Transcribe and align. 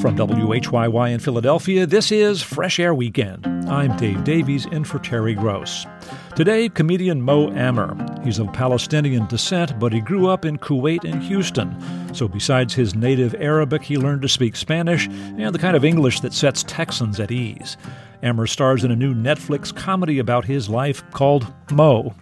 From 0.00 0.16
WHYY 0.16 1.12
in 1.12 1.20
Philadelphia, 1.20 1.84
this 1.84 2.10
is 2.10 2.40
Fresh 2.40 2.80
Air 2.80 2.94
Weekend. 2.94 3.46
I'm 3.68 3.94
Dave 3.98 4.24
Davies 4.24 4.64
in 4.64 4.82
for 4.82 4.98
Terry 4.98 5.34
Gross. 5.34 5.84
Today, 6.34 6.70
comedian 6.70 7.20
Mo 7.20 7.52
Amer. 7.52 7.94
He's 8.24 8.38
of 8.38 8.50
Palestinian 8.54 9.26
descent, 9.26 9.78
but 9.78 9.92
he 9.92 10.00
grew 10.00 10.26
up 10.26 10.46
in 10.46 10.56
Kuwait 10.56 11.04
and 11.04 11.22
Houston. 11.24 11.76
So, 12.14 12.28
besides 12.28 12.72
his 12.72 12.94
native 12.94 13.34
Arabic, 13.34 13.82
he 13.82 13.98
learned 13.98 14.22
to 14.22 14.28
speak 14.28 14.56
Spanish 14.56 15.06
and 15.06 15.54
the 15.54 15.58
kind 15.58 15.76
of 15.76 15.84
English 15.84 16.20
that 16.20 16.32
sets 16.32 16.62
Texans 16.62 17.20
at 17.20 17.30
ease. 17.30 17.76
Amer 18.22 18.46
stars 18.46 18.84
in 18.84 18.90
a 18.90 18.96
new 18.96 19.14
Netflix 19.14 19.74
comedy 19.74 20.18
about 20.18 20.46
his 20.46 20.70
life 20.70 21.02
called 21.10 21.52
Mo. 21.72 22.14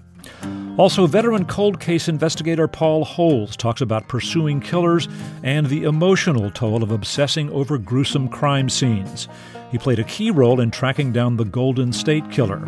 Also, 0.79 1.09
veteran 1.09 1.45
cold 1.45 1.81
case 1.81 2.09
investigator 2.09 2.69
Paul 2.69 3.05
Holes 3.05 3.57
talks 3.57 3.81
about 3.81 4.07
pursuing 4.07 4.61
killers 4.61 5.09
and 5.43 5.67
the 5.67 5.83
emotional 5.83 6.53
toll 6.53 6.85
of 6.85 6.93
obsessing 6.93 7.51
over 7.51 7.79
gruesome 7.79 8.29
crime 8.29 8.69
scenes. 8.69 9.27
He 9.73 9.79
played 9.79 9.99
a 9.99 10.05
key 10.05 10.31
role 10.31 10.61
in 10.61 10.71
tracking 10.71 11.13
down 11.13 11.37
the 11.37 11.45
Golden 11.45 11.93
State 11.93 12.31
Killer. 12.31 12.63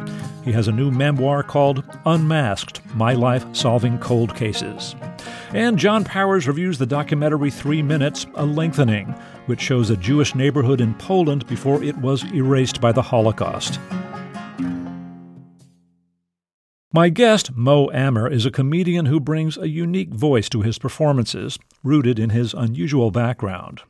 He 0.44 0.50
has 0.50 0.66
a 0.66 0.72
new 0.72 0.90
memoir 0.90 1.44
called 1.44 1.84
Unmasked 2.04 2.80
My 2.96 3.14
Life 3.14 3.46
Solving 3.54 3.96
Cold 4.00 4.34
Cases. 4.34 4.96
And 5.54 5.78
John 5.78 6.02
Powers 6.02 6.48
reviews 6.48 6.78
the 6.78 6.86
documentary 6.86 7.52
Three 7.52 7.80
Minutes 7.80 8.26
A 8.34 8.44
Lengthening, 8.44 9.06
which 9.46 9.60
shows 9.60 9.88
a 9.88 9.96
Jewish 9.96 10.34
neighborhood 10.34 10.80
in 10.80 10.94
Poland 10.94 11.46
before 11.46 11.82
it 11.84 11.96
was 11.98 12.24
erased 12.32 12.80
by 12.80 12.90
the 12.90 13.02
Holocaust. 13.02 13.78
My 16.92 17.08
guest, 17.08 17.54
Mo 17.54 17.88
Amer, 17.92 18.26
is 18.28 18.44
a 18.44 18.50
comedian 18.50 19.06
who 19.06 19.20
brings 19.20 19.56
a 19.56 19.68
unique 19.68 20.12
voice 20.12 20.48
to 20.48 20.62
his 20.62 20.76
performances, 20.76 21.56
rooted 21.84 22.18
in 22.18 22.30
his 22.30 22.52
unusual 22.52 23.12
background. 23.12 23.82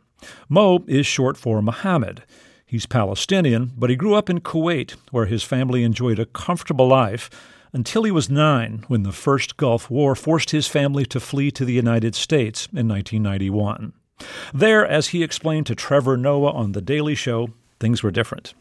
Mo 0.51 0.85
is 0.87 1.07
short 1.07 1.39
for 1.39 1.63
Mohammed. 1.63 2.25
He's 2.67 2.85
Palestinian, 2.85 3.73
but 3.75 3.89
he 3.89 3.97
grew 3.97 4.13
up 4.13 4.29
in 4.29 4.43
Kuwait, 4.43 4.97
where 5.13 5.25
his 5.25 5.43
family 5.43 5.83
enjoyed 5.83 6.19
a 6.19 6.27
comfortable 6.27 6.89
life 6.89 7.31
until 7.73 8.03
he 8.03 8.11
was 8.11 8.29
nine 8.29 8.85
when 8.89 9.03
the 9.03 9.13
first 9.13 9.57
Gulf 9.57 9.89
War 9.89 10.15
forced 10.15 10.51
his 10.51 10.67
family 10.67 11.07
to 11.07 11.21
flee 11.21 11.51
to 11.53 11.65
the 11.65 11.73
United 11.73 12.15
States 12.15 12.67
in 12.67 12.87
1991. 12.87 13.95
There, 14.53 14.87
as 14.87 15.09
he 15.09 15.23
explained 15.23 15.65
to 15.69 15.75
Trevor 15.75 16.19
Noah 16.19 16.53
on 16.53 16.73
The 16.73 16.83
Daily 16.83 17.15
Show, 17.15 17.49
things 17.79 18.03
were 18.03 18.11
different. 18.11 18.53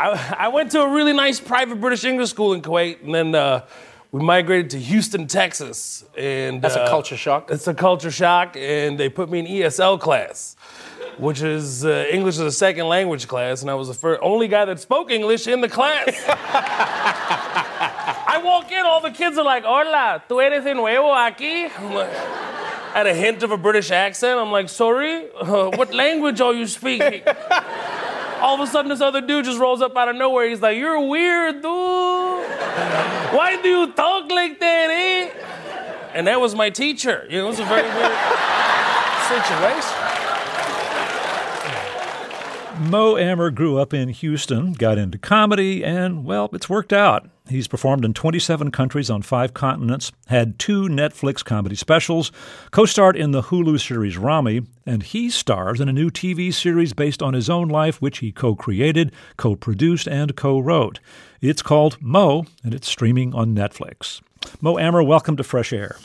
I, 0.00 0.46
I 0.46 0.48
went 0.48 0.70
to 0.70 0.80
a 0.80 0.88
really 0.90 1.12
nice 1.12 1.38
private 1.40 1.78
British 1.78 2.04
English 2.04 2.30
school 2.30 2.54
in 2.54 2.62
Kuwait, 2.62 3.02
and 3.04 3.14
then 3.14 3.34
uh, 3.34 3.66
we 4.10 4.22
migrated 4.22 4.70
to 4.70 4.78
Houston, 4.78 5.26
Texas. 5.26 6.06
And 6.16 6.62
that's 6.62 6.74
uh, 6.74 6.84
a 6.86 6.88
culture 6.88 7.18
shock. 7.18 7.50
It's 7.50 7.68
a 7.68 7.74
culture 7.74 8.10
shock, 8.10 8.56
and 8.56 8.98
they 8.98 9.10
put 9.10 9.28
me 9.28 9.40
in 9.40 9.46
ESL 9.46 10.00
class, 10.00 10.56
which 11.18 11.42
is 11.42 11.84
uh, 11.84 12.06
English 12.10 12.36
as 12.36 12.40
a 12.40 12.52
second 12.52 12.88
language 12.88 13.28
class, 13.28 13.60
and 13.60 13.70
I 13.70 13.74
was 13.74 13.88
the 13.88 13.94
first, 13.94 14.22
only 14.22 14.48
guy 14.48 14.64
that 14.64 14.80
spoke 14.80 15.10
English 15.10 15.46
in 15.46 15.60
the 15.60 15.68
class. 15.68 16.08
I 18.32 18.40
walk 18.42 18.72
in, 18.72 18.86
all 18.86 19.02
the 19.02 19.10
kids 19.10 19.36
are 19.36 19.44
like, 19.44 19.64
"Hola, 19.64 20.22
tú 20.30 20.42
eres 20.42 20.64
de 20.64 20.72
nuevo 20.72 21.10
aquí?" 21.10 21.70
I'm 21.78 21.92
like, 21.92 22.08
I 22.08 22.98
had 22.98 23.06
a 23.06 23.14
hint 23.14 23.42
of 23.42 23.50
a 23.50 23.58
British 23.58 23.90
accent. 23.90 24.40
I'm 24.40 24.50
like, 24.50 24.70
"Sorry, 24.70 25.28
uh, 25.38 25.70
what 25.76 25.92
language 25.92 26.40
are 26.40 26.54
you 26.54 26.66
speaking?" 26.66 27.22
All 28.40 28.54
of 28.54 28.60
a 28.60 28.66
sudden 28.66 28.88
this 28.88 29.00
other 29.00 29.20
dude 29.20 29.44
just 29.44 29.58
rolls 29.58 29.82
up 29.82 29.96
out 29.96 30.08
of 30.08 30.16
nowhere. 30.16 30.48
He's 30.48 30.60
like, 30.62 30.76
You're 30.78 31.00
weird, 31.06 31.56
dude. 31.56 31.62
Why 31.62 33.58
do 33.62 33.68
you 33.68 33.92
talk 33.92 34.30
like 34.30 34.58
that, 34.60 34.90
eh? 34.90 35.30
And 36.14 36.26
that 36.26 36.40
was 36.40 36.54
my 36.54 36.70
teacher. 36.70 37.26
You 37.30 37.38
know, 37.38 37.44
it 37.44 37.48
was 37.48 37.60
a 37.60 37.64
very 37.64 37.88
weird 37.88 38.18
situation. 39.28 39.96
Mo 42.90 43.18
Amer 43.18 43.50
grew 43.50 43.76
up 43.78 43.92
in 43.92 44.08
Houston, 44.08 44.72
got 44.72 44.96
into 44.96 45.18
comedy, 45.18 45.84
and, 45.84 46.24
well, 46.24 46.48
it's 46.54 46.68
worked 46.68 46.94
out. 46.94 47.28
He's 47.50 47.66
performed 47.66 48.04
in 48.04 48.14
27 48.14 48.70
countries 48.70 49.10
on 49.10 49.22
five 49.22 49.54
continents, 49.54 50.12
had 50.28 50.56
two 50.56 50.82
Netflix 50.82 51.44
comedy 51.44 51.74
specials, 51.74 52.30
co 52.70 52.86
starred 52.86 53.16
in 53.16 53.32
the 53.32 53.42
Hulu 53.42 53.84
series 53.84 54.16
Ramy, 54.16 54.62
and 54.86 55.02
he 55.02 55.30
stars 55.30 55.80
in 55.80 55.88
a 55.88 55.92
new 55.92 56.10
TV 56.10 56.54
series 56.54 56.92
based 56.92 57.20
on 57.20 57.34
his 57.34 57.50
own 57.50 57.66
life, 57.66 58.00
which 58.00 58.18
he 58.18 58.30
co 58.30 58.54
created, 58.54 59.12
co 59.36 59.56
produced, 59.56 60.06
and 60.06 60.36
co 60.36 60.60
wrote. 60.60 61.00
It's 61.40 61.60
called 61.60 62.00
Mo, 62.00 62.44
and 62.62 62.72
it's 62.72 62.88
streaming 62.88 63.34
on 63.34 63.52
Netflix. 63.52 64.20
Mo 64.60 64.78
Amer, 64.78 65.02
welcome 65.02 65.36
to 65.36 65.42
Fresh 65.42 65.72
Air. 65.72 65.96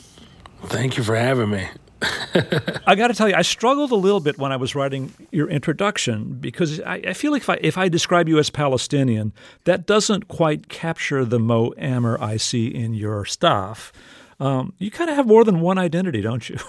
Thank 0.64 0.96
you 0.96 1.04
for 1.04 1.14
having 1.14 1.50
me. 1.50 1.68
I 2.86 2.94
got 2.94 3.08
to 3.08 3.14
tell 3.14 3.28
you, 3.28 3.34
I 3.34 3.42
struggled 3.42 3.90
a 3.90 3.96
little 3.96 4.20
bit 4.20 4.38
when 4.38 4.52
I 4.52 4.56
was 4.56 4.74
writing 4.74 5.12
your 5.30 5.48
introduction 5.48 6.34
because 6.34 6.80
I, 6.80 7.02
I, 7.08 7.12
feel 7.12 7.32
like 7.32 7.42
if 7.42 7.50
I, 7.50 7.58
if 7.60 7.78
I 7.78 7.88
describe 7.88 8.28
you 8.28 8.38
as 8.38 8.50
Palestinian, 8.50 9.32
that 9.64 9.86
doesn't 9.86 10.28
quite 10.28 10.68
capture 10.68 11.24
the 11.24 11.38
Mo 11.38 11.72
Amer 11.78 12.18
I 12.20 12.36
see 12.36 12.66
in 12.68 12.94
your 12.94 13.24
stuff. 13.24 13.92
Um, 14.38 14.74
you 14.78 14.90
kind 14.90 15.08
of 15.08 15.16
have 15.16 15.26
more 15.26 15.44
than 15.44 15.60
one 15.60 15.78
identity, 15.78 16.20
don't 16.20 16.48
you? 16.48 16.58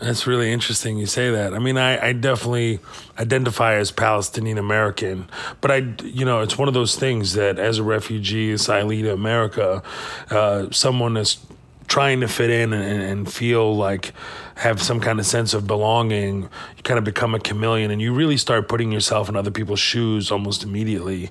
That's 0.00 0.28
really 0.28 0.52
interesting 0.52 0.96
you 0.96 1.06
say 1.06 1.30
that. 1.30 1.54
I 1.54 1.58
mean, 1.58 1.76
I, 1.76 2.08
I 2.08 2.12
definitely 2.12 2.78
identify 3.18 3.74
as 3.74 3.90
Palestinian 3.90 4.56
American, 4.56 5.28
but 5.60 5.72
I, 5.72 5.76
you 6.04 6.24
know, 6.24 6.40
it's 6.40 6.56
one 6.56 6.68
of 6.68 6.74
those 6.74 6.94
things 6.94 7.32
that 7.32 7.58
as 7.58 7.78
a 7.78 7.82
refugee, 7.82 8.54
asylee 8.54 9.02
to 9.02 9.12
America, 9.12 9.82
uh, 10.30 10.70
someone 10.70 11.16
is 11.16 11.38
trying 11.88 12.20
to 12.20 12.28
fit 12.28 12.50
in 12.50 12.72
and, 12.72 13.02
and, 13.02 13.32
feel 13.32 13.74
like 13.74 14.12
have 14.56 14.80
some 14.80 15.00
kind 15.00 15.18
of 15.18 15.26
sense 15.26 15.54
of 15.54 15.66
belonging, 15.66 16.42
you 16.42 16.82
kind 16.82 16.98
of 16.98 17.04
become 17.04 17.34
a 17.34 17.40
chameleon 17.40 17.90
and 17.90 18.00
you 18.00 18.12
really 18.12 18.36
start 18.36 18.68
putting 18.68 18.92
yourself 18.92 19.28
in 19.28 19.36
other 19.36 19.50
people's 19.50 19.80
shoes 19.80 20.30
almost 20.30 20.62
immediately 20.62 21.30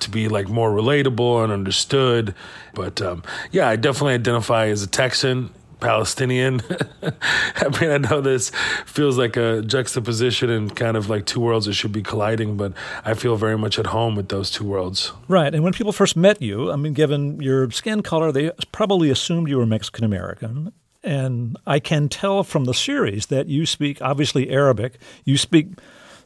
to 0.00 0.10
be 0.10 0.28
like 0.28 0.48
more 0.48 0.70
relatable 0.70 1.44
and 1.44 1.52
understood. 1.52 2.34
But 2.74 3.02
um, 3.02 3.22
yeah, 3.50 3.68
I 3.68 3.76
definitely 3.76 4.14
identify 4.14 4.68
as 4.68 4.82
a 4.82 4.86
Texan 4.86 5.50
Palestinian. 5.80 6.60
I 7.02 7.80
mean, 7.80 7.90
I 7.90 7.98
know 7.98 8.20
this 8.20 8.50
feels 8.86 9.18
like 9.18 9.36
a 9.36 9.62
juxtaposition 9.62 10.50
and 10.50 10.74
kind 10.74 10.96
of 10.96 11.08
like 11.08 11.26
two 11.26 11.40
worlds 11.40 11.66
that 11.66 11.74
should 11.74 11.92
be 11.92 12.02
colliding, 12.02 12.56
but 12.56 12.72
I 13.04 13.14
feel 13.14 13.36
very 13.36 13.58
much 13.58 13.78
at 13.78 13.86
home 13.86 14.16
with 14.16 14.28
those 14.28 14.50
two 14.50 14.64
worlds. 14.64 15.12
Right. 15.28 15.54
And 15.54 15.62
when 15.62 15.72
people 15.72 15.92
first 15.92 16.16
met 16.16 16.42
you, 16.42 16.70
I 16.70 16.76
mean, 16.76 16.92
given 16.92 17.40
your 17.40 17.70
skin 17.70 18.02
color, 18.02 18.32
they 18.32 18.50
probably 18.72 19.10
assumed 19.10 19.48
you 19.48 19.58
were 19.58 19.66
Mexican 19.66 20.04
American. 20.04 20.72
And 21.02 21.56
I 21.66 21.78
can 21.78 22.08
tell 22.08 22.42
from 22.42 22.64
the 22.64 22.74
series 22.74 23.26
that 23.26 23.46
you 23.46 23.66
speak 23.66 24.02
obviously 24.02 24.50
Arabic. 24.50 24.98
You 25.24 25.36
speak 25.36 25.68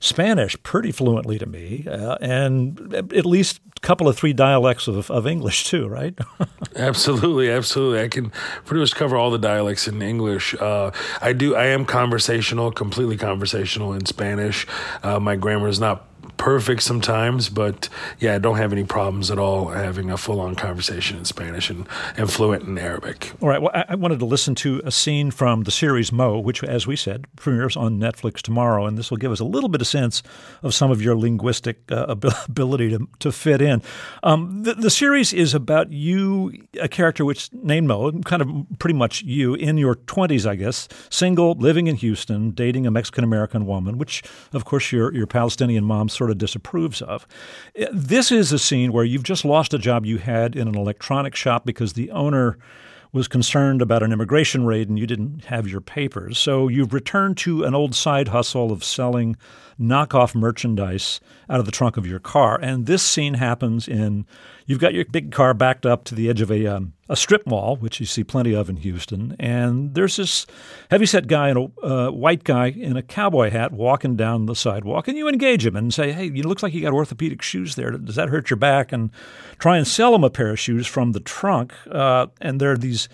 Spanish 0.02 0.60
pretty 0.64 0.90
fluently 0.90 1.38
to 1.38 1.46
me, 1.46 1.86
uh, 1.88 2.16
and 2.20 2.92
at 2.92 3.24
least 3.24 3.60
a 3.76 3.80
couple 3.80 4.08
of 4.08 4.16
three 4.16 4.32
dialects 4.32 4.88
of, 4.88 5.08
of 5.12 5.28
English 5.28 5.64
too, 5.64 5.86
right? 5.86 6.18
absolutely, 6.76 7.48
absolutely. 7.48 8.02
I 8.02 8.08
can 8.08 8.32
pretty 8.64 8.80
much 8.80 8.96
cover 8.96 9.16
all 9.16 9.30
the 9.30 9.38
dialects 9.38 9.86
in 9.86 10.02
English. 10.02 10.56
Uh, 10.56 10.90
I 11.20 11.32
do. 11.32 11.54
I 11.54 11.66
am 11.66 11.84
conversational, 11.84 12.72
completely 12.72 13.16
conversational 13.16 13.92
in 13.92 14.04
Spanish. 14.04 14.66
Uh, 15.04 15.20
my 15.20 15.36
grammar 15.36 15.68
is 15.68 15.78
not 15.78 16.08
perfect 16.36 16.82
sometimes, 16.82 17.48
but 17.48 17.88
yeah, 18.18 18.34
I 18.34 18.38
don't 18.38 18.56
have 18.56 18.72
any 18.72 18.84
problems 18.84 19.30
at 19.30 19.38
all 19.38 19.68
having 19.68 20.10
a 20.10 20.16
full 20.16 20.40
on 20.40 20.54
conversation 20.54 21.18
in 21.18 21.24
Spanish 21.24 21.70
and, 21.70 21.86
and 22.16 22.30
fluent 22.30 22.64
in 22.64 22.78
Arabic. 22.78 23.32
All 23.40 23.48
right. 23.48 23.62
Well, 23.62 23.70
I 23.74 23.94
wanted 23.94 24.18
to 24.18 24.24
listen 24.24 24.54
to 24.56 24.82
a 24.84 24.90
scene 24.90 25.30
from 25.30 25.62
the 25.62 25.70
series 25.70 26.12
Mo, 26.12 26.38
which, 26.38 26.64
as 26.64 26.86
we 26.86 26.96
said, 26.96 27.26
premieres 27.36 27.76
on 27.76 27.98
Netflix 27.98 28.40
tomorrow, 28.40 28.86
and 28.86 28.98
this 28.98 29.10
will 29.10 29.18
give 29.18 29.32
us 29.32 29.40
a 29.40 29.44
little 29.44 29.68
bit 29.68 29.80
of 29.80 29.86
sense 29.86 30.22
of 30.62 30.74
some 30.74 30.90
of 30.90 31.00
your 31.00 31.16
linguistic 31.16 31.90
uh, 31.90 32.06
ability 32.48 32.90
to, 32.90 33.08
to 33.20 33.32
fit 33.32 33.62
in. 33.62 33.82
Um, 34.22 34.62
the, 34.64 34.74
the 34.74 34.90
series 34.90 35.32
is 35.32 35.54
about 35.54 35.92
you, 35.92 36.52
a 36.80 36.88
character 36.88 37.24
which 37.24 37.52
named 37.52 37.88
Mo, 37.88 38.10
kind 38.22 38.42
of 38.42 38.48
pretty 38.78 38.94
much 38.94 39.22
you 39.22 39.54
in 39.54 39.78
your 39.78 39.94
20s, 39.94 40.44
I 40.44 40.56
guess, 40.56 40.88
single, 41.10 41.54
living 41.54 41.86
in 41.86 41.96
Houston, 41.96 42.50
dating 42.50 42.86
a 42.86 42.90
Mexican 42.90 43.24
American 43.24 43.66
woman, 43.66 43.98
which, 43.98 44.22
of 44.52 44.64
course, 44.64 44.90
your, 44.90 45.14
your 45.14 45.26
Palestinian 45.26 45.84
mom 45.84 46.08
sort 46.22 46.30
of 46.30 46.38
disapproves 46.38 47.02
of. 47.02 47.26
Uh, 47.80 47.86
this 47.92 48.30
is 48.30 48.52
a 48.52 48.58
scene 48.58 48.92
where 48.92 49.04
you've 49.04 49.24
just 49.24 49.44
lost 49.44 49.74
a 49.74 49.78
job 49.78 50.06
you 50.06 50.18
had 50.18 50.54
in 50.54 50.68
an 50.68 50.76
electronic 50.76 51.34
shop 51.34 51.66
because 51.66 51.94
the 51.94 52.12
owner 52.12 52.56
was 53.12 53.26
concerned 53.26 53.82
about 53.82 54.04
an 54.04 54.12
immigration 54.12 54.64
raid 54.64 54.88
and 54.88 55.00
you 55.00 55.06
didn't 55.06 55.46
have 55.46 55.66
your 55.66 55.80
papers. 55.80 56.38
So 56.38 56.68
you've 56.68 56.94
returned 56.94 57.38
to 57.38 57.64
an 57.64 57.74
old 57.74 57.96
side 57.96 58.28
hustle 58.28 58.70
of 58.70 58.84
selling 58.84 59.36
knockoff 59.80 60.32
merchandise 60.32 61.20
out 61.50 61.58
of 61.58 61.66
the 61.66 61.72
trunk 61.72 61.96
of 61.96 62.06
your 62.06 62.20
car. 62.20 62.56
And 62.62 62.86
this 62.86 63.02
scene 63.02 63.34
happens 63.34 63.88
in 63.88 64.24
you've 64.66 64.78
got 64.78 64.94
your 64.94 65.04
big 65.06 65.32
car 65.32 65.54
backed 65.54 65.84
up 65.84 66.04
to 66.04 66.14
the 66.14 66.30
edge 66.30 66.40
of 66.40 66.52
a, 66.52 66.66
um, 66.68 66.92
a 67.08 67.16
strip 67.16 67.46
mall, 67.46 67.76
which 67.76 67.98
you 67.98 68.06
see 68.06 68.22
plenty 68.22 68.54
of 68.54 68.70
in 68.70 68.76
Houston. 68.76 69.34
And 69.38 69.94
there's 69.94 70.16
this 70.16 70.46
heavyset 70.90 71.26
guy, 71.26 71.48
and 71.48 71.70
a 71.82 71.86
uh, 71.86 72.10
white 72.10 72.44
guy 72.44 72.68
in 72.68 72.96
a 72.96 73.02
cowboy 73.02 73.50
hat 73.50 73.72
walking 73.72 74.16
down 74.16 74.46
the 74.46 74.54
sidewalk. 74.54 75.08
And 75.08 75.18
you 75.18 75.28
engage 75.28 75.66
him 75.66 75.76
and 75.76 75.92
say, 75.92 76.12
Hey, 76.12 76.26
it 76.28 76.44
looks 76.44 76.62
like 76.62 76.72
you 76.72 76.80
got 76.80 76.92
orthopedic 76.92 77.42
shoes 77.42 77.74
there. 77.74 77.90
Does 77.90 78.14
that 78.14 78.28
hurt 78.28 78.50
your 78.50 78.56
back? 78.56 78.92
And 78.92 79.10
try 79.58 79.76
and 79.76 79.86
sell 79.86 80.14
him 80.14 80.24
a 80.24 80.30
pair 80.30 80.50
of 80.50 80.60
shoes 80.60 80.86
from 80.86 81.12
the 81.12 81.20
trunk. 81.20 81.74
Uh, 81.90 82.28
and 82.40 82.60
there 82.60 82.72
are 82.72 82.78
these 82.78 83.08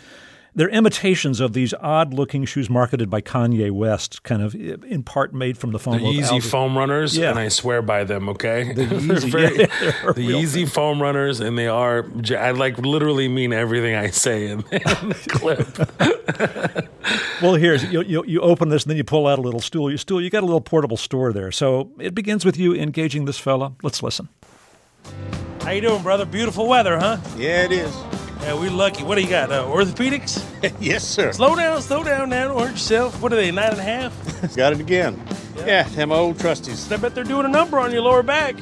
they're 0.58 0.68
imitations 0.68 1.38
of 1.40 1.52
these 1.52 1.72
odd-looking 1.74 2.44
shoes 2.44 2.68
marketed 2.68 3.08
by 3.08 3.20
Kanye 3.20 3.70
West, 3.70 4.22
kind 4.24 4.42
of 4.42 4.54
in 4.54 5.02
part 5.04 5.32
made 5.32 5.56
from 5.56 5.70
the 5.70 5.78
foam. 5.78 5.94
The 5.98 6.04
Yeezy 6.04 6.42
foam 6.42 6.76
runners, 6.76 7.16
Yeah. 7.16 7.30
and 7.30 7.38
I 7.38 7.46
swear 7.48 7.80
by 7.80 8.02
them. 8.04 8.28
Okay, 8.28 8.72
The 8.72 8.84
They're 8.86 8.98
Yeezy- 8.98 9.30
very- 9.30 9.56
yeah, 9.60 9.66
the 10.14 10.28
Yeezy 10.28 10.68
foam 10.68 11.00
runners, 11.00 11.38
and 11.40 11.56
they 11.56 11.68
are. 11.68 12.04
I 12.36 12.50
like 12.50 12.76
literally 12.78 13.28
mean 13.28 13.52
everything 13.52 13.94
I 13.94 14.10
say 14.10 14.48
in, 14.48 14.58
in 14.72 14.82
the 15.08 15.26
clip. 15.28 15.68
Well, 17.40 17.54
here's 17.54 17.84
you, 17.84 18.02
you 18.02 18.24
you 18.26 18.40
open 18.40 18.68
this 18.68 18.82
and 18.82 18.90
then 18.90 18.96
you 18.96 19.04
pull 19.04 19.26
out 19.28 19.38
a 19.38 19.42
little 19.42 19.60
stool. 19.60 19.90
You 19.90 19.96
stool. 19.96 20.20
You 20.20 20.28
got 20.28 20.42
a 20.42 20.46
little 20.46 20.60
portable 20.60 20.96
store 20.96 21.32
there. 21.32 21.52
So 21.52 21.90
it 22.00 22.14
begins 22.14 22.44
with 22.44 22.58
you 22.58 22.74
engaging 22.74 23.24
this 23.26 23.38
fella. 23.38 23.74
Let's 23.84 24.02
listen. 24.02 24.28
How 25.62 25.70
you 25.70 25.80
doing, 25.82 26.02
brother? 26.02 26.24
Beautiful 26.24 26.66
weather, 26.66 26.98
huh? 26.98 27.18
Yeah, 27.36 27.62
it 27.64 27.70
is. 27.72 27.94
Yeah, 28.48 28.58
we 28.58 28.70
lucky. 28.70 29.02
What 29.02 29.16
do 29.16 29.20
you 29.20 29.28
got? 29.28 29.52
Uh, 29.52 29.64
orthopedics? 29.64 30.42
yes, 30.80 31.06
sir. 31.06 31.32
Slow 31.32 31.54
down, 31.54 31.82
slow 31.82 32.02
down 32.02 32.30
now. 32.30 32.48
Don't 32.48 32.58
hurt 32.58 32.70
yourself. 32.70 33.20
What 33.20 33.30
are 33.30 33.36
they, 33.36 33.50
nine 33.50 33.72
and 33.72 33.78
a 33.78 33.82
half? 33.82 34.56
Got 34.56 34.72
it 34.72 34.80
again. 34.80 35.22
Yeah, 35.54 35.82
them 35.82 36.10
old 36.10 36.38
trusties. 36.38 36.90
I 36.90 36.96
bet 36.96 37.14
they're 37.14 37.24
doing 37.24 37.44
a 37.44 37.50
number 37.50 37.78
on 37.78 37.92
your 37.92 38.00
lower 38.00 38.22
back. 38.22 38.56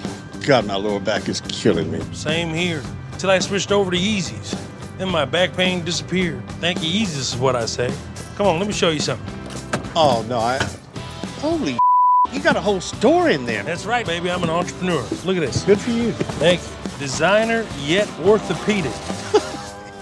God, 0.45 0.67
my 0.67 0.75
lower 0.75 0.99
back 0.99 1.29
is 1.29 1.41
killing 1.41 1.93
me. 1.93 2.01
Same 2.13 2.53
here. 2.53 2.83
Till 3.19 3.31
I 3.31 3.39
switched 3.39 3.71
over 3.71 3.93
to 3.93 3.97
Yeezys. 3.97 4.61
Then 4.99 5.09
my 5.09 5.25
back 5.25 5.57
pain 5.57 5.85
disappeared. 5.85 6.43
Thank 6.59 6.83
you, 6.83 6.91
Yeezys 6.91 7.19
is 7.19 7.37
what 7.37 7.55
I 7.55 7.67
say. 7.67 7.95
Come 8.35 8.49
on, 8.49 8.59
let 8.59 8.67
me 8.67 8.75
show 8.75 8.91
you 8.91 8.99
something. 8.99 9.25
Oh 9.95 10.27
no, 10.29 10.41
I. 10.41 10.59
Holy, 11.39 11.79
you 12.33 12.41
got 12.41 12.57
a 12.57 12.61
whole 12.61 12.81
store 12.81 13.31
in 13.31 13.47
there. 13.47 13.63
That's 13.63 13.87
right, 13.87 14.05
baby. 14.05 14.33
I'm 14.33 14.43
an 14.43 14.51
entrepreneur. 14.51 15.07
Look 15.25 15.37
at 15.37 15.43
this. 15.43 15.63
Good 15.63 15.79
for 15.79 15.93
you. 15.93 16.11
Thank 16.11 16.61
you. 16.61 16.99
Designer 16.99 17.65
yet 17.85 18.11
orthopedic. 18.25 18.91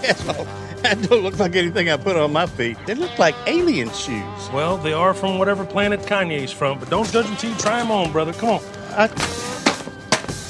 Hell, 0.05 0.45
that 0.81 1.01
don't 1.03 1.23
look 1.23 1.39
like 1.39 1.55
anything 1.55 1.89
I 1.89 1.97
put 1.97 2.15
on 2.15 2.31
my 2.33 2.45
feet. 2.45 2.77
They 2.85 2.95
look 2.95 3.17
like 3.17 3.35
alien 3.47 3.89
shoes. 3.91 4.49
Well, 4.53 4.77
they 4.77 4.93
are 4.93 5.13
from 5.13 5.37
whatever 5.39 5.65
planet 5.65 6.01
Kanye's 6.01 6.51
from, 6.51 6.79
but 6.79 6.89
don't 6.89 7.09
judge 7.11 7.25
them 7.25 7.35
till 7.37 7.51
you 7.51 7.57
try 7.57 7.79
them 7.79 7.91
on, 7.91 8.11
brother. 8.11 8.33
Come 8.33 8.49
on. 8.49 8.61
I, 8.91 9.07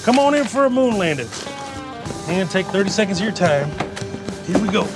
Come 0.04 0.20
on 0.20 0.36
in 0.36 0.46
for 0.46 0.66
a 0.66 0.70
moon 0.70 1.00
landing. 1.00 1.28
And 2.28 2.48
take 2.52 2.68
30 2.68 2.90
seconds 2.92 3.18
of 3.18 3.24
your 3.24 3.34
time. 3.34 3.72
Here 4.46 4.60
we 4.60 4.68
go. 4.68 4.88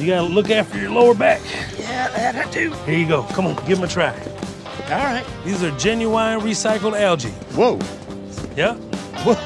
You 0.00 0.06
gotta 0.08 0.26
look 0.26 0.50
after 0.50 0.80
your 0.80 0.90
lower 0.90 1.14
back. 1.14 1.40
yeah, 1.78 2.08
that 2.08 2.34
I 2.34 2.50
do. 2.50 2.72
Here 2.84 2.98
you 2.98 3.06
go. 3.06 3.22
Come 3.22 3.46
on, 3.46 3.54
give 3.66 3.78
them 3.78 3.84
a 3.84 3.88
try. 3.88 4.12
All 4.90 5.04
right. 5.04 5.24
These 5.44 5.62
are 5.62 5.70
genuine 5.78 6.40
recycled 6.40 6.98
algae. 7.00 7.28
Whoa. 7.54 7.78
Yeah? 8.56 8.74
Whoa. 9.24 9.36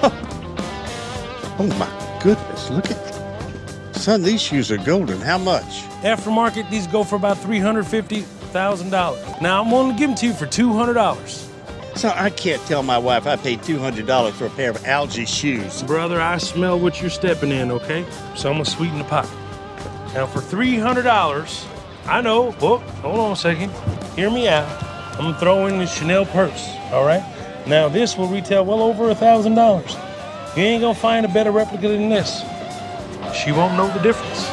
Oh 1.58 1.66
my 1.78 2.20
goodness, 2.22 2.70
look 2.70 2.90
at. 2.90 3.11
Son, 4.02 4.20
these 4.20 4.42
shoes 4.42 4.68
are 4.72 4.78
golden. 4.78 5.20
How 5.20 5.38
much? 5.38 5.84
Aftermarket, 6.02 6.68
these 6.70 6.88
go 6.88 7.04
for 7.04 7.14
about 7.14 7.36
$350,000. 7.36 9.40
Now, 9.40 9.62
I'm 9.62 9.70
willing 9.70 9.92
to 9.92 9.96
give 9.96 10.08
them 10.08 10.16
to 10.16 10.26
you 10.26 10.32
for 10.32 10.46
$200. 10.46 11.96
So 11.96 12.12
I 12.12 12.30
can't 12.30 12.60
tell 12.62 12.82
my 12.82 12.98
wife 12.98 13.28
I 13.28 13.36
paid 13.36 13.60
$200 13.60 14.32
for 14.32 14.46
a 14.46 14.50
pair 14.50 14.70
of 14.70 14.84
algae 14.86 15.24
shoes. 15.24 15.84
Brother, 15.84 16.20
I 16.20 16.38
smell 16.38 16.80
what 16.80 17.00
you're 17.00 17.10
stepping 17.10 17.52
in, 17.52 17.70
okay? 17.70 18.04
So 18.34 18.50
I'm 18.50 18.56
gonna 18.56 18.64
sweeten 18.64 18.98
the 18.98 19.04
pot. 19.04 19.28
Now, 20.14 20.26
for 20.26 20.40
$300, 20.40 21.64
I 22.06 22.20
know, 22.22 22.52
oh, 22.60 22.78
hold 22.78 23.20
on 23.20 23.30
a 23.30 23.36
second. 23.36 23.70
Hear 24.16 24.32
me 24.32 24.48
out. 24.48 24.66
I'm 25.12 25.26
gonna 25.26 25.38
throw 25.38 25.68
in 25.68 25.78
the 25.78 25.86
Chanel 25.86 26.26
purse, 26.26 26.68
all 26.90 27.04
right? 27.04 27.22
Now, 27.68 27.88
this 27.88 28.18
will 28.18 28.26
retail 28.26 28.64
well 28.64 28.82
over 28.82 29.10
a 29.10 29.14
$1,000. 29.14 30.56
You 30.56 30.62
ain't 30.64 30.82
gonna 30.82 30.92
find 30.92 31.24
a 31.24 31.28
better 31.28 31.52
replica 31.52 31.86
than 31.86 32.08
this. 32.08 32.42
She 33.34 33.50
won't 33.50 33.76
know 33.76 33.88
the 33.92 34.00
difference. 34.00 34.48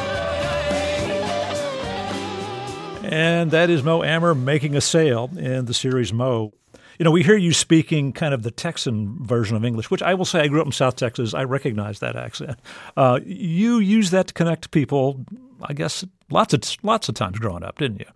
And 3.04 3.50
that 3.50 3.70
is 3.70 3.82
Mo 3.82 4.04
Amer 4.04 4.34
making 4.34 4.76
a 4.76 4.80
sale 4.80 5.30
in 5.36 5.66
the 5.66 5.74
series 5.74 6.12
Mo. 6.12 6.52
You 6.98 7.04
know, 7.04 7.10
we 7.10 7.22
hear 7.22 7.36
you 7.36 7.52
speaking 7.52 8.12
kind 8.12 8.34
of 8.34 8.42
the 8.42 8.50
Texan 8.50 9.24
version 9.24 9.56
of 9.56 9.64
English, 9.64 9.90
which 9.90 10.02
I 10.02 10.14
will 10.14 10.24
say 10.24 10.40
I 10.40 10.48
grew 10.48 10.60
up 10.60 10.66
in 10.66 10.72
South 10.72 10.96
Texas. 10.96 11.34
I 11.34 11.44
recognize 11.44 11.98
that 12.00 12.14
accent. 12.14 12.58
Uh, 12.96 13.20
you 13.24 13.78
use 13.78 14.10
that 14.10 14.28
to 14.28 14.34
connect 14.34 14.70
people, 14.70 15.24
I 15.62 15.72
guess, 15.72 16.04
lots 16.30 16.54
of 16.54 16.62
lots 16.82 17.08
of 17.08 17.14
times 17.14 17.38
growing 17.38 17.64
up, 17.64 17.78
didn't 17.78 18.00
you? 18.00 18.06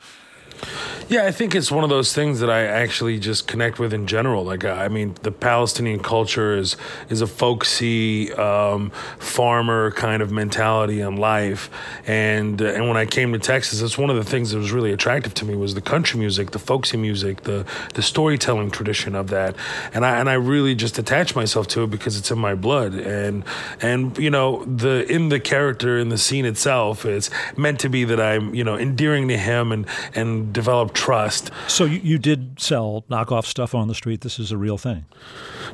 Yeah, 1.06 1.26
I 1.26 1.32
think 1.32 1.54
it's 1.54 1.70
one 1.70 1.84
of 1.84 1.90
those 1.90 2.14
things 2.14 2.40
that 2.40 2.48
I 2.48 2.64
actually 2.64 3.18
just 3.18 3.46
connect 3.46 3.78
with 3.78 3.92
in 3.92 4.06
general. 4.06 4.42
Like, 4.42 4.64
I 4.64 4.88
mean, 4.88 5.14
the 5.22 5.30
Palestinian 5.30 6.00
culture 6.00 6.56
is 6.56 6.78
is 7.10 7.20
a 7.20 7.26
folksy 7.26 8.32
um, 8.32 8.90
farmer 9.18 9.90
kind 9.90 10.22
of 10.22 10.32
mentality 10.32 11.02
in 11.02 11.16
life, 11.16 11.68
and 12.06 12.60
uh, 12.60 12.66
and 12.66 12.88
when 12.88 12.96
I 12.96 13.04
came 13.04 13.34
to 13.34 13.38
Texas, 13.38 13.80
that's 13.80 13.98
one 13.98 14.08
of 14.08 14.16
the 14.16 14.24
things 14.24 14.52
that 14.52 14.58
was 14.58 14.72
really 14.72 14.92
attractive 14.92 15.34
to 15.34 15.44
me 15.44 15.54
was 15.56 15.74
the 15.74 15.82
country 15.82 16.18
music, 16.18 16.52
the 16.52 16.58
folksy 16.58 16.96
music, 16.96 17.42
the 17.42 17.66
the 17.92 18.02
storytelling 18.02 18.70
tradition 18.70 19.14
of 19.14 19.28
that, 19.28 19.56
and 19.92 20.06
I 20.06 20.18
and 20.18 20.30
I 20.30 20.34
really 20.34 20.74
just 20.74 20.98
attached 20.98 21.36
myself 21.36 21.68
to 21.68 21.82
it 21.82 21.90
because 21.90 22.16
it's 22.16 22.30
in 22.30 22.38
my 22.38 22.54
blood, 22.54 22.94
and 22.94 23.44
and 23.82 24.16
you 24.16 24.30
know 24.30 24.64
the 24.64 25.04
in 25.12 25.28
the 25.28 25.38
character 25.38 25.98
in 25.98 26.08
the 26.08 26.18
scene 26.18 26.46
itself, 26.46 27.04
it's 27.04 27.28
meant 27.58 27.78
to 27.80 27.90
be 27.90 28.04
that 28.04 28.20
I'm 28.20 28.54
you 28.54 28.64
know 28.64 28.78
endearing 28.78 29.28
to 29.28 29.36
him 29.36 29.70
and 29.70 29.84
and 30.14 30.53
develop 30.54 30.94
trust. 30.94 31.50
So 31.68 31.84
you, 31.84 32.00
you 32.02 32.18
did 32.18 32.58
sell 32.58 33.04
knockoff 33.10 33.44
stuff 33.44 33.74
on 33.74 33.88
the 33.88 33.94
street. 33.94 34.22
This 34.22 34.38
is 34.38 34.50
a 34.50 34.56
real 34.56 34.78
thing. 34.78 35.04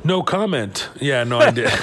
No 0.03 0.23
comment. 0.23 0.89
Yeah, 0.99 1.23
no, 1.23 1.39
I 1.39 1.51
did. 1.51 1.67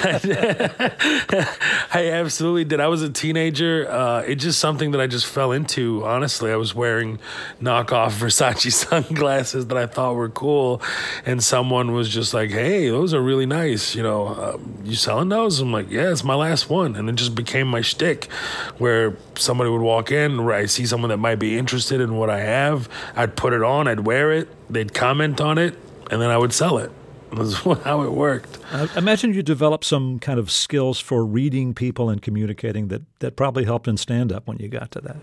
I 1.93 2.11
absolutely 2.11 2.65
did. 2.65 2.79
I 2.79 2.87
was 2.87 3.01
a 3.01 3.09
teenager. 3.09 3.89
Uh, 3.89 4.21
it's 4.21 4.43
just 4.43 4.59
something 4.59 4.91
that 4.91 4.99
I 4.99 5.07
just 5.07 5.25
fell 5.25 5.51
into. 5.51 6.03
Honestly, 6.05 6.51
I 6.51 6.57
was 6.57 6.75
wearing 6.75 7.19
knockoff 7.61 8.19
Versace 8.19 8.71
sunglasses 8.89 9.67
that 9.67 9.77
I 9.77 9.85
thought 9.85 10.15
were 10.15 10.29
cool, 10.29 10.81
and 11.25 11.41
someone 11.41 11.93
was 11.93 12.09
just 12.09 12.33
like, 12.33 12.49
"Hey, 12.49 12.89
those 12.89 13.13
are 13.13 13.21
really 13.21 13.45
nice. 13.45 13.95
You 13.95 14.03
know, 14.03 14.27
uh, 14.27 14.57
you 14.83 14.95
selling 14.95 15.29
those?" 15.29 15.59
I'm 15.61 15.71
like, 15.71 15.89
"Yeah, 15.89 16.11
it's 16.11 16.23
my 16.23 16.35
last 16.35 16.69
one," 16.69 16.95
and 16.95 17.09
it 17.09 17.15
just 17.15 17.35
became 17.35 17.67
my 17.67 17.81
shtick, 17.81 18.25
where 18.77 19.15
somebody 19.35 19.69
would 19.69 19.81
walk 19.81 20.11
in, 20.11 20.43
where 20.43 20.55
I 20.55 20.65
see 20.65 20.85
someone 20.85 21.09
that 21.09 21.17
might 21.17 21.39
be 21.39 21.57
interested 21.57 22.01
in 22.01 22.15
what 22.17 22.29
I 22.29 22.39
have, 22.39 22.78
I'd 23.15 23.35
put 23.35 23.53
it 23.53 23.63
on, 23.63 23.87
I'd 23.87 24.01
wear 24.01 24.31
it, 24.31 24.47
they'd 24.71 24.93
comment 24.93 25.41
on 25.41 25.57
it, 25.57 25.75
and 26.11 26.21
then 26.21 26.29
I 26.29 26.37
would 26.37 26.53
sell 26.53 26.77
it. 26.77 26.91
That's 27.31 27.53
how 27.53 28.01
it 28.01 28.11
worked. 28.11 28.57
I 28.71 28.87
imagine 28.95 29.33
you 29.33 29.43
developed 29.43 29.85
some 29.85 30.19
kind 30.19 30.39
of 30.39 30.49
skills 30.49 30.99
for 30.99 31.25
reading 31.25 31.73
people 31.73 32.09
and 32.09 32.21
communicating 32.21 32.87
that, 32.87 33.03
that 33.19 33.35
probably 33.35 33.65
helped 33.65 33.87
in 33.87 33.97
stand 33.97 34.31
up 34.31 34.47
when 34.47 34.57
you 34.57 34.67
got 34.67 34.91
to 34.91 35.01
that. 35.01 35.17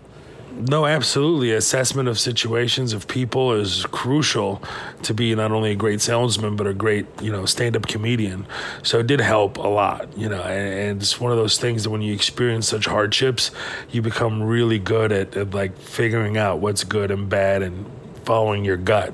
No, 0.59 0.87
absolutely. 0.87 1.51
Assessment 1.51 2.09
of 2.09 2.19
situations 2.19 2.91
of 2.91 3.07
people 3.07 3.53
is 3.53 3.85
crucial 3.87 4.61
to 5.03 5.13
be 5.13 5.35
not 5.35 5.51
only 5.51 5.71
a 5.71 5.75
great 5.75 6.01
salesman 6.01 6.55
but 6.55 6.65
a 6.65 6.73
great, 6.73 7.05
you 7.21 7.31
know, 7.31 7.45
stand-up 7.45 7.87
comedian. 7.87 8.47
So 8.81 8.99
it 8.99 9.07
did 9.07 9.21
help 9.21 9.57
a 9.57 9.67
lot, 9.67 10.17
you 10.17 10.27
know. 10.27 10.41
And, 10.41 10.73
and 10.73 11.01
it's 11.01 11.21
one 11.21 11.31
of 11.31 11.37
those 11.37 11.59
things 11.59 11.83
that 11.83 11.91
when 11.91 12.01
you 12.01 12.13
experience 12.13 12.67
such 12.67 12.85
hardships, 12.85 13.51
you 13.91 14.01
become 14.01 14.41
really 14.41 14.79
good 14.79 15.11
at, 15.11 15.37
at 15.37 15.51
like 15.51 15.77
figuring 15.77 16.37
out 16.37 16.59
what's 16.59 16.83
good 16.83 17.11
and 17.11 17.29
bad 17.29 17.61
and 17.61 17.85
following 18.25 18.65
your 18.65 18.77
gut. 18.77 19.13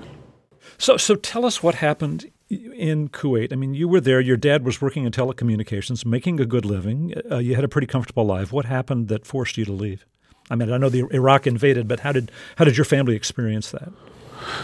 So, 0.77 0.95
so 0.95 1.15
tell 1.15 1.45
us 1.45 1.61
what 1.61 1.75
happened 1.75 2.31
in 2.49 3.09
Kuwait. 3.09 3.51
I 3.51 3.57
mean, 3.57 3.73
you 3.73 3.87
were 3.89 4.01
there. 4.01 4.21
Your 4.21 4.37
dad 4.37 4.63
was 4.63 4.81
working 4.81 5.03
in 5.03 5.11
telecommunications, 5.11 6.05
making 6.05 6.39
a 6.39 6.45
good 6.45 6.65
living. 6.65 7.13
Uh, 7.29 7.39
you 7.39 7.55
had 7.55 7.63
a 7.63 7.67
pretty 7.67 7.87
comfortable 7.87 8.25
life. 8.25 8.53
What 8.53 8.65
happened 8.65 9.09
that 9.09 9.25
forced 9.25 9.57
you 9.57 9.65
to 9.65 9.73
leave? 9.73 10.05
I 10.53 10.55
mean, 10.55 10.71
I 10.71 10.77
know 10.77 10.89
the 10.89 11.07
Iraq 11.11 11.47
invaded, 11.47 11.87
but 11.87 12.01
how 12.01 12.11
did 12.11 12.31
how 12.57 12.63
did 12.63 12.77
your 12.77 12.85
family 12.85 13.15
experience 13.15 13.71
that? 13.71 13.91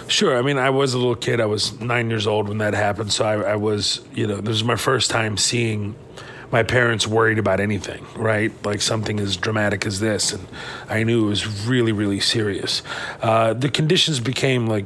Sure. 0.08 0.38
I 0.38 0.44
mean, 0.44 0.60
I 0.60 0.70
was 0.70 0.94
a 0.94 1.00
little 1.00 1.16
kid. 1.16 1.42
I 1.42 1.48
was 1.48 1.80
nine 1.82 2.12
years 2.12 2.28
old 2.28 2.48
when 2.48 2.60
that 2.60 2.76
happened. 2.76 3.12
So 3.12 3.26
I, 3.26 3.54
I 3.54 3.56
was, 3.56 4.02
you 4.14 4.28
know, 4.28 4.36
this 4.36 4.50
was 4.50 4.64
my 4.64 4.76
first 4.76 5.10
time 5.10 5.36
seeing 5.36 5.96
my 6.52 6.62
parents 6.62 7.08
worried 7.08 7.40
about 7.40 7.60
anything, 7.60 8.06
right? 8.16 8.52
Like 8.64 8.82
something 8.82 9.20
as 9.20 9.36
dramatic 9.36 9.88
as 9.88 10.00
this. 10.00 10.32
And 10.32 10.48
I 10.90 11.04
knew 11.04 11.26
it 11.26 11.30
was 11.30 11.66
really, 11.66 11.92
really 11.92 12.20
serious. 12.20 12.84
Uh, 13.22 13.54
the 13.54 13.70
conditions 13.70 14.20
became 14.20 14.68
like 14.68 14.86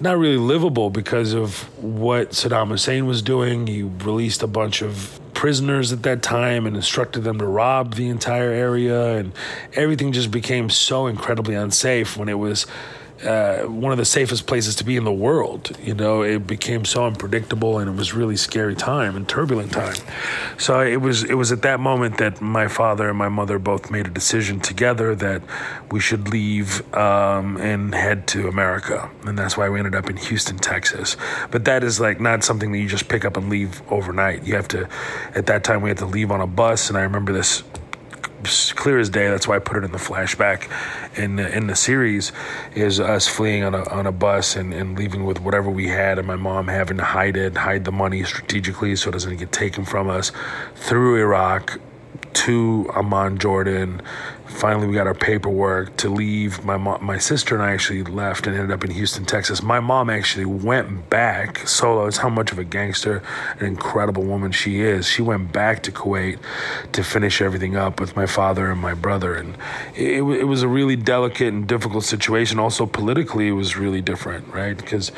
not 0.00 0.18
really 0.18 0.36
livable 0.36 0.90
because 0.90 1.32
of 1.32 1.62
what 1.80 2.30
Saddam 2.30 2.68
Hussein 2.70 3.06
was 3.06 3.22
doing. 3.22 3.68
He 3.68 3.82
released 3.82 4.42
a 4.42 4.48
bunch 4.48 4.82
of 4.82 5.20
prisoners 5.44 5.92
at 5.92 6.02
that 6.04 6.22
time 6.22 6.66
and 6.66 6.74
instructed 6.74 7.20
them 7.20 7.38
to 7.38 7.44
rob 7.44 7.96
the 7.96 8.08
entire 8.08 8.50
area. 8.50 9.18
And 9.18 9.30
everything 9.74 10.10
just 10.10 10.30
became 10.30 10.70
so 10.70 11.06
incredibly 11.06 11.54
unsafe 11.54 12.16
when 12.16 12.30
it 12.30 12.38
was 12.38 12.66
uh, 13.22 13.62
one 13.62 13.92
of 13.92 13.98
the 13.98 14.04
safest 14.04 14.46
places 14.46 14.74
to 14.76 14.84
be 14.84 14.96
in 14.96 15.04
the 15.04 15.12
world. 15.12 15.76
You 15.82 15.94
know, 15.94 16.22
it 16.22 16.46
became 16.46 16.84
so 16.84 17.06
unpredictable, 17.06 17.78
and 17.78 17.88
it 17.88 17.96
was 17.96 18.12
really 18.12 18.36
scary 18.36 18.74
time 18.74 19.16
and 19.16 19.28
turbulent 19.28 19.72
time. 19.72 19.96
So 20.58 20.80
it 20.80 20.96
was 20.96 21.22
it 21.24 21.34
was 21.34 21.52
at 21.52 21.62
that 21.62 21.80
moment 21.80 22.18
that 22.18 22.40
my 22.40 22.68
father 22.68 23.08
and 23.08 23.16
my 23.16 23.28
mother 23.28 23.58
both 23.58 23.90
made 23.90 24.06
a 24.06 24.10
decision 24.10 24.60
together 24.60 25.14
that 25.16 25.42
we 25.90 26.00
should 26.00 26.28
leave 26.28 26.82
um, 26.94 27.56
and 27.58 27.94
head 27.94 28.26
to 28.28 28.48
America, 28.48 29.10
and 29.24 29.38
that's 29.38 29.56
why 29.56 29.68
we 29.68 29.78
ended 29.78 29.94
up 29.94 30.10
in 30.10 30.16
Houston, 30.16 30.56
Texas. 30.56 31.16
But 31.50 31.64
that 31.66 31.84
is 31.84 32.00
like 32.00 32.20
not 32.20 32.42
something 32.42 32.72
that 32.72 32.78
you 32.78 32.88
just 32.88 33.08
pick 33.08 33.24
up 33.24 33.36
and 33.36 33.48
leave 33.48 33.80
overnight. 33.90 34.44
You 34.44 34.56
have 34.56 34.68
to. 34.68 34.88
At 35.34 35.46
that 35.46 35.64
time, 35.64 35.82
we 35.82 35.90
had 35.90 35.98
to 35.98 36.06
leave 36.06 36.30
on 36.30 36.40
a 36.40 36.46
bus, 36.46 36.88
and 36.88 36.98
I 36.98 37.02
remember 37.02 37.32
this 37.32 37.62
clear 38.72 38.98
as 38.98 39.10
day. 39.10 39.28
That's 39.28 39.48
why 39.48 39.56
I 39.56 39.58
put 39.58 39.76
it 39.76 39.84
in 39.84 39.92
the 39.92 39.98
flashback 39.98 40.70
in 41.16 41.36
the, 41.36 41.56
in 41.56 41.66
the 41.66 41.76
series 41.76 42.32
is 42.74 43.00
us 43.00 43.26
fleeing 43.28 43.64
on 43.64 43.74
a 43.74 43.88
on 43.90 44.06
a 44.06 44.12
bus 44.12 44.56
and, 44.56 44.72
and 44.72 44.98
leaving 44.98 45.24
with 45.24 45.40
whatever 45.40 45.70
we 45.70 45.88
had, 45.88 46.18
and 46.18 46.26
my 46.26 46.36
mom 46.36 46.68
having 46.68 46.96
to 46.98 47.04
hide 47.04 47.36
it, 47.36 47.56
hide 47.56 47.84
the 47.84 47.92
money 47.92 48.24
strategically 48.24 48.96
so 48.96 49.10
it 49.10 49.12
doesn't 49.12 49.36
get 49.36 49.52
taken 49.52 49.84
from 49.84 50.08
us 50.08 50.32
through 50.74 51.20
Iraq 51.20 51.80
to 52.32 52.90
Amman, 52.94 53.38
Jordan. 53.38 54.02
Finally, 54.54 54.86
we 54.86 54.94
got 54.94 55.08
our 55.08 55.14
paperwork 55.14 55.96
to 55.96 56.08
leave. 56.08 56.64
My 56.64 56.76
mom, 56.76 57.04
my 57.04 57.18
sister 57.18 57.56
and 57.56 57.64
I 57.64 57.72
actually 57.72 58.04
left 58.04 58.46
and 58.46 58.54
ended 58.54 58.70
up 58.70 58.84
in 58.84 58.92
Houston, 58.92 59.24
Texas. 59.24 59.62
My 59.62 59.80
mom 59.80 60.08
actually 60.08 60.44
went 60.44 61.10
back 61.10 61.66
solo. 61.66 62.06
It's 62.06 62.18
how 62.18 62.28
much 62.28 62.52
of 62.52 62.60
a 62.60 62.64
gangster, 62.64 63.20
an 63.58 63.66
incredible 63.66 64.22
woman 64.22 64.52
she 64.52 64.80
is. 64.80 65.08
She 65.08 65.22
went 65.22 65.52
back 65.52 65.82
to 65.82 65.92
Kuwait 65.92 66.38
to 66.92 67.02
finish 67.02 67.42
everything 67.42 67.76
up 67.76 67.98
with 67.98 68.14
my 68.14 68.26
father 68.26 68.70
and 68.70 68.80
my 68.80 68.94
brother, 68.94 69.34
and 69.34 69.56
it, 69.96 70.22
it 70.22 70.44
was 70.44 70.62
a 70.62 70.68
really 70.68 70.94
delicate 70.94 71.52
and 71.52 71.66
difficult 71.66 72.04
situation. 72.04 72.60
Also, 72.60 72.86
politically, 72.86 73.48
it 73.48 73.52
was 73.52 73.76
really 73.76 74.02
different, 74.02 74.46
right? 74.54 74.76
Because 74.76 75.10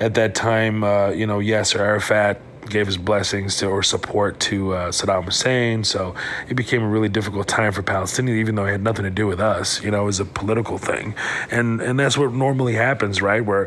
at 0.00 0.12
that 0.14 0.34
time, 0.34 0.84
uh, 0.84 1.08
you 1.08 1.26
know, 1.26 1.38
Yasser 1.38 1.80
Arafat 1.80 2.42
gave 2.68 2.86
his 2.86 2.96
blessings 2.96 3.56
to 3.58 3.66
or 3.66 3.82
support 3.82 4.38
to 4.40 4.72
uh, 4.74 4.90
Saddam 4.90 5.24
Hussein. 5.24 5.84
So 5.84 6.14
it 6.48 6.54
became 6.54 6.82
a 6.82 6.88
really 6.88 7.08
difficult 7.08 7.48
time 7.48 7.72
for 7.72 7.82
Palestinians, 7.82 8.38
even 8.38 8.54
though 8.54 8.66
it 8.66 8.72
had 8.72 8.82
nothing 8.82 9.04
to 9.04 9.10
do 9.10 9.26
with 9.26 9.40
us. 9.40 9.82
You 9.82 9.90
know, 9.90 10.02
it 10.02 10.06
was 10.06 10.20
a 10.20 10.24
political 10.24 10.78
thing, 10.78 11.14
and 11.50 11.80
and 11.80 11.98
that's 11.98 12.16
what 12.16 12.32
normally 12.32 12.74
happens, 12.74 13.20
right? 13.22 13.44
Where 13.44 13.66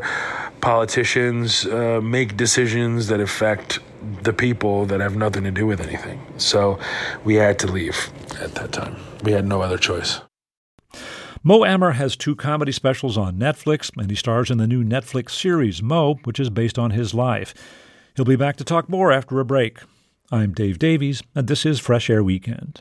politicians 0.60 1.66
uh, 1.66 2.00
make 2.02 2.36
decisions 2.36 3.08
that 3.08 3.20
affect 3.20 3.78
the 4.22 4.32
people 4.32 4.86
that 4.86 5.00
have 5.00 5.16
nothing 5.16 5.44
to 5.44 5.50
do 5.50 5.66
with 5.66 5.80
anything. 5.80 6.20
So 6.38 6.78
we 7.24 7.34
had 7.34 7.58
to 7.60 7.66
leave 7.66 8.10
at 8.40 8.54
that 8.54 8.72
time. 8.72 8.96
We 9.22 9.32
had 9.32 9.46
no 9.46 9.60
other 9.62 9.78
choice. 9.78 10.20
Mo 11.42 11.64
Amer 11.64 11.92
has 11.92 12.16
two 12.16 12.34
comedy 12.34 12.72
specials 12.72 13.16
on 13.16 13.36
Netflix, 13.36 13.90
and 13.96 14.10
he 14.10 14.16
stars 14.16 14.50
in 14.50 14.58
the 14.58 14.66
new 14.66 14.82
Netflix 14.82 15.30
series 15.30 15.80
Mo, 15.80 16.18
which 16.24 16.40
is 16.40 16.50
based 16.50 16.78
on 16.78 16.90
his 16.90 17.14
life. 17.14 17.54
He'll 18.16 18.24
be 18.24 18.34
back 18.34 18.56
to 18.56 18.64
talk 18.64 18.88
more 18.88 19.12
after 19.12 19.38
a 19.40 19.44
break. 19.44 19.78
I'm 20.32 20.54
Dave 20.54 20.78
Davies, 20.78 21.22
and 21.34 21.48
this 21.48 21.66
is 21.66 21.78
Fresh 21.78 22.08
Air 22.08 22.24
Weekend. 22.24 22.80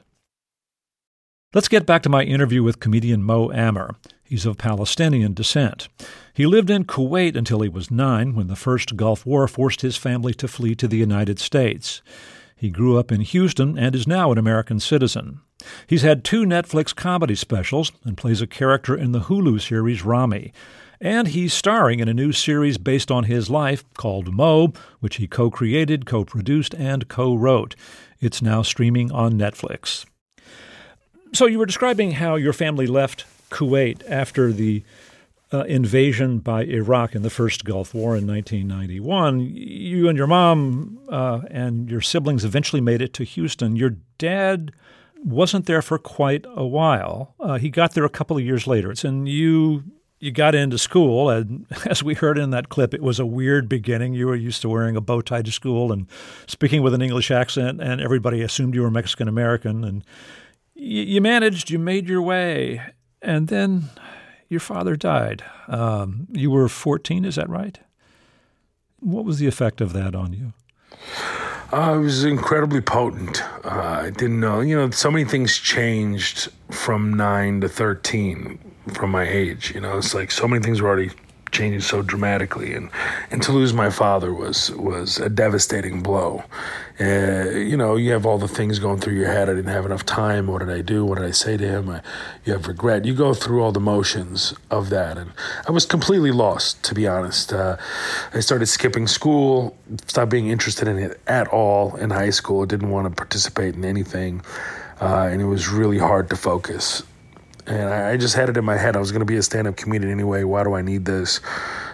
Let's 1.53 1.67
get 1.67 1.85
back 1.85 2.03
to 2.03 2.09
my 2.09 2.23
interview 2.23 2.63
with 2.63 2.79
comedian 2.79 3.21
Mo 3.21 3.51
Amer. 3.51 3.95
He's 4.23 4.45
of 4.45 4.57
Palestinian 4.57 5.33
descent. 5.33 5.89
He 6.33 6.45
lived 6.45 6.69
in 6.69 6.85
Kuwait 6.85 7.35
until 7.35 7.59
he 7.59 7.67
was 7.67 7.91
nine 7.91 8.33
when 8.33 8.47
the 8.47 8.55
first 8.55 8.95
Gulf 8.95 9.25
War 9.25 9.45
forced 9.49 9.81
his 9.81 9.97
family 9.97 10.33
to 10.35 10.47
flee 10.47 10.73
to 10.75 10.87
the 10.87 10.97
United 10.97 11.37
States. 11.39 12.01
He 12.55 12.69
grew 12.69 12.97
up 12.97 13.11
in 13.11 13.19
Houston 13.19 13.77
and 13.77 13.93
is 13.93 14.07
now 14.07 14.31
an 14.31 14.37
American 14.37 14.79
citizen. 14.79 15.41
He's 15.85 16.03
had 16.03 16.23
two 16.23 16.45
Netflix 16.45 16.95
comedy 16.95 17.35
specials 17.35 17.91
and 18.05 18.15
plays 18.15 18.41
a 18.41 18.47
character 18.47 18.95
in 18.95 19.11
the 19.11 19.21
Hulu 19.21 19.59
series 19.59 20.05
Ramy. 20.05 20.53
And 21.01 21.29
he's 21.29 21.53
starring 21.53 21.99
in 21.99 22.07
a 22.07 22.13
new 22.13 22.31
series 22.31 22.77
based 22.77 23.11
on 23.11 23.25
his 23.25 23.49
life 23.49 23.83
called 23.95 24.33
Mo, 24.33 24.73
which 24.99 25.17
he 25.17 25.27
co 25.27 25.49
created, 25.49 26.05
co 26.05 26.23
produced, 26.25 26.73
and 26.73 27.07
co 27.07 27.35
wrote. 27.35 27.75
It's 28.19 28.41
now 28.41 28.61
streaming 28.61 29.11
on 29.11 29.33
Netflix. 29.33 30.05
So, 31.33 31.45
you 31.47 31.59
were 31.59 31.65
describing 31.65 32.11
how 32.11 32.35
your 32.35 32.53
family 32.53 32.87
left 32.87 33.25
Kuwait 33.49 34.03
after 34.09 34.53
the 34.53 34.83
uh, 35.53 35.63
invasion 35.63 36.39
by 36.39 36.63
Iraq 36.63 37.15
in 37.15 37.21
the 37.21 37.29
first 37.29 37.65
Gulf 37.65 37.93
War 37.93 38.15
in 38.15 38.27
1991. 38.27 39.41
You 39.41 40.09
and 40.09 40.17
your 40.17 40.27
mom 40.27 40.99
uh, 41.09 41.41
and 41.49 41.89
your 41.89 42.01
siblings 42.01 42.43
eventually 42.43 42.81
made 42.81 43.01
it 43.01 43.13
to 43.13 43.23
Houston. 43.23 43.75
Your 43.75 43.95
dad 44.17 44.71
wasn't 45.23 45.65
there 45.65 45.81
for 45.81 45.97
quite 45.97 46.45
a 46.55 46.65
while. 46.65 47.35
Uh, 47.39 47.57
he 47.57 47.69
got 47.69 47.93
there 47.93 48.05
a 48.05 48.09
couple 48.09 48.37
of 48.37 48.43
years 48.43 48.67
later. 48.67 48.91
It's 48.91 49.03
And 49.03 49.27
you 49.27 49.83
you 50.19 50.31
got 50.31 50.55
into 50.55 50.77
school, 50.77 51.29
and 51.29 51.65
as 51.85 52.03
we 52.03 52.13
heard 52.13 52.37
in 52.37 52.51
that 52.51 52.69
clip, 52.69 52.93
it 52.93 53.01
was 53.01 53.19
a 53.19 53.25
weird 53.25 53.67
beginning. 53.67 54.13
You 54.13 54.27
were 54.27 54.35
used 54.35 54.61
to 54.61 54.69
wearing 54.69 54.95
a 54.95 55.01
bow 55.01 55.21
tie 55.21 55.41
to 55.41 55.51
school 55.51 55.91
and 55.91 56.07
speaking 56.47 56.81
with 56.81 56.93
an 56.93 57.01
English 57.01 57.31
accent, 57.31 57.81
and 57.81 58.01
everybody 58.01 58.41
assumed 58.41 58.75
you 58.75 58.81
were 58.81 58.91
Mexican 58.91 59.27
American. 59.27 59.83
And 59.83 60.03
you, 60.73 61.03
you, 61.03 61.21
managed, 61.21 61.69
you 61.69 61.79
made 61.79 62.07
your 62.07 62.21
way, 62.21 62.81
and 63.21 63.47
then 63.47 63.89
your 64.47 64.59
father 64.59 64.95
died. 64.95 65.43
Um, 65.67 66.27
you 66.31 66.51
were 66.51 66.69
14, 66.69 67.25
is 67.25 67.35
that 67.35 67.49
right? 67.49 67.79
What 68.99 69.25
was 69.25 69.39
the 69.39 69.47
effect 69.47 69.81
of 69.81 69.93
that 69.93 70.15
on 70.15 70.33
you? 70.33 70.53
Uh, 71.73 71.95
it 71.95 71.99
was 71.99 72.23
incredibly 72.23 72.79
potent. 72.79 73.43
Uh, 73.65 74.01
I 74.03 74.09
didn't 74.11 74.39
know, 74.39 74.61
you 74.61 74.75
know, 74.75 74.89
so 74.91 75.09
many 75.09 75.25
things 75.25 75.57
changed 75.57 76.49
from 76.69 77.13
nine 77.13 77.61
to 77.61 77.69
13 77.69 78.59
from 78.93 79.09
my 79.11 79.27
age. 79.27 79.73
You 79.73 79.81
know, 79.81 79.97
it's 79.97 80.13
like 80.13 80.31
so 80.31 80.47
many 80.47 80.63
things 80.63 80.81
were 80.81 80.87
already 80.89 81.11
changing 81.55 81.81
so 81.81 82.01
dramatically, 82.01 82.73
and 82.73 82.89
and 83.31 83.41
to 83.43 83.51
lose 83.51 83.73
my 83.73 83.89
father 83.89 84.33
was 84.33 84.71
was 84.71 85.17
a 85.19 85.29
devastating 85.29 86.03
blow. 86.03 86.43
Uh, 86.99 87.49
you 87.49 87.75
know, 87.75 87.95
you 87.95 88.11
have 88.11 88.25
all 88.25 88.37
the 88.37 88.47
things 88.47 88.79
going 88.79 88.99
through 88.99 89.15
your 89.15 89.27
head. 89.27 89.49
I 89.49 89.53
didn't 89.53 89.71
have 89.71 89.85
enough 89.85 90.05
time. 90.05 90.47
What 90.47 90.59
did 90.59 90.69
I 90.69 90.81
do? 90.81 91.03
What 91.05 91.17
did 91.17 91.27
I 91.27 91.31
say 91.31 91.57
to 91.57 91.67
him? 91.67 91.89
I, 91.89 92.01
you 92.45 92.53
have 92.53 92.67
regret. 92.67 93.05
You 93.05 93.13
go 93.13 93.33
through 93.33 93.61
all 93.63 93.71
the 93.71 93.81
motions 93.81 94.53
of 94.69 94.89
that, 94.89 95.17
and 95.17 95.31
I 95.67 95.71
was 95.71 95.85
completely 95.85 96.31
lost, 96.31 96.83
to 96.83 96.93
be 96.93 97.07
honest. 97.07 97.53
Uh, 97.53 97.77
I 98.33 98.39
started 98.39 98.67
skipping 98.67 99.07
school, 99.07 99.75
stopped 100.07 100.31
being 100.31 100.47
interested 100.47 100.87
in 100.87 100.97
it 100.97 101.19
at 101.27 101.47
all 101.47 101.95
in 101.95 102.09
high 102.11 102.31
school. 102.31 102.65
Didn't 102.65 102.89
want 102.89 103.07
to 103.09 103.13
participate 103.15 103.75
in 103.75 103.83
anything, 103.83 104.41
uh, 105.01 105.29
and 105.31 105.41
it 105.41 105.45
was 105.45 105.67
really 105.67 105.97
hard 105.97 106.29
to 106.29 106.35
focus 106.35 107.03
and 107.67 107.89
I, 107.89 108.11
I 108.11 108.17
just 108.17 108.35
had 108.35 108.49
it 108.49 108.57
in 108.57 108.65
my 108.65 108.77
head 108.77 108.95
I 108.95 108.99
was 108.99 109.11
going 109.11 109.21
to 109.21 109.25
be 109.25 109.37
a 109.37 109.43
stand-up 109.43 109.75
comedian 109.77 110.11
anyway. 110.11 110.43
Why 110.43 110.63
do 110.63 110.73
I 110.73 110.81
need 110.81 111.05
this? 111.05 111.39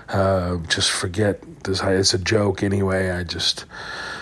Uh, 0.10 0.58
just 0.68 0.92
forget 0.92 1.42
this. 1.64 1.82
It's 1.82 2.14
a 2.14 2.18
joke 2.18 2.64
anyway. 2.64 3.12
I 3.12 3.24
just, 3.24 3.66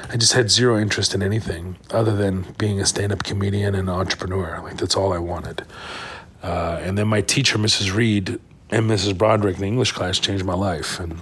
I 0.10 0.18
just 0.18 0.34
had 0.34 0.52
zero 0.52 0.80
interest 0.80 1.16
in 1.16 1.24
anything 1.24 1.78
other 1.92 2.16
than 2.16 2.54
being 2.58 2.80
a 2.80 2.86
stand-up 2.86 3.24
comedian 3.24 3.76
and 3.76 3.90
entrepreneur. 3.90 4.60
Like 4.62 4.78
that's 4.78 4.96
all 4.96 5.14
I 5.14 5.18
wanted. 5.18 5.66
Uh, 6.44 6.80
and 6.82 6.98
then 6.98 7.08
my 7.08 7.22
teacher, 7.22 7.58
Mrs. 7.58 7.94
Reed, 7.94 8.40
and 8.70 8.90
Mrs. 8.90 9.18
Broderick 9.18 9.58
in 9.58 9.64
English 9.64 9.92
class 9.92 10.20
changed 10.20 10.46
my 10.46 10.54
life, 10.54 11.00
and 11.00 11.20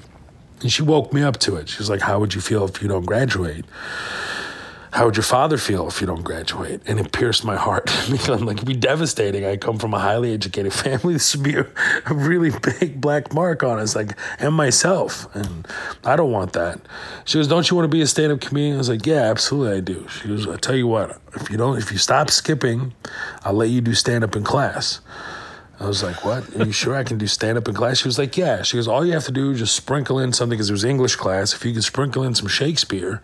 and 0.60 0.72
she 0.72 0.81
woke 0.81 1.13
me 1.13 1.22
up 1.22 1.38
to 1.38 1.55
it. 1.55 1.69
She 1.69 1.77
was 1.77 1.89
like, 1.89 2.01
"How 2.01 2.19
would 2.19 2.34
you 2.34 2.41
feel 2.41 2.65
if 2.65 2.81
you 2.81 2.88
don't 2.88 3.05
graduate?" 3.05 3.65
How 4.91 5.06
would 5.06 5.15
your 5.15 5.24
father 5.24 5.58
feel 5.58 5.88
if 5.88 6.01
you 6.01 6.08
don't 6.08 6.24
graduate? 6.24 6.82
And 6.86 7.00
it 7.00 7.12
pierced 7.12 7.44
my 7.44 7.56
heart 7.56 7.89
I'm 8.29 8.46
like, 8.46 8.58
it'd 8.58 8.67
be 8.67 8.75
devastating. 8.75 9.46
I 9.46 9.58
come 9.58 9.77
from 9.77 9.94
a 9.94 10.00
highly 10.00 10.34
educated 10.34 10.74
family. 10.86 11.13
This 11.13 11.36
would 11.36 11.44
be 11.44 11.56
a, 11.56 11.67
a, 12.06 12.13
really 12.13 12.51
big 12.79 13.00
black 13.00 13.34
mark 13.34 13.63
on 13.63 13.79
us, 13.79 13.96
like, 13.96 14.17
and 14.39 14.53
myself. 14.53 15.34
And 15.36 15.67
I 16.03 16.15
don't 16.15 16.32
want 16.32 16.53
that. 16.53 16.79
She 17.25 17.38
goes, 17.38 17.48
Don't 17.48 17.70
you 17.70 17.75
want 17.75 17.89
to 17.89 17.96
be 17.96 18.01
a 18.01 18.08
stand 18.08 18.32
up 18.32 18.41
comedian? 18.41 18.75
I 18.75 18.77
was 18.77 18.89
like, 18.89 19.06
Yeah, 19.06 19.24
absolutely, 19.24 19.77
I 19.77 19.82
do. 19.82 20.08
She 20.10 20.27
goes, 20.27 20.48
I 20.48 20.58
tell 20.58 20.75
you 20.75 20.88
what, 20.88 21.20
if 21.36 21.50
you 21.50 21.58
don't, 21.58 21.77
if 21.77 21.91
you 21.91 21.98
stop 21.98 22.29
skipping, 22.29 22.94
I'll 23.44 23.53
let 23.53 23.70
you 23.70 23.82
do 23.82 23.94
stand 23.94 24.24
up 24.24 24.36
in 24.36 24.44
class. 24.44 25.01
I 25.79 25.86
was 25.86 26.01
like, 26.01 26.25
"What? 26.25 26.56
Are 26.56 26.65
you 26.65 26.72
sure 26.72 26.96
I 26.96 27.03
can 27.03 27.20
do 27.20 27.27
stand 27.27 27.58
up 27.58 27.67
in 27.67 27.75
class?" 27.75 28.00
She 28.00 28.08
was 28.08 28.17
like, 28.17 28.36
"Yeah." 28.36 28.63
She 28.63 28.77
goes, 28.77 28.88
"All 28.88 29.06
you 29.06 29.13
have 29.13 29.25
to 29.25 29.32
do 29.32 29.51
is 29.51 29.60
just 29.60 29.75
sprinkle 29.75 30.17
in 30.17 30.34
something 30.34 30.58
because 30.58 30.70
it 30.70 30.74
was 30.74 30.84
English 30.84 31.17
class. 31.17 31.53
If 31.53 31.63
you 31.63 31.74
could 31.74 31.84
sprinkle 31.84 32.24
in 32.24 32.34
some 32.34 32.48
Shakespeare, 32.48 33.22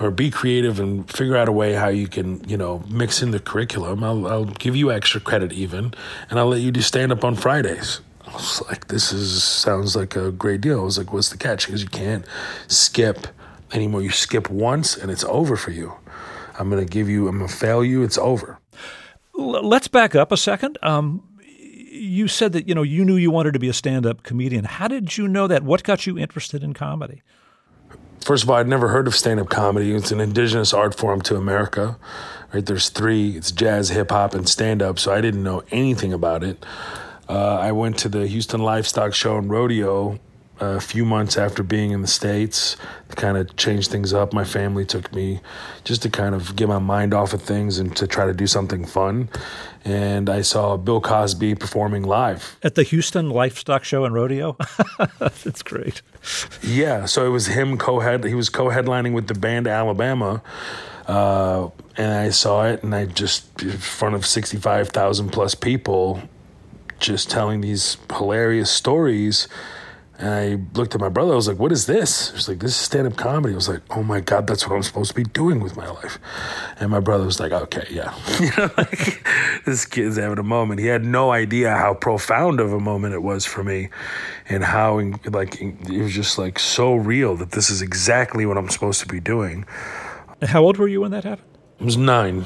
or 0.00 0.10
be 0.10 0.30
creative 0.30 0.80
and 0.80 1.08
figure 1.10 1.36
out 1.36 1.48
a 1.48 1.52
way 1.52 1.74
how 1.74 1.88
you 1.88 2.08
can, 2.08 2.42
you 2.48 2.56
know, 2.56 2.82
mix 2.88 3.22
in 3.22 3.30
the 3.30 3.38
curriculum, 3.38 4.02
I'll, 4.02 4.26
I'll 4.26 4.44
give 4.46 4.74
you 4.74 4.90
extra 4.90 5.20
credit 5.20 5.52
even, 5.52 5.92
and 6.30 6.38
I'll 6.38 6.48
let 6.48 6.62
you 6.62 6.72
do 6.72 6.80
stand 6.80 7.12
up 7.12 7.24
on 7.24 7.36
Fridays." 7.36 8.00
I 8.26 8.32
was 8.32 8.62
like, 8.68 8.88
"This 8.88 9.12
is 9.12 9.42
sounds 9.42 9.94
like 9.94 10.16
a 10.16 10.32
great 10.32 10.60
deal." 10.60 10.80
I 10.80 10.84
was 10.84 10.98
like, 10.98 11.12
"What's 11.12 11.28
the 11.28 11.36
catch?" 11.36 11.66
Because 11.66 11.82
you 11.82 11.88
can't 11.88 12.24
skip 12.68 13.26
anymore. 13.72 14.02
You 14.02 14.10
skip 14.10 14.50
once 14.50 14.96
and 14.96 15.10
it's 15.10 15.24
over 15.24 15.56
for 15.56 15.70
you. 15.70 15.92
I'm 16.58 16.70
gonna 16.70 16.84
give 16.84 17.08
you. 17.08 17.28
I'm 17.28 17.38
gonna 17.38 17.48
fail 17.48 17.84
you. 17.84 18.02
It's 18.02 18.18
over. 18.18 18.58
Let's 19.34 19.88
back 19.88 20.14
up 20.14 20.32
a 20.32 20.36
second. 20.36 20.78
Um, 20.82 21.22
you 21.90 22.28
said 22.28 22.52
that 22.52 22.68
you 22.68 22.74
know 22.74 22.82
you 22.82 23.04
knew 23.04 23.16
you 23.16 23.30
wanted 23.30 23.52
to 23.54 23.58
be 23.58 23.68
a 23.68 23.72
stand-up 23.72 24.22
comedian. 24.22 24.64
How 24.64 24.88
did 24.88 25.16
you 25.16 25.26
know 25.26 25.46
that? 25.46 25.62
What 25.62 25.82
got 25.82 26.06
you 26.06 26.18
interested 26.18 26.62
in 26.62 26.74
comedy? 26.74 27.22
First 28.20 28.44
of 28.44 28.50
all, 28.50 28.56
I'd 28.56 28.68
never 28.68 28.88
heard 28.88 29.06
of 29.06 29.14
stand-up 29.14 29.48
comedy. 29.48 29.92
It's 29.92 30.12
an 30.12 30.20
indigenous 30.20 30.72
art 30.72 30.94
form 30.94 31.22
to 31.22 31.36
America. 31.36 31.96
Right? 32.52 32.64
There's 32.64 32.88
three. 32.88 33.36
It's 33.36 33.50
jazz, 33.50 33.88
hip 33.88 34.10
hop, 34.10 34.34
and 34.34 34.48
stand-up. 34.48 34.98
So 34.98 35.12
I 35.12 35.20
didn't 35.20 35.42
know 35.42 35.62
anything 35.70 36.12
about 36.12 36.44
it. 36.44 36.64
Uh, 37.28 37.56
I 37.58 37.72
went 37.72 37.98
to 37.98 38.08
the 38.08 38.26
Houston 38.26 38.60
Livestock 38.60 39.14
Show 39.14 39.38
and 39.38 39.48
Rodeo 39.48 40.18
a 40.60 40.80
few 40.80 41.04
months 41.04 41.36
after 41.36 41.62
being 41.62 41.90
in 41.90 42.02
the 42.02 42.08
States 42.08 42.76
to 43.08 43.16
kind 43.16 43.36
of 43.36 43.56
change 43.56 43.88
things 43.88 44.12
up. 44.12 44.32
My 44.32 44.44
family 44.44 44.84
took 44.84 45.12
me 45.14 45.40
just 45.84 46.02
to 46.02 46.10
kind 46.10 46.34
of 46.34 46.54
get 46.54 46.68
my 46.68 46.78
mind 46.78 47.14
off 47.14 47.32
of 47.32 47.42
things 47.42 47.78
and 47.78 47.96
to 47.96 48.06
try 48.06 48.26
to 48.26 48.34
do 48.34 48.46
something 48.46 48.84
fun. 48.84 49.30
And 49.84 50.28
I 50.28 50.42
saw 50.42 50.76
Bill 50.76 51.00
Cosby 51.00 51.54
performing 51.54 52.02
live 52.02 52.58
at 52.62 52.74
the 52.74 52.82
Houston 52.82 53.30
Livestock 53.30 53.84
Show 53.84 54.04
and 54.04 54.14
Rodeo. 54.14 54.56
That's 55.18 55.62
great. 55.62 56.02
Yeah, 56.62 57.06
so 57.06 57.24
it 57.24 57.30
was 57.30 57.46
him 57.46 57.78
co-head. 57.78 58.24
He 58.24 58.34
was 58.34 58.50
co-headlining 58.50 59.14
with 59.14 59.26
the 59.26 59.34
band 59.34 59.66
Alabama. 59.66 60.42
Uh, 61.06 61.70
and 61.96 62.12
I 62.12 62.30
saw 62.30 62.66
it, 62.66 62.84
and 62.84 62.94
I 62.94 63.06
just 63.06 63.62
in 63.62 63.72
front 63.72 64.14
of 64.14 64.24
sixty 64.24 64.58
five 64.58 64.90
thousand 64.90 65.30
plus 65.30 65.54
people, 65.56 66.22
just 67.00 67.30
telling 67.30 67.62
these 67.62 67.96
hilarious 68.12 68.70
stories. 68.70 69.48
And 70.20 70.34
I 70.34 70.78
looked 70.78 70.94
at 70.94 71.00
my 71.00 71.08
brother. 71.08 71.32
I 71.32 71.36
was 71.36 71.48
like, 71.48 71.58
"What 71.58 71.72
is 71.72 71.86
this?" 71.86 72.28
He 72.28 72.36
was 72.36 72.46
like, 72.46 72.58
"This 72.58 72.72
is 72.72 72.76
stand 72.76 73.06
up 73.06 73.16
comedy." 73.16 73.54
I 73.54 73.56
was 73.56 73.70
like, 73.70 73.80
"Oh 73.88 74.02
my 74.02 74.20
god, 74.20 74.46
that's 74.46 74.68
what 74.68 74.76
I'm 74.76 74.82
supposed 74.82 75.08
to 75.08 75.14
be 75.14 75.24
doing 75.24 75.60
with 75.60 75.78
my 75.78 75.88
life." 75.88 76.18
And 76.78 76.90
my 76.90 77.00
brother 77.00 77.24
was 77.24 77.40
like, 77.40 77.52
"Okay, 77.52 77.86
yeah." 77.90 78.14
you 78.38 78.50
know, 78.58 78.70
like 78.76 79.26
this 79.64 79.86
kid's 79.86 80.18
having 80.18 80.38
a 80.38 80.42
moment. 80.42 80.78
He 80.78 80.86
had 80.88 81.06
no 81.06 81.32
idea 81.32 81.74
how 81.74 81.94
profound 81.94 82.60
of 82.60 82.70
a 82.70 82.78
moment 82.78 83.14
it 83.14 83.22
was 83.22 83.46
for 83.46 83.64
me, 83.64 83.88
and 84.46 84.62
how 84.62 85.00
like 85.24 85.58
it 85.58 86.02
was 86.02 86.12
just 86.12 86.36
like 86.36 86.58
so 86.58 86.94
real 86.94 87.34
that 87.36 87.52
this 87.52 87.70
is 87.70 87.80
exactly 87.80 88.44
what 88.44 88.58
I'm 88.58 88.68
supposed 88.68 89.00
to 89.00 89.08
be 89.08 89.20
doing. 89.20 89.64
How 90.42 90.62
old 90.62 90.76
were 90.76 90.88
you 90.88 91.00
when 91.00 91.12
that 91.12 91.24
happened? 91.24 91.48
I 91.80 91.84
was 91.84 91.96
nine. 91.96 92.44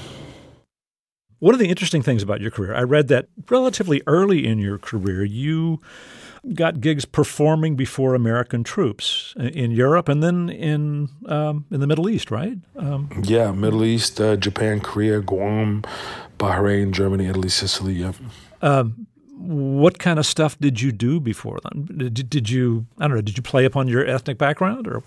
One 1.40 1.54
of 1.54 1.60
the 1.60 1.68
interesting 1.68 2.02
things 2.02 2.22
about 2.22 2.40
your 2.40 2.52
career, 2.52 2.72
I 2.74 2.82
read 2.82 3.08
that 3.08 3.26
relatively 3.50 4.00
early 4.06 4.46
in 4.46 4.58
your 4.58 4.78
career, 4.78 5.24
you 5.24 5.80
got 6.52 6.80
gigs 6.80 7.04
performing 7.04 7.76
before 7.76 8.14
American 8.14 8.64
troops 8.64 9.34
in 9.38 9.70
Europe 9.70 10.08
and 10.08 10.22
then 10.22 10.50
in 10.50 11.08
um, 11.26 11.64
in 11.70 11.80
the 11.80 11.86
Middle 11.86 12.08
East, 12.08 12.30
right? 12.30 12.58
Um, 12.76 13.08
yeah, 13.24 13.52
Middle 13.52 13.84
East, 13.84 14.20
uh, 14.20 14.36
Japan, 14.36 14.80
Korea, 14.80 15.20
Guam, 15.20 15.82
Bahrain, 16.38 16.92
Germany, 16.92 17.26
Italy, 17.26 17.48
Sicily. 17.48 17.94
Yeah. 17.94 18.12
Um, 18.60 19.06
what 19.36 19.98
kind 19.98 20.18
of 20.18 20.26
stuff 20.26 20.58
did 20.58 20.80
you 20.80 20.92
do 20.92 21.20
before 21.20 21.58
then? 21.64 22.12
Did, 22.12 22.30
did 22.30 22.50
you 22.50 22.86
I 22.98 23.08
don't 23.08 23.16
know? 23.16 23.22
Did 23.22 23.36
you 23.36 23.42
play 23.42 23.64
upon 23.64 23.88
your 23.88 24.06
ethnic 24.06 24.38
background 24.38 24.86
or? 24.86 25.02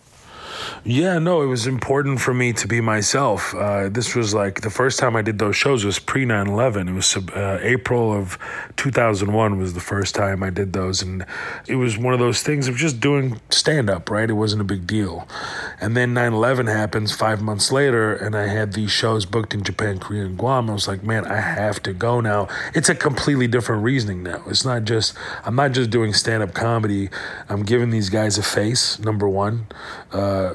Yeah, 0.84 1.20
no, 1.20 1.42
it 1.42 1.48
was 1.48 1.68
important 1.68 2.22
for 2.22 2.34
me 2.34 2.54
to 2.54 2.68
be 2.68 2.82
myself. 2.82 3.54
Uh, 3.54 3.90
this 3.90 4.16
was 4.16 4.34
like 4.34 4.62
the 4.62 4.70
first 4.70 5.00
time 5.00 5.16
I 5.16 5.22
did 5.22 5.40
those 5.40 5.56
shows 5.56 5.84
was 5.84 6.00
pre 6.00 6.26
9 6.26 6.48
11. 6.48 6.88
It 6.90 6.94
was 6.94 7.16
uh, 7.16 7.60
April 7.62 8.14
of 8.14 8.38
2001 8.78 9.58
was 9.58 9.74
the 9.74 9.80
first 9.80 10.16
time 10.16 10.44
I 10.44 10.50
did 10.50 10.74
those. 10.74 11.02
And 11.02 11.26
it 11.68 11.76
was 11.76 11.98
one 11.98 12.14
of 12.14 12.20
those 12.20 12.42
things 12.42 12.68
of 12.68 12.76
just 12.76 13.00
doing 13.00 13.40
stand 13.50 13.90
up, 13.90 14.10
right? 14.10 14.30
It 14.30 14.34
wasn't 14.34 14.62
a 14.62 14.66
big 14.66 14.88
deal. 14.88 15.28
And 15.82 15.96
then 15.98 16.14
9 16.14 16.34
11 16.34 16.68
happens 16.68 17.16
five 17.16 17.42
months 17.42 17.72
later, 17.72 18.16
and 18.16 18.36
I 18.36 18.48
had 18.48 18.74
these 18.74 18.92
shows 18.92 19.26
booked 19.26 19.54
in 19.54 19.64
Japan, 19.64 20.00
Korea, 20.00 20.26
and 20.26 20.38
Guam. 20.38 20.70
I 20.70 20.74
was 20.74 20.88
like, 20.88 21.04
man, 21.04 21.26
I 21.26 21.42
have 21.42 21.82
to 21.84 21.94
go 21.94 22.22
now. 22.22 22.48
It's 22.74 22.90
a 22.90 22.96
completely 22.96 23.48
different 23.48 23.84
reasoning 23.84 24.24
now. 24.24 24.44
It's 24.48 24.66
not 24.66 24.86
just, 24.86 25.18
I'm 25.44 25.56
not 25.56 25.72
just 25.74 25.90
doing 25.90 26.14
stand 26.14 26.44
up 26.44 26.54
comedy. 26.54 27.10
I'm 27.50 27.64
giving 27.64 27.90
these 27.90 28.10
guys 28.10 28.38
a 28.38 28.44
face, 28.44 29.00
number 29.00 29.28
one. 29.28 29.68
Uh, 30.12 30.47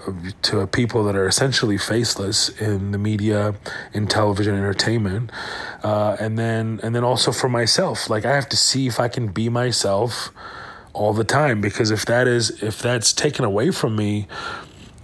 to 0.43 0.67
people 0.67 1.05
that 1.05 1.17
are 1.17 1.27
essentially 1.27 1.79
faceless 1.79 2.49
in 2.61 2.93
the 2.93 2.99
media, 2.99 3.55
in 3.93 4.07
television, 4.07 4.55
entertainment, 4.55 5.31
uh, 5.83 6.17
and 6.21 6.39
then 6.39 6.81
and 6.83 6.95
then 6.95 7.05
also 7.05 7.33
for 7.33 7.49
myself. 7.49 8.09
Like 8.09 8.25
I 8.25 8.35
have 8.35 8.49
to 8.51 8.57
see 8.57 8.87
if 8.87 9.01
I 9.01 9.09
can 9.09 9.29
be 9.29 9.49
myself 9.49 10.31
all 10.93 11.13
the 11.13 11.25
time 11.25 11.61
because 11.61 11.91
if 11.91 12.05
that 12.07 12.29
is 12.29 12.63
if 12.63 12.81
that's 12.81 13.13
taken 13.13 13.45
away 13.45 13.71
from 13.71 13.97
me 13.97 14.27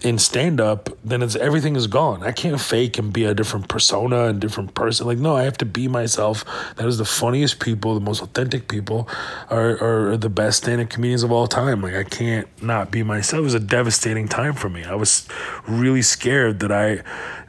in 0.02 0.18
stand 0.18 0.60
up, 0.60 0.90
then 1.04 1.22
it's 1.22 1.36
everything 1.36 1.76
is 1.76 1.86
gone. 1.86 2.22
I 2.22 2.32
can't 2.32 2.60
fake 2.60 2.98
and 2.98 3.12
be 3.12 3.24
a 3.24 3.34
different 3.34 3.68
persona 3.68 4.24
and 4.24 4.40
different 4.40 4.74
person. 4.74 5.06
Like, 5.06 5.18
no, 5.18 5.36
I 5.36 5.42
have 5.42 5.58
to 5.58 5.64
be 5.64 5.88
myself. 5.88 6.44
That 6.76 6.86
is 6.86 6.98
the 6.98 7.04
funniest 7.04 7.60
people, 7.60 7.94
the 7.94 8.00
most 8.00 8.22
authentic 8.22 8.68
people 8.68 9.08
are, 9.50 10.10
are 10.10 10.16
the 10.16 10.28
best 10.28 10.64
stand 10.64 10.80
up 10.80 10.90
comedians 10.90 11.22
of 11.22 11.32
all 11.32 11.46
time. 11.46 11.82
Like, 11.82 11.94
I 11.94 12.04
can't 12.04 12.48
not 12.62 12.90
be 12.90 13.02
myself. 13.02 13.40
It 13.40 13.44
was 13.44 13.54
a 13.54 13.60
devastating 13.60 14.28
time 14.28 14.54
for 14.54 14.68
me. 14.68 14.84
I 14.84 14.94
was 14.94 15.26
really 15.66 16.02
scared 16.02 16.60
that 16.60 16.72
I 16.72 17.02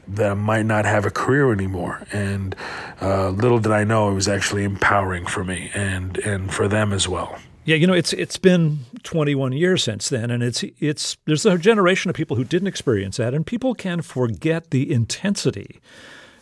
that 0.08 0.32
I 0.32 0.34
might 0.34 0.66
not 0.66 0.86
have 0.86 1.06
a 1.06 1.12
career 1.12 1.52
anymore. 1.54 2.06
And 2.12 2.56
uh, 3.00 3.30
little 3.30 3.60
did 3.60 3.72
I 3.72 3.84
know 3.84 4.10
it 4.10 4.16
was 4.16 4.28
actually 4.28 4.64
empowering 4.64 5.28
for 5.28 5.44
me 5.44 5.70
and 5.74 6.18
and 6.20 6.52
for 6.52 6.68
them 6.68 6.94
as 6.94 7.08
well. 7.08 7.38
Yeah, 7.70 7.76
you 7.76 7.86
know, 7.86 7.94
it's 7.94 8.14
it's 8.14 8.38
been 8.38 8.80
21 9.04 9.52
years 9.52 9.84
since 9.84 10.10
then, 10.10 10.32
and 10.32 10.42
it's 10.42 10.64
it's 10.80 11.18
there's 11.26 11.46
a 11.46 11.56
generation 11.56 12.10
of 12.10 12.16
people 12.16 12.36
who 12.36 12.44
didn't 12.44 12.68
experience 12.68 13.18
that, 13.18 13.36
and 13.36 13.46
people 13.46 13.76
can 13.76 14.02
forget 14.02 14.72
the 14.72 14.92
intensity, 14.92 15.80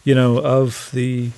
you 0.06 0.16
know, 0.16 0.38
of 0.38 0.90
the 0.94 1.32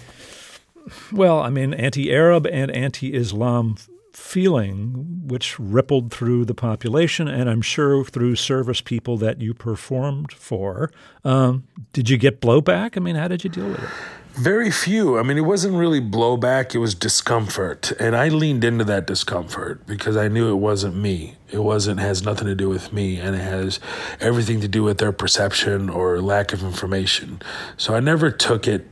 well, 1.11 1.39
I 1.39 1.49
mean, 1.49 1.73
anti-Arab 1.73 2.45
and 2.45 2.69
anti-Islam 2.69 3.77
feeling 4.19 5.27
which 5.27 5.59
rippled 5.59 6.11
through 6.11 6.45
the 6.45 6.53
population, 6.53 7.27
and 7.27 7.49
I'm 7.49 7.61
sure 7.61 8.03
through 8.03 8.35
service 8.35 8.81
people 8.81 9.17
that 9.17 9.41
you 9.41 9.53
performed 9.53 10.31
for. 10.31 10.91
Um, 11.23 11.67
did 11.93 12.09
you 12.09 12.17
get 12.17 12.41
blowback? 12.41 12.97
I 12.97 12.99
mean, 12.99 13.15
how 13.15 13.27
did 13.27 13.43
you 13.43 13.49
deal 13.49 13.67
with 13.69 13.83
it? 13.83 13.89
Very 14.33 14.71
few. 14.71 15.17
I 15.17 15.23
mean, 15.23 15.37
it 15.37 15.41
wasn't 15.41 15.75
really 15.75 15.99
blowback, 15.99 16.75
it 16.75 16.77
was 16.77 16.93
discomfort. 16.95 17.91
And 17.99 18.15
I 18.15 18.29
leaned 18.29 18.63
into 18.63 18.83
that 18.85 19.07
discomfort 19.07 19.85
because 19.87 20.15
I 20.15 20.27
knew 20.27 20.49
it 20.49 20.55
wasn't 20.57 20.95
me. 20.95 21.35
It 21.51 21.59
wasn't 21.59 21.99
has 21.99 22.23
nothing 22.23 22.47
to 22.47 22.55
do 22.55 22.69
with 22.69 22.93
me 22.93 23.19
and 23.19 23.35
it 23.35 23.41
has 23.41 23.79
everything 24.21 24.61
to 24.61 24.67
do 24.67 24.83
with 24.83 24.99
their 24.99 25.11
perception 25.11 25.89
or 25.89 26.21
lack 26.21 26.53
of 26.53 26.63
information. 26.63 27.41
So 27.75 27.95
I 27.95 27.99
never 27.99 28.31
took 28.31 28.67
it 28.67 28.87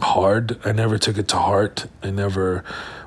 hard. 0.00 0.58
I 0.64 0.72
never 0.72 0.96
took 0.96 1.18
it 1.18 1.28
to 1.28 1.36
heart. 1.36 1.86
I 2.02 2.10
never 2.10 2.64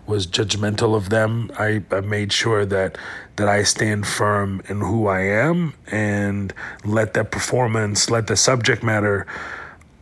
was 0.07 0.27
judgmental 0.27 0.95
of 0.95 1.09
them. 1.09 1.51
I, 1.57 1.83
I 1.91 2.01
made 2.01 2.33
sure 2.33 2.65
that 2.65 2.97
that 3.37 3.47
I 3.47 3.63
stand 3.63 4.05
firm 4.05 4.61
in 4.67 4.81
who 4.81 5.07
I 5.07 5.21
am 5.21 5.73
and 5.87 6.53
let 6.83 7.13
that 7.13 7.31
performance, 7.31 8.09
let 8.09 8.27
the 8.27 8.35
subject 8.35 8.83
matter 8.83 9.25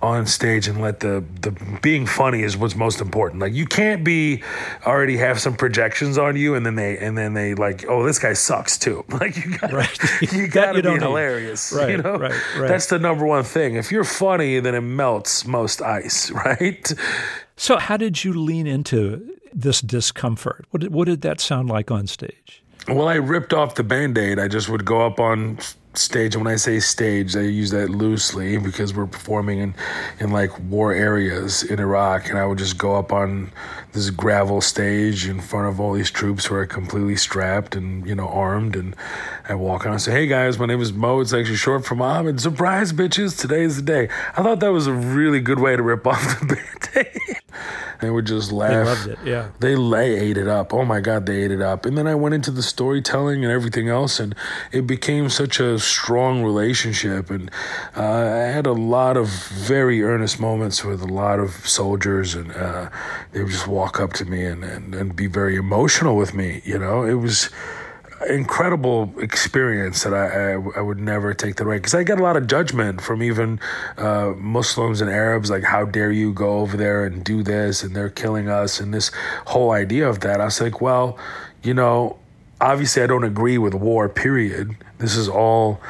on 0.02 0.26
stage 0.26 0.68
and 0.68 0.82
let 0.82 1.02
the 1.02 1.24
the 1.42 1.52
being 1.82 2.06
funny 2.06 2.44
is 2.44 2.56
what's 2.56 2.76
most 2.76 3.02
important. 3.02 3.42
Like 3.42 3.54
you 3.54 3.66
can't 3.66 4.04
be 4.04 4.44
already 4.86 5.18
have 5.18 5.40
some 5.40 5.56
projections 5.56 6.18
on 6.18 6.38
you 6.38 6.56
and 6.56 6.66
then 6.66 6.76
they 6.76 6.98
and 6.98 7.18
then 7.18 7.34
they 7.34 7.54
like 7.54 7.86
oh 7.90 8.06
this 8.06 8.20
guy 8.20 8.34
sucks 8.34 8.78
too. 8.78 9.06
Like 9.20 9.36
you 9.36 9.58
got 9.58 9.74
right. 9.74 10.22
you 10.32 10.48
got 10.48 10.74
to 10.74 10.82
be 10.82 10.90
hilarious. 10.92 11.74
Right, 11.74 11.90
you 11.90 11.98
know 11.98 12.18
right, 12.18 12.32
right. 12.58 12.68
That's 12.70 12.86
the 12.86 12.98
number 13.00 13.26
one 13.26 13.44
thing. 13.44 13.76
If 13.76 13.92
you're 13.92 14.06
funny, 14.06 14.62
then 14.62 14.76
it 14.76 14.82
melts 14.82 15.46
most 15.46 15.82
ice. 15.82 16.32
Right. 16.40 16.94
So 17.58 17.78
how 17.78 17.98
did 17.98 18.24
you 18.24 18.32
lean 18.32 18.66
into 18.66 19.36
this 19.54 19.82
discomfort? 19.82 20.66
What 20.72 20.82
did, 20.82 20.94
what 20.94 21.06
did 21.06 21.22
that 21.22 21.42
sound 21.42 21.68
like 21.68 21.92
on 21.92 22.08
stage? 22.08 22.64
Well, 22.88 23.10
I 23.10 23.16
ripped 23.16 23.54
off 23.54 23.76
the 23.76 23.84
band 23.84 24.18
aid. 24.18 24.40
I 24.40 24.48
just 24.48 24.70
would 24.70 24.86
go 24.86 25.06
up 25.06 25.20
on 25.20 25.60
stage. 26.00 26.36
And 26.36 26.44
when 26.44 26.54
I 26.54 26.58
say 26.58 26.80
stage, 26.80 27.36
I 27.36 27.42
use 27.42 27.72
that 27.72 27.90
loosely 27.90 28.58
because 28.58 28.94
we're 28.94 29.06
performing 29.06 29.60
in, 29.60 29.76
in 30.20 30.32
like 30.32 30.58
war 30.60 30.94
areas 30.94 31.64
in 31.64 31.80
Iraq. 31.80 32.30
And 32.30 32.38
I 32.38 32.46
would 32.46 32.58
just 32.58 32.78
go 32.78 32.96
up 32.96 33.12
on 33.12 33.52
this 33.94 34.10
gravel 34.10 34.62
stage 34.62 35.28
in 35.28 35.42
front 35.42 35.68
of 35.68 35.80
all 35.80 35.94
these 35.94 36.12
troops 36.12 36.46
who 36.46 36.56
are 36.56 36.66
completely 36.66 37.16
strapped 37.16 37.76
and, 37.76 38.08
you 38.08 38.16
know, 38.16 38.28
armed. 38.28 38.76
And 38.76 38.96
I 39.48 39.56
walk 39.56 39.86
on 39.86 39.94
and 39.94 40.02
say, 40.02 40.12
Hey 40.12 40.28
guys, 40.28 40.58
my 40.58 40.66
name 40.66 40.82
is 40.82 40.94
Mo. 40.94 41.20
It's 41.20 41.34
actually 41.34 41.58
short 41.58 41.86
for 41.86 41.96
mom. 41.96 42.28
And 42.28 42.40
Surprise, 42.40 42.94
bitches. 42.94 43.40
Today's 43.40 43.76
the 43.76 43.82
day. 43.82 44.10
I 44.36 44.44
thought 44.44 44.60
that 44.62 44.72
was 44.72 44.88
a 44.88 44.94
really 44.94 45.40
good 45.40 45.60
way 45.60 45.76
to 45.76 45.84
rip 45.84 46.08
off 46.08 46.40
the 46.40 46.56
band 46.56 46.80
they 48.00 48.10
would 48.10 48.26
just 48.26 48.52
laugh. 48.52 48.72
They 48.72 48.84
loved 48.84 49.08
it, 49.08 49.20
yeah. 49.26 49.50
They 49.60 49.76
lay 49.76 50.16
ate 50.18 50.38
it 50.38 50.48
up. 50.48 50.74
Oh 50.74 50.86
my 50.86 51.02
God, 51.02 51.26
they 51.26 51.44
ate 51.44 51.52
it 51.52 51.62
up. 51.62 51.86
And 51.86 51.98
then 51.98 52.08
I 52.08 52.16
went 52.16 52.34
into 52.34 52.52
the 52.52 52.64
storytelling 52.64 53.44
and 53.44 53.52
everything 53.52 53.90
else, 53.90 54.20
and 54.20 54.36
it 54.72 54.88
became 54.88 55.30
such 55.30 55.60
a 55.60 55.80
strong 55.90 56.44
relationship. 56.44 57.30
And 57.30 57.50
uh, 57.96 58.04
I 58.04 58.52
had 58.52 58.66
a 58.66 58.74
lot 58.74 59.18
of 59.18 59.28
very 59.28 60.04
earnest 60.04 60.40
moments 60.40 60.84
with 60.84 61.02
a 61.02 61.08
lot 61.08 61.40
of 61.40 61.52
soldiers, 61.68 62.36
and 62.36 62.52
uh, 62.52 62.90
they 63.32 63.44
would 63.44 63.52
just 63.52 63.68
walk 63.68 64.00
up 64.00 64.14
to 64.14 64.26
me 64.26 64.46
and, 64.46 64.64
and, 64.64 64.96
and 64.96 65.16
be 65.16 65.28
very 65.28 65.56
emotional 65.56 66.16
with 66.16 66.34
me. 66.34 66.62
You 66.66 66.80
know, 66.80 67.04
it 67.04 67.16
was 67.16 67.50
incredible 68.28 69.14
experience 69.20 70.04
that 70.04 70.14
I, 70.14 70.54
I, 70.54 70.80
I, 70.80 70.82
would 70.82 71.00
never 71.00 71.34
take 71.34 71.56
the 71.56 71.64
away 71.64 71.78
because 71.78 71.96
I 71.96 72.04
get 72.04 72.20
a 72.20 72.24
lot 72.24 72.36
of 72.36 72.48
judgment 72.48 73.00
from 73.00 73.24
even 73.24 73.60
uh, 73.98 74.34
Muslims 74.36 75.00
and 75.00 75.10
Arabs 75.10 75.50
like 75.50 75.64
how 75.64 75.86
dare 75.86 76.12
you 76.12 76.34
go 76.34 76.60
over 76.60 76.76
there 76.76 77.06
and 77.06 77.24
do 77.24 77.44
this 77.44 77.82
and 77.82 77.96
they're 77.96 78.10
killing 78.10 78.50
us 78.50 78.80
and 78.82 78.94
this 78.94 79.12
whole 79.48 79.72
idea 79.72 80.08
of 80.10 80.20
that 80.20 80.42
I 80.42 80.46
was 80.46 80.60
like 80.60 80.82
well 80.82 81.18
you 81.64 81.74
know 81.74 82.18
obviously 82.60 83.04
I 83.04 83.08
don't 83.08 83.24
agree 83.24 83.58
with 83.58 83.74
war 83.74 84.10
period 84.10 84.76
this 85.00 85.16
is 85.16 85.28
all 85.28 85.82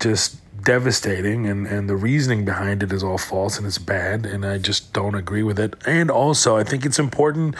just 0.00 0.36
devastating 0.62 1.46
and, 1.46 1.66
and 1.66 1.88
the 1.88 1.96
reasoning 1.96 2.44
behind 2.44 2.82
it 2.82 2.92
is 2.92 3.02
all 3.02 3.18
false 3.18 3.58
and 3.58 3.66
it's 3.66 3.78
bad 3.78 4.26
and 4.26 4.44
I 4.44 4.58
just 4.58 4.92
don't 4.92 5.14
agree 5.14 5.42
with 5.42 5.58
it. 5.58 5.74
And 5.86 6.10
also 6.10 6.56
I 6.56 6.64
think 6.64 6.84
it's 6.84 6.98
important 6.98 7.54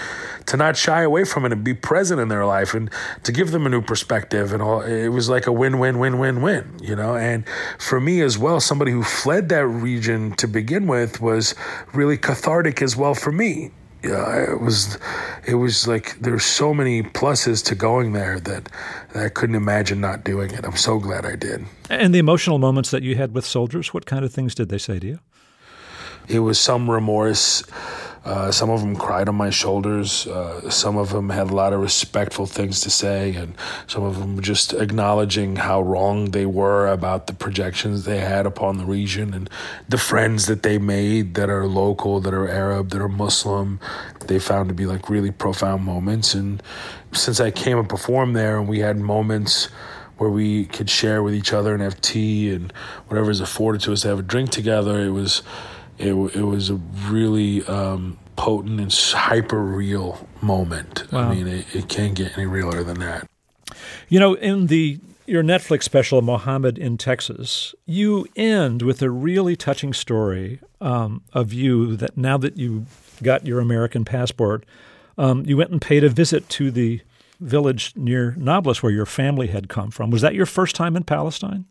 to 0.47 0.57
not 0.57 0.77
shy 0.77 1.03
away 1.03 1.25
from 1.25 1.45
it 1.45 1.53
and 1.53 1.65
be 1.65 1.75
present 1.75 2.21
in 2.21 2.29
their 2.29 2.45
life 2.45 2.75
and 2.75 2.91
to 3.23 3.33
give 3.33 3.51
them 3.51 3.67
a 3.67 3.69
new 3.69 3.83
perspective 3.83 4.53
and 4.53 4.63
all 4.63 4.83
it 4.83 5.09
was 5.09 5.29
like 5.29 5.47
a 5.47 5.53
win 5.53 5.79
win 5.79 5.99
win 5.99 6.19
win 6.19 6.43
win, 6.43 6.79
you 6.83 6.97
know. 6.97 7.17
And 7.17 7.45
for 7.79 8.01
me 8.01 8.21
as 8.21 8.37
well, 8.37 8.61
somebody 8.61 8.93
who 8.93 9.03
fled 9.03 9.49
that 9.51 9.67
region 9.67 10.35
to 10.37 10.49
begin 10.49 10.87
with 10.87 11.21
was 11.21 11.55
really 11.95 12.19
cathartic 12.19 12.83
as 12.83 12.97
well 12.97 13.15
for 13.15 13.33
me 13.33 13.71
yeah, 14.03 14.53
it 14.53 14.61
was 14.61 14.99
it 15.47 15.55
was 15.55 15.89
like 15.89 16.19
there's 16.21 16.45
so 16.45 16.73
many 16.73 17.03
pluses 17.03 17.65
to 17.65 17.75
going 17.75 18.13
there 18.13 18.39
that, 18.41 18.69
that 19.13 19.25
I 19.25 19.29
couldn't 19.29 19.57
imagine 19.57 20.01
not 20.01 20.25
doing 20.25 20.51
it. 20.51 20.65
I'm 20.65 20.77
so 20.77 20.99
glad 20.99 21.27
I 21.27 21.37
did. 21.37 21.65
And 21.91 22.15
the 22.15 22.19
emotional 22.19 22.59
moments 22.59 22.91
that 22.91 23.03
you 23.03 23.17
had 23.17 23.35
with 23.35 23.45
soldiers, 23.45 23.93
what 23.93 24.07
kind 24.07 24.25
of 24.25 24.33
things 24.33 24.55
did 24.55 24.69
they 24.69 24.79
say 24.79 24.99
to 24.99 25.07
you? 25.07 25.19
it 26.29 26.41
was 26.41 26.61
some 26.61 26.91
remorse. 26.91 27.65
Uh, 28.25 28.51
some 28.51 28.69
of 28.69 28.81
them 28.81 28.97
cried 28.97 29.29
on 29.29 29.35
my 29.35 29.51
shoulders. 29.51 30.27
Uh, 30.27 30.69
some 30.71 30.97
of 30.97 31.11
them 31.11 31.31
had 31.31 31.51
a 31.51 31.55
lot 31.55 31.73
of 31.73 31.81
respectful 31.81 32.47
things 32.47 32.81
to 32.81 32.91
say, 32.91 33.35
and 33.35 33.55
some 33.87 34.03
of 34.03 34.19
them 34.19 34.41
just 34.41 34.73
acknowledging 34.73 35.57
how 35.57 35.81
wrong 35.81 36.31
they 36.33 36.45
were 36.45 36.89
about 36.89 37.27
the 37.27 37.33
projections 37.33 38.05
they 38.05 38.19
had 38.19 38.45
upon 38.47 38.77
the 38.77 38.85
region 38.85 39.33
and 39.33 39.49
the 39.89 39.99
friends 39.99 40.47
that 40.47 40.63
they 40.63 40.79
made 40.79 41.35
that 41.35 41.49
are 41.49 41.67
local, 41.67 42.21
that 42.21 42.35
are 42.35 42.49
Arab, 42.49 42.91
that 42.91 43.01
are 43.01 43.09
Muslim. 43.09 43.81
They 44.27 44.39
found 44.39 44.69
to 44.69 44.75
be 44.75 44.87
like 44.87 45.09
really 45.09 45.31
profound 45.31 45.85
moments. 45.85 46.35
And 46.35 46.63
since 47.13 47.41
I 47.41 47.51
came 47.51 47.79
and 47.79 47.89
performed 47.89 48.37
there, 48.37 48.59
and 48.59 48.69
we 48.69 48.81
had 48.81 48.99
moments 48.99 49.69
where 50.19 50.31
we 50.31 50.65
could 50.67 50.91
share 50.91 51.23
with 51.23 51.35
each 51.35 51.53
other 51.53 51.73
and 51.73 51.83
have 51.83 52.01
tea 52.01 52.53
and 52.53 52.73
whatever 53.07 53.31
is 53.31 53.41
afforded 53.41 53.81
to 53.83 53.93
us 53.93 54.03
to 54.03 54.09
have 54.09 54.19
a 54.19 54.23
drink 54.23 54.51
together, 54.51 55.01
it 55.01 55.11
was 55.11 55.43
it, 55.99 56.13
it 56.13 56.43
was 56.43 56.71
a 56.71 56.75
really 57.09 57.65
um, 57.65 58.19
potent 58.37 58.81
and 58.81 58.93
hyper 58.93 59.63
real 59.63 60.27
moment. 60.41 61.11
Wow. 61.13 61.29
I 61.31 61.35
mean, 61.35 61.49
it, 61.49 61.67
it 61.75 61.89
can't 61.89 62.15
get 62.15 62.37
any 62.37 62.47
realer 62.47 62.83
than 62.83 63.01
that. 63.01 63.29
You 64.09 64.21
know, 64.21 64.35
in 64.35 64.69
the 64.69 65.01
your 65.27 65.43
Netflix 65.43 65.83
special, 65.83 66.23
Mohammed 66.23 66.79
in 66.79 66.97
Texas, 66.97 67.75
you 67.85 68.27
end 68.35 68.81
with 68.81 69.03
a 69.03 69.11
really 69.11 69.57
touching 69.57 69.93
story 69.93 70.59
um, 70.81 71.23
of 71.35 71.53
you 71.53 71.97
that 71.97 72.17
now 72.17 72.39
that 72.39 72.57
you 72.57 72.87
got 73.23 73.47
your 73.47 73.61
American 73.61 74.07
passport, 74.07 74.65
um, 75.19 75.45
you 75.45 75.57
went 75.57 75.71
and 75.71 75.83
paid 75.83 76.03
a 76.03 76.09
visit 76.09 76.49
to 76.49 76.71
the 76.71 77.03
village 77.41 77.93
near 77.95 78.35
Nablus 78.39 78.83
where 78.83 78.93
your 78.93 79.05
family 79.07 79.49
had 79.49 79.69
come 79.69 79.91
from. 79.91 80.11
Was 80.11 80.23
that 80.23 80.35
your 80.35 80.47
first 80.47 80.75
time 80.75 80.97
in 80.97 81.05
Palestine? 81.05 81.67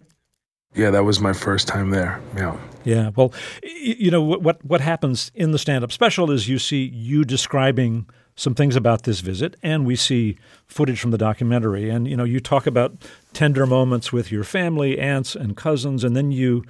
Yeah, 0.76 0.92
that 0.92 1.04
was 1.04 1.20
my 1.20 1.34
first 1.34 1.68
time 1.68 1.90
there. 1.90 2.22
Yeah. 2.36 2.58
Yeah. 2.84 3.12
Well, 3.16 3.34
you 3.64 4.12
know 4.12 4.22
what 4.22 4.64
what 4.64 4.82
happens 4.82 5.32
in 5.36 5.52
the 5.52 5.60
stand-up 5.60 5.92
special 5.92 6.32
is 6.32 6.48
you 6.48 6.60
see 6.60 6.86
you 6.86 7.26
describing 7.26 8.08
some 8.36 8.54
things 8.54 8.76
about 8.76 9.04
this 9.04 9.20
visit 9.20 9.58
and 9.64 9.86
we 9.86 9.96
see 9.96 10.38
footage 10.68 11.00
from 11.00 11.12
the 11.12 11.18
documentary 11.18 11.90
and 11.90 12.08
you 12.08 12.16
know 12.16 12.24
you 12.24 12.40
talk 12.40 12.68
about 12.68 12.94
tender 13.34 13.66
moments 13.66 14.14
with 14.14 14.32
your 14.32 14.44
family, 14.44 15.00
aunts 15.00 15.36
and 15.36 15.58
cousins 15.58 16.04
and 16.04 16.16
then 16.16 16.32
you 16.32 16.64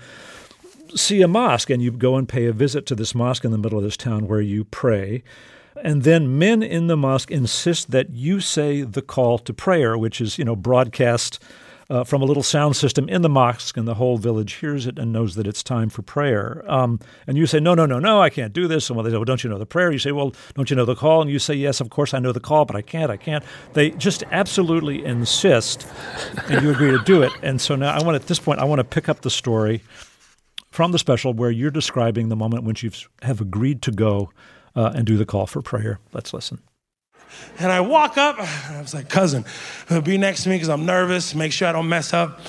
see 0.96 1.22
a 1.22 1.28
mosque 1.28 1.70
and 1.70 1.82
you 1.82 1.92
go 1.92 2.16
and 2.16 2.30
pay 2.30 2.46
a 2.46 2.54
visit 2.54 2.86
to 2.88 2.96
this 2.96 3.14
mosque 3.14 3.46
in 3.46 3.52
the 3.52 3.58
middle 3.58 3.78
of 3.78 3.84
this 3.84 3.98
town 3.98 4.28
where 4.28 4.42
you 4.42 4.64
pray. 4.64 5.24
And 5.84 6.04
then 6.04 6.40
men 6.40 6.64
in 6.64 6.88
the 6.88 6.98
mosque 6.98 7.30
insist 7.30 7.92
that 7.92 8.10
you 8.10 8.40
say 8.40 8.82
the 8.82 9.02
call 9.02 9.38
to 9.40 9.54
prayer, 9.54 9.98
which 9.98 10.20
is, 10.20 10.38
you 10.38 10.46
know, 10.46 10.56
broadcast 10.56 11.40
uh, 11.90 12.04
from 12.04 12.22
a 12.22 12.26
little 12.26 12.44
sound 12.44 12.76
system 12.76 13.08
in 13.08 13.22
the 13.22 13.30
mosque, 13.30 13.78
and 13.78 13.88
the 13.88 13.96
whole 13.96 14.18
village 14.18 14.54
hears 14.54 14.86
it 14.86 15.00
and 15.00 15.12
knows 15.12 15.36
that 15.36 15.48
it's 15.48 15.64
time 15.64 15.90
for 15.90 16.02
prayer. 16.02 16.64
Um, 16.68 17.00
and 17.26 17.38
you 17.38 17.46
say, 17.46 17.60
No, 17.60 17.74
no, 17.74 17.86
no, 17.86 18.00
no, 18.00 18.22
I 18.22 18.30
can't 18.30 18.54
do 18.54 18.68
this. 18.68 18.90
And 18.90 18.98
well, 18.98 19.04
they 19.04 19.12
say, 19.12 19.18
Well, 19.18 19.26
don't 19.26 19.44
you 19.44 19.50
know 19.50 19.58
the 19.58 19.66
prayer? 19.66 19.92
You 19.92 20.00
say, 20.00 20.12
Well, 20.12 20.34
don't 20.56 20.70
you 20.70 20.76
know 20.76 20.86
the 20.86 20.96
call? 20.96 21.22
And 21.22 21.30
you 21.30 21.40
say, 21.40 21.54
Yes, 21.54 21.80
of 21.80 21.90
course 21.90 22.14
I 22.14 22.20
know 22.20 22.32
the 22.32 22.40
call, 22.40 22.66
but 22.66 22.76
I 22.76 22.82
can't, 22.82 23.12
I 23.12 23.18
can't. 23.18 23.44
They 23.74 23.92
just 23.92 24.24
absolutely 24.32 25.04
insist, 25.06 25.88
and 26.50 26.62
you 26.62 26.72
agree 26.72 26.92
to 26.92 27.04
do 27.04 27.22
it. 27.22 27.32
And 27.42 27.62
so 27.62 27.76
now 27.76 27.98
I 27.98 28.04
want, 28.04 28.16
at 28.16 28.28
this 28.28 28.40
point, 28.40 28.60
I 28.60 28.66
want 28.66 28.80
to 28.80 28.84
pick 28.84 29.08
up 29.08 29.22
the 29.22 29.30
story 29.30 29.82
from 30.72 30.92
the 30.92 31.00
special 31.00 31.34
where 31.34 31.52
you're 31.52 31.72
describing 31.72 32.30
the 32.30 32.36
moment 32.36 32.64
when 32.64 32.76
you 32.80 32.92
have 33.22 33.42
agreed 33.42 33.82
to 33.84 33.92
go 33.92 34.30
uh, 34.76 34.92
and 34.94 35.06
do 35.08 35.18
the 35.18 35.26
call 35.26 35.48
for 35.48 35.62
prayer. 35.62 36.00
Let's 36.14 36.34
listen. 36.34 36.62
And 37.60 37.72
I 37.72 37.82
walk 37.82 38.18
up, 38.18 38.36
I 38.70 38.82
was 38.82 38.94
like, 38.94 39.10
cousin, 39.10 39.46
be 40.04 40.18
next 40.18 40.44
to 40.44 40.50
me 40.50 40.56
because 40.56 40.70
I'm 40.70 40.86
nervous, 40.86 41.34
make 41.36 41.52
sure 41.52 41.68
I 41.68 41.72
don't 41.72 41.90
mess 41.90 42.14
up. 42.14 42.40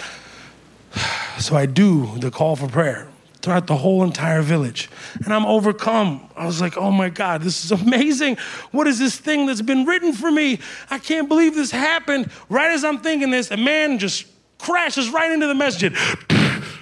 So 1.39 1.55
I 1.55 1.67
do 1.67 2.19
the 2.19 2.33
call 2.33 2.57
for 2.57 2.67
prayer 2.67 3.09
throughout 3.43 3.67
the 3.67 3.77
whole 3.77 4.03
entire 4.03 4.43
village. 4.43 4.91
And 5.25 5.33
I'm 5.33 5.47
overcome. 5.47 6.29
I 6.37 6.47
was 6.47 6.61
like, 6.61 6.77
oh 6.77 6.91
my 6.91 7.09
God, 7.09 7.43
this 7.43 7.65
is 7.65 7.73
amazing. 7.83 8.37
What 8.73 8.87
is 8.87 8.99
this 8.99 9.17
thing 9.17 9.47
that's 9.47 9.63
been 9.63 9.85
written 9.85 10.13
for 10.13 10.31
me? 10.31 10.59
I 10.91 10.99
can't 10.99 11.29
believe 11.29 11.55
this 11.55 11.71
happened. 11.71 12.31
Right 12.49 12.71
as 12.71 12.85
I'm 12.85 12.99
thinking 12.99 13.31
this, 13.31 13.51
a 13.51 13.57
man 13.57 13.99
just 13.99 14.27
crashes 14.59 15.11
right 15.11 15.31
into 15.31 15.47
the 15.47 15.55
masjid. 15.55 15.93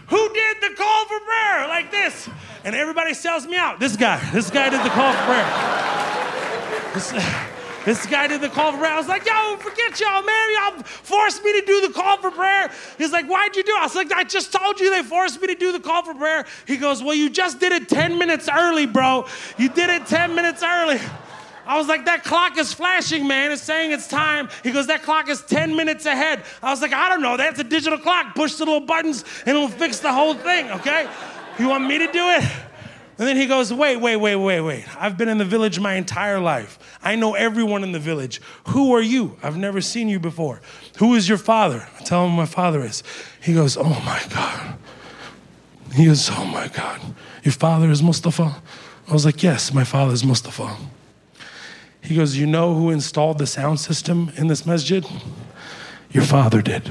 Who 0.08 0.32
did 0.32 0.56
the 0.62 0.74
call 0.76 1.04
for 1.06 1.20
prayer 1.20 1.68
like 1.68 1.90
this? 1.90 2.28
And 2.64 2.74
everybody 2.74 3.12
sells 3.12 3.46
me 3.46 3.56
out. 3.56 3.78
This 3.78 3.96
guy, 3.96 4.18
this 4.32 4.50
guy 4.50 4.70
did 4.70 4.80
the 4.84 4.90
call 4.90 5.12
for 5.12 5.24
prayer. 5.24 6.92
This, 6.94 7.12
this 7.86 8.04
guy 8.04 8.26
did 8.26 8.40
the 8.40 8.48
call 8.48 8.72
for 8.72 8.78
prayer. 8.78 8.92
I 8.92 8.98
was 8.98 9.06
like, 9.06 9.24
yo, 9.24 9.56
forget 9.58 9.98
y'all, 10.00 10.22
man. 10.22 10.48
Y'all 10.54 10.82
forced 10.82 11.42
me 11.44 11.58
to 11.60 11.64
do 11.64 11.80
the 11.82 11.92
call 11.94 12.16
for 12.18 12.32
prayer. 12.32 12.68
He's 12.98 13.12
like, 13.12 13.26
why'd 13.26 13.54
you 13.54 13.62
do 13.62 13.72
it? 13.72 13.78
I 13.78 13.84
was 13.84 13.94
like, 13.94 14.10
I 14.12 14.24
just 14.24 14.52
told 14.52 14.80
you 14.80 14.90
they 14.90 15.04
forced 15.04 15.40
me 15.40 15.46
to 15.46 15.54
do 15.54 15.70
the 15.70 15.78
call 15.78 16.02
for 16.02 16.12
prayer. 16.12 16.46
He 16.66 16.78
goes, 16.78 17.00
well, 17.00 17.14
you 17.14 17.30
just 17.30 17.60
did 17.60 17.70
it 17.70 17.88
10 17.88 18.18
minutes 18.18 18.48
early, 18.52 18.86
bro. 18.86 19.26
You 19.56 19.68
did 19.68 19.88
it 19.88 20.04
10 20.06 20.34
minutes 20.34 20.64
early. 20.64 20.98
I 21.64 21.78
was 21.78 21.86
like, 21.86 22.04
that 22.06 22.24
clock 22.24 22.58
is 22.58 22.72
flashing, 22.72 23.28
man. 23.28 23.52
It's 23.52 23.62
saying 23.62 23.92
it's 23.92 24.08
time. 24.08 24.48
He 24.64 24.72
goes, 24.72 24.88
that 24.88 25.04
clock 25.04 25.28
is 25.28 25.42
10 25.42 25.76
minutes 25.76 26.06
ahead. 26.06 26.42
I 26.64 26.70
was 26.70 26.82
like, 26.82 26.92
I 26.92 27.08
don't 27.08 27.22
know. 27.22 27.36
That's 27.36 27.60
a 27.60 27.64
digital 27.64 27.98
clock. 27.98 28.34
Push 28.34 28.56
the 28.56 28.64
little 28.64 28.80
buttons 28.80 29.24
and 29.46 29.56
it'll 29.56 29.68
fix 29.68 30.00
the 30.00 30.12
whole 30.12 30.34
thing, 30.34 30.70
okay? 30.72 31.08
You 31.58 31.68
want 31.68 31.86
me 31.86 31.98
to 31.98 32.10
do 32.10 32.30
it? 32.30 32.44
And 33.18 33.26
then 33.26 33.36
he 33.36 33.46
goes, 33.46 33.72
Wait, 33.72 33.96
wait, 33.96 34.16
wait, 34.16 34.36
wait, 34.36 34.60
wait. 34.60 34.84
I've 35.00 35.16
been 35.16 35.28
in 35.28 35.38
the 35.38 35.44
village 35.44 35.80
my 35.80 35.94
entire 35.94 36.38
life. 36.38 36.78
I 37.02 37.16
know 37.16 37.34
everyone 37.34 37.82
in 37.82 37.92
the 37.92 37.98
village. 37.98 38.40
Who 38.68 38.94
are 38.94 39.00
you? 39.00 39.36
I've 39.42 39.56
never 39.56 39.80
seen 39.80 40.08
you 40.08 40.20
before. 40.20 40.60
Who 40.98 41.14
is 41.14 41.28
your 41.28 41.38
father? 41.38 41.88
I 41.98 42.02
tell 42.02 42.26
him 42.26 42.32
my 42.32 42.46
father 42.46 42.82
is. 42.82 43.02
He 43.40 43.54
goes, 43.54 43.76
Oh 43.76 44.02
my 44.04 44.22
God. 44.28 44.78
He 45.94 46.06
goes, 46.06 46.28
Oh 46.30 46.44
my 46.44 46.68
God. 46.68 47.00
Your 47.42 47.52
father 47.52 47.90
is 47.90 48.02
Mustafa? 48.02 48.60
I 49.08 49.12
was 49.12 49.24
like, 49.24 49.42
Yes, 49.42 49.72
my 49.72 49.84
father 49.84 50.12
is 50.12 50.24
Mustafa. 50.24 50.76
He 52.02 52.14
goes, 52.14 52.36
You 52.36 52.46
know 52.46 52.74
who 52.74 52.90
installed 52.90 53.38
the 53.38 53.46
sound 53.46 53.80
system 53.80 54.30
in 54.36 54.48
this 54.48 54.66
masjid? 54.66 55.06
Your 56.10 56.24
father 56.24 56.60
did. 56.60 56.90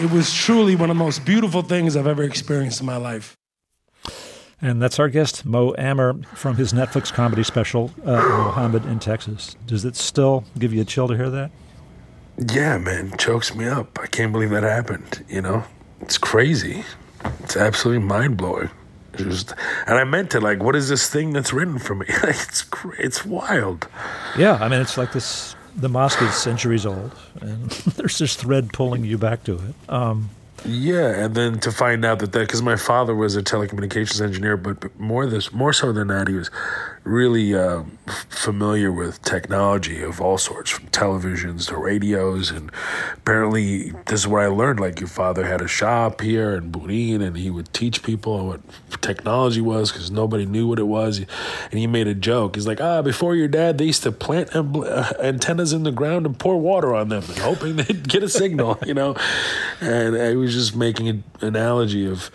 It 0.00 0.10
was 0.10 0.32
truly 0.32 0.76
one 0.76 0.88
of 0.88 0.96
the 0.96 1.04
most 1.04 1.26
beautiful 1.26 1.60
things 1.60 1.94
I've 1.94 2.06
ever 2.06 2.22
experienced 2.22 2.80
in 2.80 2.86
my 2.86 2.96
life. 2.96 3.36
And 4.62 4.80
that's 4.80 4.98
our 4.98 5.10
guest, 5.10 5.44
Mo 5.44 5.74
Amer, 5.76 6.22
from 6.34 6.56
his 6.56 6.72
Netflix 6.72 7.12
comedy 7.12 7.42
special, 7.42 7.90
uh, 8.06 8.12
Mohammed 8.12 8.86
in 8.86 8.98
Texas. 8.98 9.56
Does 9.66 9.84
it 9.84 9.96
still 9.96 10.44
give 10.58 10.72
you 10.72 10.80
a 10.80 10.84
chill 10.86 11.06
to 11.06 11.14
hear 11.14 11.28
that? 11.28 11.50
Yeah, 12.50 12.78
man, 12.78 13.14
chokes 13.18 13.54
me 13.54 13.66
up. 13.66 13.98
I 14.00 14.06
can't 14.06 14.32
believe 14.32 14.48
that 14.50 14.62
happened. 14.62 15.22
You 15.28 15.42
know, 15.42 15.64
it's 16.00 16.16
crazy. 16.16 16.82
It's 17.40 17.58
absolutely 17.58 18.02
mind 18.02 18.38
blowing. 18.38 18.70
Just, 19.16 19.52
and 19.86 19.98
I 19.98 20.04
meant 20.04 20.34
it 20.34 20.40
like, 20.40 20.62
what 20.62 20.76
is 20.76 20.88
this 20.88 21.10
thing 21.10 21.34
that's 21.34 21.52
written 21.52 21.78
for 21.78 21.94
me? 21.94 22.06
it's 22.24 22.64
it's 22.98 23.26
wild. 23.26 23.86
Yeah, 24.38 24.54
I 24.54 24.68
mean, 24.68 24.80
it's 24.80 24.96
like 24.96 25.12
this 25.12 25.56
the 25.76 25.88
mosque 25.88 26.22
is 26.22 26.34
centuries 26.34 26.86
old, 26.86 27.12
and 27.40 27.70
there's 27.96 28.18
this 28.18 28.36
thread 28.36 28.72
pulling 28.72 29.04
you 29.04 29.18
back 29.18 29.44
to 29.44 29.54
it. 29.54 29.90
Um, 29.90 30.30
yeah, 30.64 31.24
and 31.24 31.34
then 31.34 31.58
to 31.60 31.72
find 31.72 32.04
out 32.04 32.18
that 32.18 32.32
that 32.32 32.40
because 32.40 32.62
my 32.62 32.76
father 32.76 33.14
was 33.14 33.34
a 33.36 33.42
telecommunications 33.42 34.20
engineer, 34.20 34.56
but, 34.56 34.98
more 34.98 35.26
this 35.26 35.52
more 35.52 35.72
so 35.72 35.92
than 35.92 36.08
that, 36.08 36.28
he 36.28 36.34
was 36.34 36.50
really 37.04 37.54
uh, 37.54 37.82
familiar 38.28 38.92
with 38.92 39.22
technology 39.22 40.02
of 40.02 40.20
all 40.20 40.38
sorts, 40.38 40.70
from 40.70 40.86
televisions 40.88 41.68
to 41.68 41.76
radios. 41.76 42.50
And 42.50 42.70
apparently, 43.14 43.92
this 44.06 44.20
is 44.20 44.26
where 44.26 44.42
I 44.42 44.48
learned 44.48 44.80
like 44.80 45.00
your 45.00 45.08
father 45.08 45.44
had 45.46 45.62
a 45.62 45.68
shop 45.68 46.20
here 46.20 46.54
in 46.54 46.70
Burin, 46.70 47.22
and 47.22 47.36
he 47.36 47.50
would 47.50 47.72
teach 47.72 48.02
people 48.02 48.46
what 48.46 48.60
technology 49.00 49.60
was 49.60 49.90
because 49.90 50.10
nobody 50.10 50.44
knew 50.44 50.68
what 50.68 50.78
it 50.78 50.86
was. 50.86 51.18
And 51.18 51.78
he 51.78 51.86
made 51.86 52.06
a 52.06 52.14
joke. 52.14 52.56
He's 52.56 52.66
like, 52.66 52.80
ah, 52.80 53.02
before 53.02 53.34
your 53.34 53.48
dad, 53.48 53.78
they 53.78 53.86
used 53.86 54.02
to 54.02 54.12
plant 54.12 54.54
uh, 54.54 55.12
antennas 55.20 55.72
in 55.72 55.84
the 55.84 55.92
ground 55.92 56.26
and 56.26 56.38
pour 56.38 56.58
water 56.58 56.94
on 56.94 57.08
them, 57.08 57.22
hoping 57.38 57.76
they'd 57.76 58.08
get 58.08 58.22
a 58.22 58.28
signal, 58.28 58.78
you 58.84 58.94
know? 58.94 59.16
And 59.80 60.16
I 60.16 60.34
was 60.34 60.52
just 60.52 60.76
making 60.76 61.08
an 61.08 61.24
analogy 61.40 62.06
of, 62.06 62.30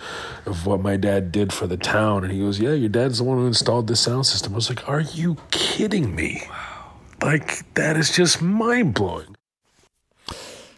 of 0.45 0.65
what 0.65 0.82
my 0.82 0.97
dad 0.97 1.32
did 1.32 1.54
for 1.54 1.67
the 1.67 1.78
town. 1.78 2.23
And 2.23 2.34
he 2.34 2.39
goes, 2.39 2.60
yeah, 2.60 2.73
your 2.73 2.89
dad's 2.89 3.19
the 3.19 3.23
one 3.23 3.38
who 3.38 3.45
installed 3.45 3.88
the 3.88 3.95
sound 3.95 4.25
system. 4.25 4.55
I 4.56 4.58
was 4.58 4.70
like, 4.70 4.88
are 4.88 5.02
you 5.02 5.36
kidding 5.52 6.15
me? 6.15 6.41
Wow. 6.50 6.94
Like, 7.22 7.74
that 7.74 7.98
is 7.98 8.15
just 8.15 8.41
mind 8.41 8.94
blowing. 8.94 9.36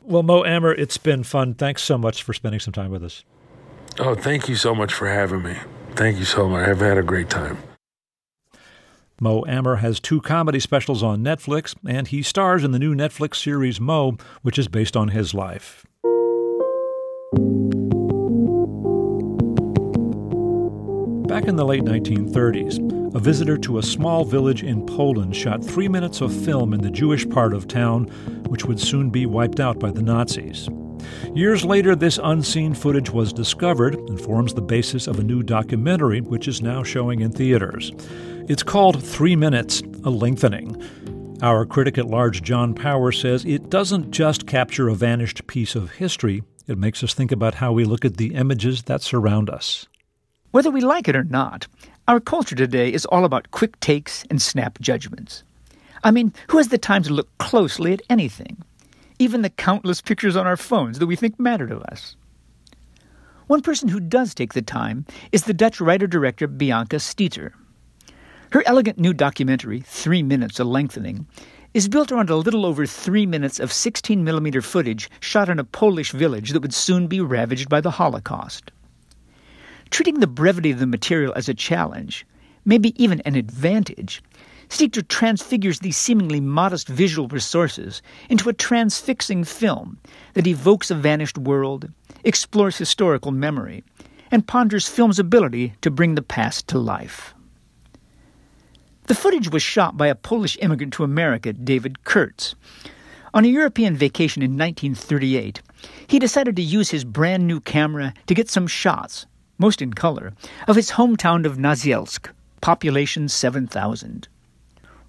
Well, 0.01 0.23
Mo 0.23 0.43
Amer, 0.45 0.73
it's 0.73 0.97
been 0.97 1.21
fun. 1.21 1.53
Thanks 1.53 1.83
so 1.83 1.95
much 1.95 2.23
for 2.23 2.33
spending 2.33 2.59
some 2.59 2.73
time 2.73 2.89
with 2.89 3.03
us. 3.03 3.23
Oh, 3.99 4.15
thank 4.15 4.49
you 4.49 4.55
so 4.55 4.73
much 4.73 4.91
for 4.91 5.07
having 5.07 5.43
me. 5.43 5.57
Thank 5.93 6.17
you 6.17 6.25
so 6.25 6.49
much. 6.49 6.67
I've 6.67 6.79
had 6.79 6.97
a 6.97 7.03
great 7.03 7.29
time. 7.29 7.59
Mo 9.21 9.45
Amer 9.47 9.75
has 9.75 9.99
two 9.99 10.21
comedy 10.21 10.59
specials 10.59 11.03
on 11.03 11.23
Netflix, 11.23 11.75
and 11.87 12.07
he 12.07 12.23
stars 12.23 12.63
in 12.63 12.71
the 12.71 12.79
new 12.79 12.95
Netflix 12.95 13.35
series 13.35 13.79
Mo, 13.79 14.17
which 14.41 14.57
is 14.57 14.67
based 14.67 14.97
on 14.97 15.09
his 15.09 15.35
life. 15.35 15.85
Back 21.27 21.49
in 21.49 21.57
the 21.57 21.65
late 21.65 21.83
1930s, 21.83 23.13
a 23.13 23.19
visitor 23.19 23.57
to 23.57 23.79
a 23.79 23.83
small 23.83 24.23
village 24.23 24.63
in 24.63 24.85
Poland 24.85 25.35
shot 25.35 25.61
three 25.61 25.89
minutes 25.89 26.21
of 26.21 26.33
film 26.33 26.73
in 26.73 26.81
the 26.81 26.89
Jewish 26.89 27.27
part 27.27 27.53
of 27.53 27.67
town, 27.67 28.05
which 28.47 28.63
would 28.63 28.79
soon 28.79 29.09
be 29.09 29.25
wiped 29.25 29.59
out 29.59 29.77
by 29.77 29.91
the 29.91 30.01
Nazis. 30.01 30.69
Years 31.35 31.65
later, 31.65 31.97
this 31.97 32.17
unseen 32.23 32.73
footage 32.73 33.09
was 33.09 33.33
discovered 33.33 33.95
and 33.95 34.21
forms 34.21 34.53
the 34.53 34.61
basis 34.61 35.05
of 35.05 35.19
a 35.19 35.23
new 35.23 35.43
documentary, 35.43 36.21
which 36.21 36.47
is 36.47 36.61
now 36.61 36.81
showing 36.81 37.19
in 37.19 37.31
theaters. 37.31 37.91
It's 38.47 38.63
called 38.63 39.03
Three 39.03 39.35
Minutes 39.35 39.83
A 40.05 40.09
Lengthening. 40.09 40.81
Our 41.41 41.65
critic 41.65 41.97
at 41.97 42.07
large, 42.07 42.41
John 42.41 42.73
Powers, 42.73 43.19
says 43.19 43.43
it 43.43 43.69
doesn't 43.69 44.11
just 44.11 44.47
capture 44.47 44.87
a 44.87 44.95
vanished 44.95 45.45
piece 45.45 45.75
of 45.75 45.91
history, 45.91 46.43
it 46.67 46.77
makes 46.77 47.03
us 47.03 47.13
think 47.13 47.33
about 47.33 47.55
how 47.55 47.73
we 47.73 47.83
look 47.83 48.05
at 48.05 48.15
the 48.15 48.33
images 48.33 48.83
that 48.83 49.01
surround 49.01 49.49
us. 49.49 49.87
Whether 50.57 50.71
we 50.71 50.81
like 50.81 51.07
it 51.07 51.15
or 51.15 51.23
not, 51.23 51.67
our 52.07 52.19
culture 52.19 52.55
today 52.55 52.91
is 52.91 53.05
all 53.05 53.25
about 53.25 53.51
quick 53.51 53.79
takes 53.79 54.25
and 54.31 54.41
snap 54.41 54.79
judgments. 54.79 55.43
I 56.03 56.09
mean, 56.09 56.33
who 56.47 56.57
has 56.57 56.69
the 56.69 56.79
time 56.79 57.03
to 57.03 57.13
look 57.13 57.29
closely 57.37 57.93
at 57.93 58.01
anything? 58.09 58.57
Even 59.19 59.43
the 59.43 59.51
countless 59.51 60.01
pictures 60.01 60.35
on 60.35 60.47
our 60.47 60.57
phones 60.57 60.97
that 60.97 61.05
we 61.05 61.15
think 61.15 61.39
matter 61.39 61.67
to 61.67 61.77
us. 61.91 62.15
One 63.45 63.61
person 63.61 63.87
who 63.87 63.99
does 63.99 64.33
take 64.33 64.53
the 64.53 64.63
time 64.63 65.05
is 65.31 65.43
the 65.43 65.53
Dutch 65.53 65.79
writer 65.79 66.07
director 66.07 66.47
Bianca 66.47 66.95
Stigter. 66.95 67.51
Her 68.51 68.63
elegant 68.65 68.97
new 68.97 69.13
documentary, 69.13 69.81
Three 69.81 70.23
Minutes 70.23 70.59
a 70.59 70.63
Lengthening, 70.63 71.27
is 71.75 71.87
built 71.87 72.11
around 72.11 72.31
a 72.31 72.35
little 72.35 72.65
over 72.65 72.87
three 72.87 73.27
minutes 73.27 73.59
of 73.59 73.71
16 73.71 74.23
millimeter 74.23 74.63
footage 74.63 75.11
shot 75.19 75.49
in 75.49 75.59
a 75.59 75.63
Polish 75.63 76.13
village 76.13 76.49
that 76.49 76.63
would 76.63 76.73
soon 76.73 77.05
be 77.05 77.21
ravaged 77.21 77.69
by 77.69 77.79
the 77.79 77.91
Holocaust. 77.91 78.71
Treating 79.89 80.19
the 80.19 80.27
brevity 80.27 80.71
of 80.71 80.79
the 80.79 80.87
material 80.87 81.33
as 81.35 81.47
a 81.47 81.53
challenge, 81.53 82.25
maybe 82.65 83.01
even 83.01 83.21
an 83.21 83.35
advantage, 83.35 84.21
Stigter 84.69 85.07
transfigures 85.07 85.79
these 85.79 85.95
seemingly 85.95 86.41
modest 86.41 86.87
visual 86.89 87.27
resources 87.29 88.01
into 88.29 88.49
a 88.49 88.53
transfixing 88.53 89.43
film 89.45 89.97
that 90.33 90.47
evokes 90.47 90.91
a 90.91 90.95
vanished 90.95 91.37
world, 91.37 91.89
explores 92.23 92.77
historical 92.77 93.31
memory, 93.31 93.83
and 94.29 94.45
ponders 94.45 94.87
film's 94.87 95.19
ability 95.19 95.73
to 95.81 95.89
bring 95.89 96.15
the 96.15 96.21
past 96.21 96.67
to 96.67 96.77
life. 96.77 97.33
The 99.03 99.15
footage 99.15 99.49
was 99.51 99.63
shot 99.63 99.95
by 99.95 100.07
a 100.07 100.15
Polish 100.15 100.57
immigrant 100.61 100.91
to 100.93 101.05
America, 101.05 101.53
David 101.53 102.03
Kurtz. 102.03 102.55
On 103.33 103.45
a 103.45 103.49
European 103.49 103.95
vacation 103.95 104.41
in 104.41 104.57
1938, 104.57 105.61
he 106.07 106.19
decided 106.19 106.57
to 106.57 106.61
use 106.61 106.89
his 106.89 107.05
brand 107.05 107.47
new 107.47 107.61
camera 107.61 108.13
to 108.25 108.33
get 108.33 108.49
some 108.49 108.67
shots 108.67 109.25
most 109.57 109.81
in 109.81 109.93
color, 109.93 110.33
of 110.67 110.75
his 110.75 110.91
hometown 110.91 111.45
of 111.45 111.57
Nasielsk, 111.57 112.29
population 112.61 113.27
7,000. 113.27 114.27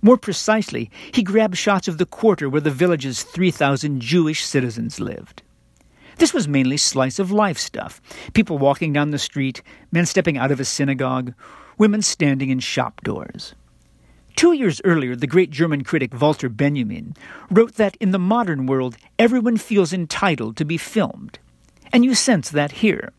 More 0.01 0.17
precisely, 0.17 0.91
he 1.13 1.23
grabbed 1.23 1.57
shots 1.57 1.89
of 1.89 1.99
the 1.99 2.07
quarter 2.07 2.49
where 2.49 2.61
the 2.61 2.71
village's 2.71 3.23
3,000 3.23 4.01
Jewish 4.01 4.45
citizens 4.45 5.01
lived. 5.01 5.43
This 6.19 6.35
was 6.35 6.49
mainly 6.49 6.77
slice 6.77 7.19
of 7.19 7.31
life 7.31 7.59
stuff 7.59 8.01
people 8.33 8.59
walking 8.59 8.93
down 8.93 9.11
the 9.11 9.19
street, 9.19 9.63
men 9.93 10.07
stepping 10.07 10.37
out 10.37 10.51
of 10.51 10.61
a 10.61 10.65
synagogue, 10.65 11.33
women 11.79 12.03
standing 12.03 12.51
in 12.51 12.59
shop 12.59 13.01
doors. 13.03 13.55
Two 14.35 14.53
years 14.53 14.81
earlier, 14.85 15.17
the 15.17 15.27
great 15.27 15.51
German 15.51 15.83
critic 15.83 16.21
Walter 16.21 16.49
Benjamin 16.49 17.15
wrote 17.51 17.75
that 17.75 17.97
in 17.97 18.13
the 18.13 18.19
modern 18.19 18.67
world, 18.67 18.97
everyone 19.19 19.57
feels 19.57 19.93
entitled 19.93 20.57
to 20.57 20.65
be 20.65 20.77
filmed. 20.77 21.39
And 21.93 22.05
you 22.05 22.15
sense 22.15 22.51
that 22.51 22.71
here. 22.71 23.13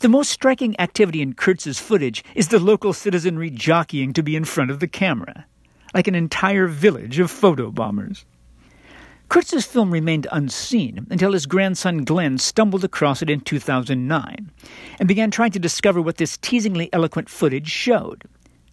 The 0.00 0.10
most 0.10 0.30
striking 0.30 0.78
activity 0.78 1.22
in 1.22 1.32
Kurtz's 1.32 1.78
footage 1.78 2.22
is 2.34 2.48
the 2.48 2.58
local 2.58 2.92
citizenry 2.92 3.48
jockeying 3.48 4.12
to 4.12 4.22
be 4.22 4.36
in 4.36 4.44
front 4.44 4.70
of 4.70 4.78
the 4.78 4.86
camera, 4.86 5.46
like 5.94 6.06
an 6.06 6.14
entire 6.14 6.66
village 6.66 7.18
of 7.18 7.30
photo 7.30 7.70
bombers. 7.70 8.26
Kurtz's 9.30 9.64
film 9.64 9.90
remained 9.90 10.26
unseen 10.30 11.06
until 11.10 11.32
his 11.32 11.46
grandson 11.46 12.04
Glenn 12.04 12.36
stumbled 12.36 12.84
across 12.84 13.22
it 13.22 13.30
in 13.30 13.40
2009 13.40 14.50
and 14.98 15.08
began 15.08 15.30
trying 15.30 15.52
to 15.52 15.58
discover 15.58 16.02
what 16.02 16.18
this 16.18 16.36
teasingly 16.36 16.90
eloquent 16.92 17.30
footage 17.30 17.68
showed, 17.68 18.24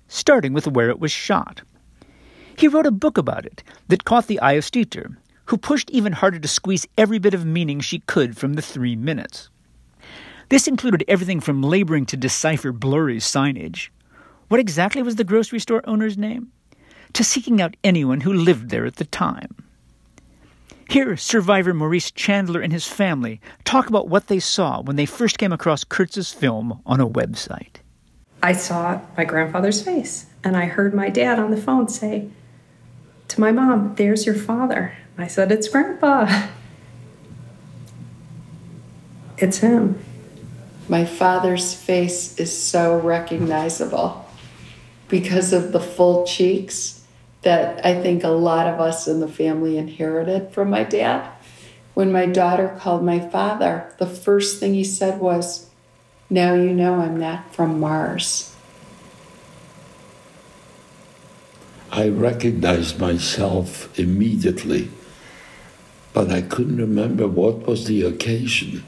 starting 0.10 0.52
with 0.52 0.68
where 0.68 0.90
it 0.90 1.00
was 1.00 1.12
shot. 1.12 1.62
He 2.58 2.68
wrote 2.68 2.86
a 2.86 2.92
book 2.92 3.18
about 3.18 3.46
it 3.46 3.64
that 3.88 4.04
caught 4.04 4.28
the 4.28 4.42
eye 4.42 4.54
of 4.54 4.66
Stigter, 4.66 5.16
who 5.46 5.58
pushed 5.58 5.90
even 5.90 6.12
harder 6.12 6.40
to 6.40 6.48
squeeze 6.50 6.86
every 6.98 7.18
bit 7.18 7.34
of 7.34 7.46
meaning 7.46 7.80
she 7.80 8.00
could 8.00 8.36
from 8.36 8.56
the 8.56 8.62
three 8.62 8.98
minutes. 8.98 9.50
This 10.54 10.68
included 10.68 11.04
everything 11.08 11.40
from 11.40 11.64
laboring 11.64 12.06
to 12.06 12.16
decipher 12.16 12.72
blurry 12.72 13.18
signage. 13.18 13.90
What 14.50 14.60
exactly 14.60 15.02
was 15.02 15.16
the 15.16 15.24
grocery 15.24 15.58
store 15.58 15.82
owner's 15.86 16.16
name? 16.16 16.52
To 17.14 17.24
seeking 17.24 17.60
out 17.60 17.76
anyone 17.84 18.22
who 18.22 18.32
lived 18.32 18.70
there 18.70 18.86
at 18.86 18.98
the 18.98 19.06
time. 19.06 19.56
Here, 20.88 21.18
survivor 21.18 21.74
Maurice 21.74 22.12
Chandler 22.12 22.62
and 22.62 22.72
his 22.72 22.88
family 22.88 23.42
talk 23.66 23.90
about 23.90 24.10
what 24.10 24.28
they 24.28 24.38
saw 24.38 24.84
when 24.84 24.96
they 24.96 25.08
first 25.08 25.40
came 25.40 25.52
across 25.52 25.84
Kurtz's 25.84 26.32
film 26.32 26.84
on 26.86 27.02
a 27.02 27.10
website. 27.10 27.78
I 28.44 28.54
saw 28.54 29.02
my 29.18 29.26
grandfather's 29.26 29.82
face, 29.82 30.28
and 30.44 30.56
I 30.56 30.66
heard 30.66 30.94
my 30.94 31.10
dad 31.10 31.40
on 31.40 31.50
the 31.50 31.58
phone 31.58 31.88
say 31.88 32.30
to 33.30 33.42
my 33.42 33.52
mom, 33.52 33.96
There's 33.96 34.28
your 34.28 34.36
father. 34.36 34.96
I 35.18 35.26
said, 35.26 35.52
It's 35.52 35.68
Grandpa. 35.68 36.50
It's 39.40 39.58
him. 39.58 40.00
My 40.90 41.06
father's 41.06 41.74
face 41.74 42.38
is 42.38 42.56
so 42.56 43.00
recognizable 43.00 44.26
because 45.08 45.54
of 45.54 45.72
the 45.72 45.80
full 45.80 46.26
cheeks 46.26 47.04
that 47.44 47.86
I 47.86 48.02
think 48.02 48.24
a 48.24 48.30
lot 48.30 48.68
of 48.68 48.80
us 48.80 49.08
in 49.08 49.20
the 49.20 49.28
family 49.28 49.78
inherited 49.78 50.52
from 50.52 50.70
my 50.70 50.84
dad. 50.84 51.30
When 51.94 52.12
my 52.12 52.26
daughter 52.26 52.76
called 52.80 53.04
my 53.04 53.20
father, 53.20 53.94
the 53.98 54.08
first 54.08 54.60
thing 54.60 54.74
he 54.74 54.84
said 54.84 55.20
was, 55.20 55.70
Now 56.30 56.54
you 56.54 56.74
know 56.74 56.96
I'm 56.96 57.18
not 57.18 57.54
from 57.54 57.80
Mars. 57.80 58.56
I 61.92 62.10
recognized 62.10 63.00
myself 63.00 63.98
immediately, 64.00 64.90
but 66.12 66.32
I 66.32 66.42
couldn't 66.42 66.78
remember 66.78 67.28
what 67.28 67.68
was 67.68 67.86
the 67.86 68.02
occasion. 68.02 68.84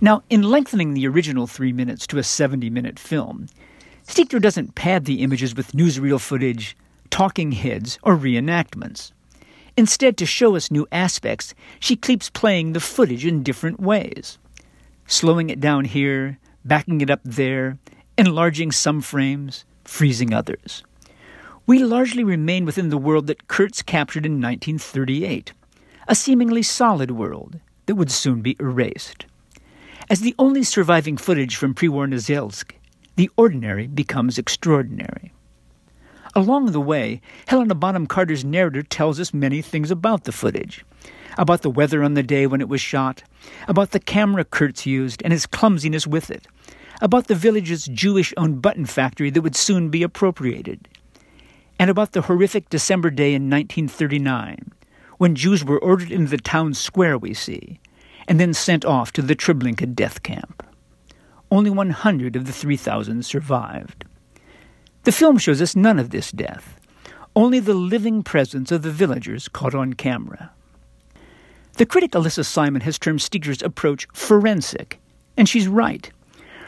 Now, 0.00 0.22
in 0.28 0.42
lengthening 0.42 0.92
the 0.92 1.08
original 1.08 1.46
three 1.46 1.72
minutes 1.72 2.06
to 2.08 2.18
a 2.18 2.22
70 2.22 2.68
minute 2.68 2.98
film, 2.98 3.46
Stigter 4.06 4.40
doesn't 4.40 4.74
pad 4.74 5.06
the 5.06 5.22
images 5.22 5.54
with 5.56 5.72
newsreel 5.72 6.20
footage, 6.20 6.76
talking 7.08 7.52
heads, 7.52 7.98
or 8.02 8.14
reenactments. 8.14 9.12
Instead, 9.76 10.18
to 10.18 10.26
show 10.26 10.54
us 10.54 10.70
new 10.70 10.86
aspects, 10.92 11.54
she 11.80 11.96
keeps 11.96 12.28
playing 12.28 12.72
the 12.72 12.80
footage 12.80 13.24
in 13.24 13.42
different 13.42 13.80
ways. 13.80 14.38
Slowing 15.06 15.48
it 15.48 15.60
down 15.60 15.86
here, 15.86 16.38
backing 16.64 17.00
it 17.00 17.10
up 17.10 17.20
there, 17.24 17.78
enlarging 18.18 18.72
some 18.72 19.00
frames, 19.00 19.64
freezing 19.84 20.34
others. 20.34 20.84
We 21.66 21.78
largely 21.78 22.22
remain 22.22 22.66
within 22.66 22.90
the 22.90 22.98
world 22.98 23.26
that 23.28 23.48
Kurtz 23.48 23.82
captured 23.82 24.26
in 24.26 24.42
1938, 24.42 25.52
a 26.06 26.14
seemingly 26.14 26.62
solid 26.62 27.12
world 27.12 27.60
that 27.86 27.94
would 27.94 28.10
soon 28.10 28.42
be 28.42 28.56
erased. 28.60 29.26
As 30.08 30.20
the 30.20 30.34
only 30.38 30.62
surviving 30.62 31.16
footage 31.16 31.56
from 31.56 31.74
pre 31.74 31.88
war 31.88 32.06
Nasielsk, 32.06 32.72
the 33.16 33.30
ordinary 33.36 33.86
becomes 33.86 34.38
extraordinary. 34.38 35.32
Along 36.34 36.66
the 36.72 36.80
way, 36.80 37.20
Helena 37.46 37.74
Bonham 37.74 38.06
Carter's 38.06 38.44
narrator 38.44 38.82
tells 38.82 39.18
us 39.18 39.34
many 39.34 39.62
things 39.62 39.90
about 39.90 40.24
the 40.24 40.32
footage 40.32 40.84
about 41.38 41.62
the 41.62 41.70
weather 41.70 42.02
on 42.02 42.14
the 42.14 42.22
day 42.22 42.46
when 42.46 42.60
it 42.60 42.68
was 42.68 42.80
shot, 42.80 43.22
about 43.68 43.90
the 43.90 44.00
camera 44.00 44.44
Kurtz 44.44 44.86
used 44.86 45.22
and 45.22 45.32
his 45.32 45.46
clumsiness 45.46 46.06
with 46.06 46.30
it, 46.30 46.46
about 47.00 47.26
the 47.26 47.34
village's 47.34 47.86
Jewish 47.86 48.32
owned 48.36 48.62
button 48.62 48.86
factory 48.86 49.30
that 49.30 49.42
would 49.42 49.56
soon 49.56 49.90
be 49.90 50.02
appropriated, 50.02 50.88
and 51.78 51.90
about 51.90 52.12
the 52.12 52.22
horrific 52.22 52.70
December 52.70 53.10
day 53.10 53.34
in 53.34 53.50
1939 53.50 54.72
when 55.18 55.34
Jews 55.34 55.64
were 55.64 55.78
ordered 55.78 56.12
into 56.12 56.30
the 56.30 56.36
town 56.36 56.74
square 56.74 57.16
we 57.16 57.32
see, 57.32 57.80
and 58.28 58.40
then 58.40 58.54
sent 58.54 58.84
off 58.84 59.12
to 59.12 59.22
the 59.22 59.36
Treblinka 59.36 59.94
death 59.94 60.22
camp. 60.22 60.62
Only 61.50 61.70
100 61.70 62.36
of 62.36 62.46
the 62.46 62.52
3,000 62.52 63.24
survived. 63.24 64.04
The 65.04 65.12
film 65.12 65.38
shows 65.38 65.62
us 65.62 65.76
none 65.76 65.98
of 65.98 66.10
this 66.10 66.32
death, 66.32 66.80
only 67.36 67.60
the 67.60 67.74
living 67.74 68.22
presence 68.22 68.72
of 68.72 68.82
the 68.82 68.90
villagers 68.90 69.48
caught 69.48 69.74
on 69.74 69.92
camera. 69.92 70.50
The 71.74 71.86
critic 71.86 72.12
Alissa 72.12 72.44
Simon 72.44 72.80
has 72.82 72.98
termed 72.98 73.22
Stigter's 73.22 73.62
approach 73.62 74.08
forensic, 74.12 74.98
and 75.36 75.48
she's 75.48 75.68
right. 75.68 76.10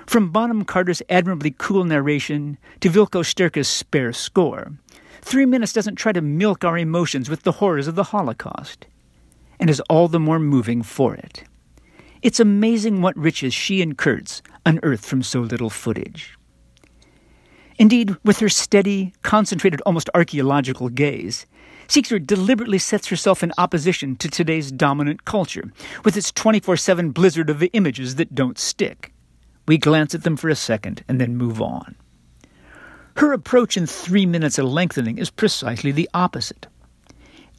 From 0.07 0.31
Bonham 0.31 0.64
Carter's 0.64 1.03
admirably 1.09 1.55
cool 1.59 1.85
narration 1.85 2.59
to 2.81 2.90
Vilko 2.90 3.25
Sterke's 3.25 3.68
spare 3.68 4.12
score, 4.12 4.73
Three 5.21 5.47
Minutes 5.47 5.73
doesn't 5.73 5.97
try 5.97 6.12
to 6.12 6.21
milk 6.21 6.64
our 6.64 6.79
emotions 6.79 7.29
with 7.29 7.42
the 7.42 7.53
horrors 7.53 7.88
of 7.88 7.94
the 7.94 8.05
Holocaust, 8.05 8.87
and 9.61 9.68
is 9.71 9.81
all 9.88 10.09
the 10.09 10.21
more 10.21 10.38
moving 10.38 10.83
for 10.83 11.14
it. 11.14 11.44
It's 12.23 12.40
amazing 12.40 13.01
what 13.01 13.16
riches 13.16 13.55
she 13.55 13.81
and 13.81 13.97
Kurtz 13.97 14.42
unearthed 14.66 15.05
from 15.05 15.23
so 15.23 15.40
little 15.40 15.71
footage. 15.71 16.37
Indeed, 17.79 18.16
with 18.25 18.40
her 18.40 18.49
steady, 18.49 19.12
concentrated, 19.23 19.81
almost 19.83 20.11
archaeological 20.14 20.88
gaze, 20.88 21.47
Stigter 21.87 22.25
deliberately 22.25 22.79
sets 22.79 23.07
herself 23.07 23.42
in 23.42 23.53
opposition 23.57 24.16
to 24.16 24.29
today's 24.29 24.73
dominant 24.73 25.25
culture, 25.25 25.73
with 26.05 26.16
its 26.16 26.33
24 26.33 26.77
7 26.77 27.11
blizzard 27.12 27.49
of 27.49 27.64
images 27.73 28.16
that 28.16 28.35
don't 28.35 28.59
stick. 28.59 29.12
We 29.66 29.79
glance 29.79 30.14
at 30.14 30.25
them 30.25 30.37
for 30.37 30.49
a 30.49 30.57
second 30.57 31.05
and 31.09 31.21
then 31.21 31.37
move 31.37 31.62
on. 31.62 31.94
Her 33.16 33.33
approach 33.33 33.77
in 33.77 33.87
three 33.87 34.27
minutes 34.27 34.59
of 34.59 34.66
lengthening 34.66 35.18
is 35.18 35.31
precisely 35.31 35.92
the 35.92 36.11
opposite. 36.12 36.66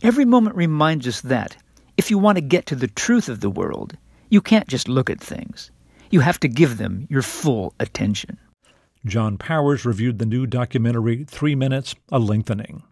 Every 0.01 0.25
moment 0.25 0.55
reminds 0.55 1.07
us 1.07 1.21
that, 1.21 1.57
if 1.99 2.09
you 2.09 2.17
want 2.17 2.37
to 2.37 2.41
get 2.41 2.65
to 2.65 2.77
the 2.77 2.87
truth 2.87 3.27
of 3.27 3.41
the 3.41 3.49
world, 3.49 3.97
you 4.29 4.39
can't 4.39 4.69
just 4.69 4.87
look 4.87 5.09
at 5.09 5.19
things. 5.19 5.69
You 6.11 6.21
have 6.21 6.39
to 6.39 6.47
give 6.47 6.77
them 6.77 7.05
your 7.09 7.21
full 7.21 7.73
attention. 7.77 8.39
John 9.05 9.37
Powers 9.37 9.83
reviewed 9.83 10.17
the 10.17 10.25
new 10.25 10.47
documentary 10.47 11.25
Three 11.25 11.55
Minutes, 11.55 11.95
A 12.09 12.17
Lengthening. 12.17 12.83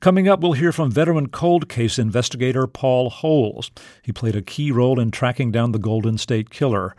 Coming 0.00 0.28
up, 0.28 0.40
we'll 0.40 0.52
hear 0.52 0.70
from 0.70 0.90
veteran 0.90 1.30
cold 1.30 1.70
case 1.70 1.98
investigator 1.98 2.66
Paul 2.66 3.08
Holes. 3.08 3.70
He 4.02 4.12
played 4.12 4.36
a 4.36 4.42
key 4.42 4.70
role 4.70 5.00
in 5.00 5.10
tracking 5.10 5.50
down 5.50 5.72
the 5.72 5.78
Golden 5.78 6.18
State 6.18 6.50
Killer. 6.50 6.94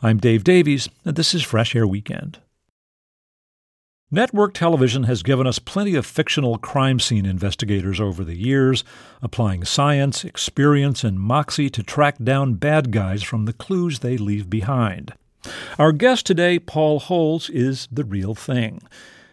I'm 0.00 0.16
Dave 0.16 0.44
Davies, 0.44 0.88
and 1.04 1.14
this 1.14 1.34
is 1.34 1.42
Fresh 1.42 1.76
Air 1.76 1.86
Weekend. 1.86 2.38
Network 4.10 4.52
television 4.52 5.04
has 5.04 5.22
given 5.22 5.46
us 5.46 5.58
plenty 5.58 5.94
of 5.94 6.04
fictional 6.04 6.58
crime 6.58 7.00
scene 7.00 7.24
investigators 7.24 7.98
over 7.98 8.22
the 8.22 8.36
years, 8.36 8.84
applying 9.22 9.64
science, 9.64 10.24
experience, 10.24 11.02
and 11.04 11.18
moxie 11.18 11.70
to 11.70 11.82
track 11.82 12.16
down 12.22 12.54
bad 12.54 12.92
guys 12.92 13.22
from 13.22 13.46
the 13.46 13.52
clues 13.54 14.00
they 14.00 14.16
leave 14.18 14.50
behind. 14.50 15.14
Our 15.78 15.92
guest 15.92 16.26
today, 16.26 16.58
Paul 16.58 17.00
Holes, 17.00 17.48
is 17.48 17.88
the 17.90 18.04
real 18.04 18.34
thing. 18.34 18.82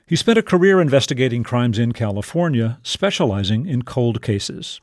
He 0.07 0.15
spent 0.15 0.39
a 0.39 0.43
career 0.43 0.81
investigating 0.81 1.43
crimes 1.43 1.77
in 1.77 1.91
California, 1.91 2.79
specializing 2.81 3.65
in 3.65 3.83
cold 3.83 4.21
cases. 4.21 4.81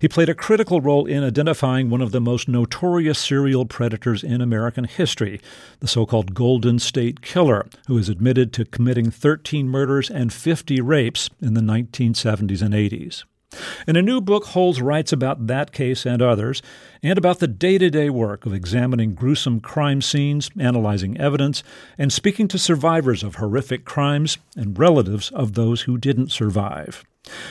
He 0.00 0.08
played 0.08 0.28
a 0.28 0.34
critical 0.34 0.80
role 0.80 1.06
in 1.06 1.22
identifying 1.22 1.90
one 1.90 2.00
of 2.00 2.12
the 2.12 2.20
most 2.20 2.48
notorious 2.48 3.18
serial 3.18 3.66
predators 3.66 4.24
in 4.24 4.40
American 4.40 4.84
history, 4.84 5.40
the 5.80 5.88
so 5.88 6.06
called 6.06 6.34
Golden 6.34 6.78
State 6.78 7.20
Killer, 7.20 7.66
who 7.86 7.98
is 7.98 8.08
admitted 8.08 8.52
to 8.54 8.64
committing 8.64 9.10
13 9.10 9.68
murders 9.68 10.10
and 10.10 10.32
50 10.32 10.80
rapes 10.80 11.30
in 11.40 11.54
the 11.54 11.60
1970s 11.60 12.62
and 12.62 12.74
80s. 12.74 13.24
In 13.86 13.96
a 13.96 14.02
new 14.02 14.20
book, 14.20 14.44
Holes 14.46 14.80
writes 14.80 15.12
about 15.12 15.48
that 15.48 15.72
case 15.72 16.06
and 16.06 16.22
others, 16.22 16.62
and 17.02 17.18
about 17.18 17.40
the 17.40 17.48
day 17.48 17.78
to 17.78 17.90
day 17.90 18.08
work 18.08 18.46
of 18.46 18.54
examining 18.54 19.14
gruesome 19.14 19.60
crime 19.60 20.00
scenes, 20.00 20.50
analyzing 20.58 21.18
evidence, 21.18 21.62
and 21.98 22.12
speaking 22.12 22.46
to 22.48 22.58
survivors 22.58 23.22
of 23.22 23.36
horrific 23.36 23.84
crimes 23.84 24.38
and 24.56 24.78
relatives 24.78 25.30
of 25.30 25.54
those 25.54 25.82
who 25.82 25.98
didn't 25.98 26.30
survive. 26.30 27.04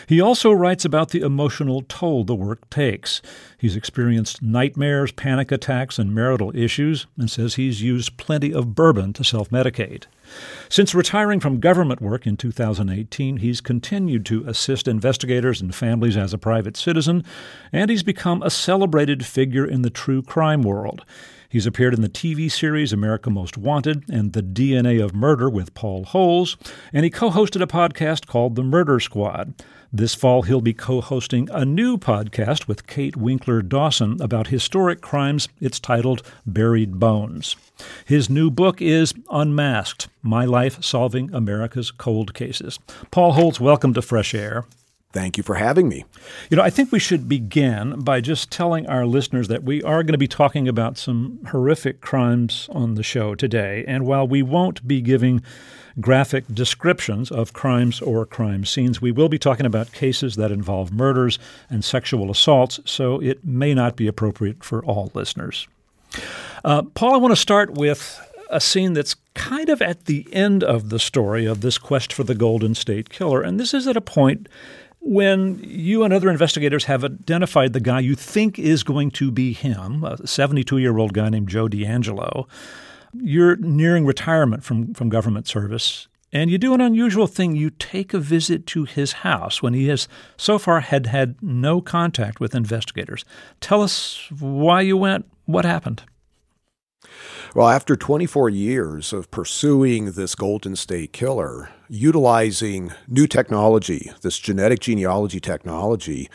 He 0.07 0.19
also 0.19 0.51
writes 0.51 0.83
about 0.83 1.09
the 1.09 1.21
emotional 1.21 1.83
toll 1.87 2.23
the 2.23 2.35
work 2.35 2.69
takes. 2.69 3.21
He's 3.57 3.75
experienced 3.75 4.41
nightmares, 4.41 5.11
panic 5.11 5.51
attacks, 5.51 5.99
and 5.99 6.13
marital 6.13 6.55
issues, 6.55 7.05
and 7.17 7.29
says 7.29 7.55
he's 7.55 7.81
used 7.81 8.17
plenty 8.17 8.53
of 8.53 8.73
bourbon 8.73 9.13
to 9.13 9.23
self 9.23 9.49
medicate. 9.49 10.05
Since 10.69 10.95
retiring 10.95 11.39
from 11.39 11.59
government 11.59 12.01
work 12.01 12.27
in 12.27 12.37
2018, 12.37 13.37
he's 13.37 13.61
continued 13.61 14.25
to 14.27 14.43
assist 14.47 14.87
investigators 14.87 15.61
and 15.61 15.73
families 15.73 16.17
as 16.17 16.33
a 16.33 16.37
private 16.37 16.77
citizen, 16.77 17.23
and 17.71 17.89
he's 17.89 18.03
become 18.03 18.41
a 18.43 18.49
celebrated 18.49 19.25
figure 19.25 19.65
in 19.65 19.81
the 19.81 19.89
true 19.89 20.21
crime 20.21 20.61
world. 20.61 21.05
He's 21.49 21.65
appeared 21.65 21.95
in 21.95 22.01
the 22.01 22.09
TV 22.09 22.51
series 22.51 22.93
America 22.93 23.31
Most 23.31 23.57
Wanted 23.57 24.07
and 24.07 24.33
The 24.33 24.43
DNA 24.43 25.03
of 25.03 25.15
Murder 25.15 25.49
with 25.49 25.73
Paul 25.73 26.03
Holes, 26.03 26.57
and 26.93 27.03
he 27.03 27.09
co 27.09 27.31
hosted 27.31 27.63
a 27.63 27.67
podcast 27.67 28.27
called 28.27 28.55
The 28.55 28.63
Murder 28.63 28.99
Squad. 28.99 29.55
This 29.91 30.13
fall, 30.13 30.43
he'll 30.43 30.61
be 30.61 30.73
co 30.75 31.01
hosting 31.01 31.49
a 31.49 31.65
new 31.65 31.97
podcast 31.97 32.67
with 32.67 32.85
Kate 32.85 33.17
Winkler 33.17 33.63
Dawson 33.63 34.21
about 34.21 34.47
historic 34.47 35.01
crimes. 35.01 35.49
It's 35.59 35.79
titled 35.79 36.21
Buried 36.45 36.99
Bones. 36.99 37.55
His 38.05 38.29
new 38.29 38.51
book 38.51 38.83
is 38.83 39.15
Unmasked 39.31 40.07
My 40.21 40.45
Life 40.45 40.83
Solving 40.83 41.33
America's 41.33 41.89
Cold 41.89 42.35
Cases. 42.35 42.77
Paul 43.09 43.31
Holes, 43.31 43.59
welcome 43.59 43.95
to 43.95 44.03
Fresh 44.03 44.35
Air. 44.35 44.65
Thank 45.11 45.37
you 45.37 45.43
for 45.43 45.55
having 45.55 45.89
me. 45.89 46.05
You 46.51 46.57
know, 46.57 46.63
I 46.63 46.69
think 46.69 46.91
we 46.91 46.99
should 46.99 47.27
begin 47.27 48.01
by 48.01 48.21
just 48.21 48.51
telling 48.51 48.85
our 48.85 49.07
listeners 49.07 49.47
that 49.47 49.63
we 49.63 49.81
are 49.81 50.03
going 50.03 50.13
to 50.13 50.19
be 50.19 50.27
talking 50.27 50.67
about 50.67 50.99
some 50.99 51.39
horrific 51.47 51.99
crimes 51.99 52.69
on 52.71 52.93
the 52.93 53.01
show 53.01 53.33
today. 53.33 53.83
And 53.87 54.05
while 54.05 54.27
we 54.27 54.43
won't 54.43 54.87
be 54.87 55.01
giving 55.01 55.41
graphic 55.99 56.45
descriptions 56.53 57.31
of 57.31 57.53
crimes 57.53 58.01
or 58.01 58.23
crime 58.23 58.65
scenes, 58.65 59.01
we 59.01 59.11
will 59.11 59.29
be 59.29 59.39
talking 59.39 59.65
about 59.65 59.91
cases 59.93 60.35
that 60.35 60.51
involve 60.51 60.93
murders 60.93 61.39
and 61.71 61.83
sexual 61.83 62.29
assaults, 62.29 62.79
so 62.85 63.19
it 63.19 63.43
may 63.43 63.73
not 63.73 63.95
be 63.95 64.07
appropriate 64.07 64.63
for 64.63 64.85
all 64.85 65.11
listeners. 65.15 65.67
Uh, 66.63 66.83
Paul, 66.83 67.15
I 67.15 67.17
want 67.17 67.31
to 67.31 67.35
start 67.35 67.71
with 67.71 68.21
a 68.49 68.59
scene 68.59 68.93
that's 68.93 69.15
kind 69.33 69.69
of 69.69 69.81
at 69.81 70.05
the 70.05 70.27
end 70.31 70.63
of 70.63 70.89
the 70.89 70.99
story 70.99 71.45
of 71.45 71.61
this 71.61 71.77
quest 71.77 72.11
for 72.11 72.23
the 72.23 72.35
Golden 72.35 72.75
State 72.75 73.09
Killer. 73.09 73.41
And 73.41 73.59
this 73.59 73.73
is 73.73 73.87
at 73.87 73.97
a 73.97 74.01
point 74.01 74.47
when 75.01 75.59
you 75.63 76.03
and 76.03 76.13
other 76.13 76.29
investigators 76.29 76.85
have 76.85 77.03
identified 77.03 77.73
the 77.73 77.79
guy 77.79 77.99
you 77.99 78.15
think 78.15 78.59
is 78.59 78.83
going 78.83 79.11
to 79.11 79.31
be 79.31 79.53
him, 79.53 80.03
a 80.03 80.25
72 80.27 80.77
year 80.77 80.97
old 80.97 81.13
guy 81.13 81.29
named 81.29 81.49
Joe 81.49 81.67
DeAngelo, 81.67 82.47
you're 83.13 83.55
nearing 83.57 84.05
retirement 84.05 84.63
from, 84.63 84.93
from 84.93 85.09
government 85.09 85.47
service. 85.47 86.07
And 86.31 86.51
you 86.51 86.59
do 86.59 86.75
an 86.75 86.81
unusual 86.81 87.25
thing. 87.25 87.55
You 87.55 87.71
take 87.71 88.13
a 88.13 88.19
visit 88.19 88.67
to 88.67 88.83
his 88.83 89.13
house 89.13 89.63
when 89.63 89.73
he 89.73 89.87
has 89.87 90.07
so 90.37 90.59
far 90.59 90.81
had 90.81 91.07
had 91.07 91.41
no 91.41 91.81
contact 91.81 92.39
with 92.39 92.53
investigators. 92.53 93.25
Tell 93.61 93.81
us 93.81 94.29
why 94.37 94.81
you 94.81 94.95
went, 94.95 95.25
what 95.45 95.65
happened. 95.65 96.03
Well, 97.55 97.67
after 97.67 97.95
24 97.95 98.49
years 98.49 99.11
of 99.11 99.31
pursuing 99.31 100.11
this 100.11 100.35
Golden 100.35 100.75
State 100.75 101.13
Killer, 101.13 101.71
utilizing 101.89 102.93
new 103.07 103.27
technology, 103.27 104.11
this 104.21 104.37
genetic 104.37 104.79
genealogy 104.79 105.39
technology, 105.39 106.29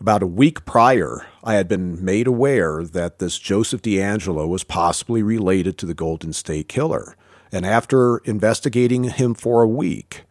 about 0.00 0.22
a 0.22 0.26
week 0.26 0.64
prior, 0.64 1.26
I 1.44 1.54
had 1.54 1.68
been 1.68 2.04
made 2.04 2.26
aware 2.26 2.82
that 2.82 3.18
this 3.18 3.38
Joseph 3.38 3.82
DeAngelo 3.82 4.48
was 4.48 4.64
possibly 4.64 5.22
related 5.22 5.78
to 5.78 5.86
the 5.86 5.94
Golden 5.94 6.32
State 6.32 6.68
Killer. 6.68 7.16
And 7.52 7.64
after 7.64 8.18
investigating 8.18 9.04
him 9.04 9.34
for 9.34 9.62
a 9.62 9.68
week 9.68 10.24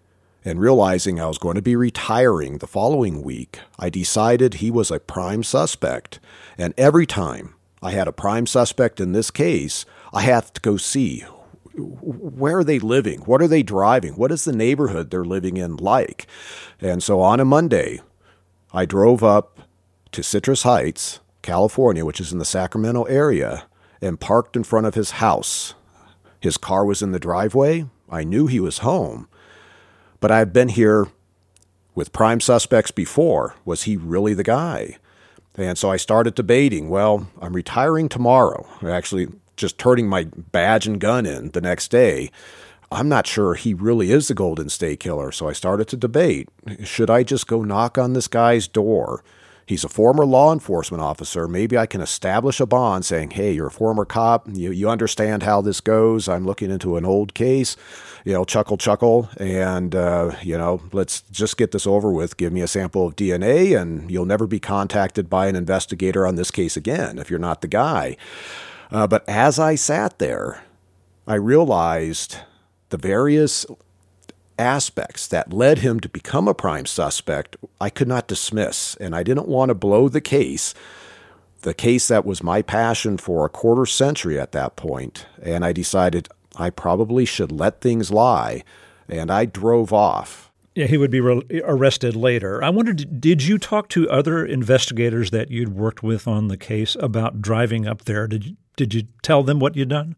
and 0.43 0.59
realizing 0.59 1.19
I 1.19 1.27
was 1.27 1.37
going 1.37 1.55
to 1.55 1.61
be 1.61 1.75
retiring 1.75 2.57
the 2.57 2.67
following 2.67 3.23
week, 3.23 3.59
I 3.79 3.89
decided 3.89 4.55
he 4.55 4.69
was 4.69 4.91
a 4.91 4.99
prime 4.99 5.43
suspect. 5.43 6.19
And 6.57 6.73
every 6.77 7.05
time 7.05 7.55
I 7.81 7.91
had 7.91 8.07
a 8.07 8.11
prime 8.11 8.45
suspect 8.45 8.99
in 8.99 9.13
this 9.13 9.31
case, 9.31 9.85
I 10.13 10.21
have 10.21 10.53
to 10.53 10.61
go 10.61 10.77
see 10.77 11.25
where 11.77 12.59
are 12.59 12.63
they 12.63 12.79
living? 12.79 13.19
What 13.21 13.41
are 13.41 13.47
they 13.47 13.63
driving? 13.63 14.13
What 14.13 14.31
is 14.31 14.45
the 14.45 14.55
neighborhood 14.55 15.09
they're 15.09 15.25
living 15.25 15.57
in 15.57 15.77
like? 15.77 16.27
And 16.79 17.03
so 17.03 17.21
on 17.21 17.39
a 17.39 17.45
Monday, 17.45 18.01
I 18.73 18.85
drove 18.85 19.23
up 19.23 19.59
to 20.11 20.23
Citrus 20.23 20.63
Heights, 20.63 21.19
California, 21.41 22.05
which 22.05 22.19
is 22.19 22.31
in 22.31 22.39
the 22.39 22.45
Sacramento 22.45 23.03
area, 23.03 23.65
and 24.01 24.19
parked 24.19 24.55
in 24.55 24.63
front 24.63 24.85
of 24.85 24.95
his 24.95 25.11
house. 25.11 25.73
His 26.39 26.57
car 26.57 26.85
was 26.85 27.01
in 27.01 27.11
the 27.11 27.19
driveway. 27.19 27.85
I 28.09 28.23
knew 28.23 28.47
he 28.47 28.59
was 28.59 28.79
home, 28.79 29.27
but 30.19 30.31
I 30.31 30.39
had 30.39 30.53
been 30.53 30.69
here 30.69 31.07
with 31.95 32.13
prime 32.13 32.39
suspects 32.39 32.91
before. 32.91 33.55
Was 33.65 33.83
he 33.83 33.97
really 33.97 34.33
the 34.33 34.43
guy? 34.43 34.97
And 35.57 35.77
so 35.77 35.89
I 35.89 35.97
started 35.97 36.35
debating 36.35 36.89
well, 36.89 37.27
I'm 37.41 37.53
retiring 37.53 38.09
tomorrow. 38.09 38.67
Actually, 38.85 39.27
just 39.55 39.77
turning 39.77 40.07
my 40.07 40.27
badge 40.51 40.87
and 40.87 40.99
gun 40.99 41.25
in 41.25 41.51
the 41.51 41.61
next 41.61 41.89
day. 41.89 42.31
I'm 42.91 43.09
not 43.09 43.27
sure 43.27 43.55
he 43.55 43.73
really 43.73 44.11
is 44.11 44.27
the 44.27 44.33
Golden 44.33 44.69
State 44.69 44.99
Killer. 44.99 45.31
So 45.31 45.49
I 45.49 45.53
started 45.53 45.87
to 45.89 45.97
debate 45.97 46.49
should 46.83 47.09
I 47.09 47.23
just 47.23 47.47
go 47.47 47.63
knock 47.63 47.97
on 47.97 48.13
this 48.13 48.27
guy's 48.27 48.67
door? 48.67 49.23
He's 49.67 49.83
a 49.83 49.89
former 49.89 50.27
law 50.27 50.53
enforcement 50.53 51.01
officer. 51.01 51.47
Maybe 51.47 51.75
I 51.75 51.87
can 51.87 51.99
establish 51.99 52.59
a 52.59 52.67
bond 52.67 53.03
saying, 53.03 53.31
hey, 53.31 53.51
you're 53.51 53.67
a 53.67 53.71
former 53.71 54.05
cop. 54.05 54.47
You, 54.47 54.71
you 54.71 54.87
understand 54.87 55.41
how 55.41 55.61
this 55.61 55.81
goes. 55.81 56.29
I'm 56.29 56.45
looking 56.45 56.69
into 56.69 56.97
an 56.97 57.05
old 57.05 57.33
case. 57.33 57.75
You 58.25 58.33
know, 58.33 58.45
chuckle, 58.45 58.77
chuckle. 58.77 59.27
And, 59.37 59.95
uh, 59.95 60.35
you 60.43 60.55
know, 60.55 60.81
let's 60.91 61.21
just 61.31 61.57
get 61.57 61.71
this 61.71 61.87
over 61.87 62.11
with. 62.11 62.37
Give 62.37 62.53
me 62.53 62.61
a 62.61 62.67
sample 62.67 63.07
of 63.07 63.15
DNA, 63.15 63.79
and 63.79 64.11
you'll 64.11 64.25
never 64.25 64.45
be 64.45 64.59
contacted 64.59 65.31
by 65.31 65.47
an 65.47 65.55
investigator 65.55 66.27
on 66.27 66.35
this 66.35 66.51
case 66.51 66.77
again 66.77 67.17
if 67.17 67.31
you're 67.31 67.39
not 67.39 67.61
the 67.61 67.67
guy. 67.67 68.17
Uh, 68.95 69.05
but 69.05 69.27
as 69.27 69.59
I 69.59 69.75
sat 69.75 70.19
there, 70.19 70.63
I 71.27 71.35
realized 71.35 72.37
the 72.91 72.97
various 72.97 73.65
aspects 74.57 75.27
that 75.27 75.51
led 75.51 75.79
him 75.79 75.99
to 75.99 76.07
become 76.07 76.47
a 76.47 76.53
prime 76.53 76.85
suspect 76.85 77.57
I 77.81 77.89
could 77.89 78.07
not 78.07 78.29
dismiss, 78.29 78.95
and 78.95 79.13
I 79.13 79.21
didn't 79.21 79.49
want 79.49 79.67
to 79.67 79.75
blow 79.75 80.07
the 80.07 80.21
case, 80.21 80.73
the 81.63 81.73
case 81.73 82.07
that 82.07 82.25
was 82.25 82.41
my 82.41 82.61
passion 82.61 83.17
for 83.17 83.43
a 83.43 83.49
quarter 83.49 83.85
century 83.85 84.39
at 84.39 84.53
that 84.53 84.77
point. 84.77 85.25
and 85.41 85.65
I 85.65 85.73
decided 85.73 86.29
I 86.55 86.69
probably 86.69 87.25
should 87.25 87.51
let 87.51 87.81
things 87.81 88.11
lie 88.11 88.63
and 89.09 89.29
I 89.29 89.43
drove 89.43 89.91
off. 89.91 90.53
Yeah, 90.73 90.87
he 90.87 90.97
would 90.97 91.11
be 91.11 91.19
re- 91.19 91.61
arrested 91.65 92.15
later. 92.15 92.63
I 92.63 92.69
wondered, 92.69 93.19
did 93.19 93.43
you 93.43 93.57
talk 93.57 93.89
to 93.89 94.09
other 94.09 94.45
investigators 94.45 95.31
that 95.31 95.51
you'd 95.51 95.75
worked 95.75 96.01
with 96.01 96.29
on 96.29 96.47
the 96.47 96.55
case 96.55 96.95
about 96.97 97.41
driving 97.41 97.85
up 97.85 98.05
there? 98.05 98.25
Did 98.27 98.55
did 98.75 98.93
you 98.93 99.03
tell 99.21 99.43
them 99.43 99.59
what 99.59 99.75
you'd 99.75 99.89
done? 99.89 100.15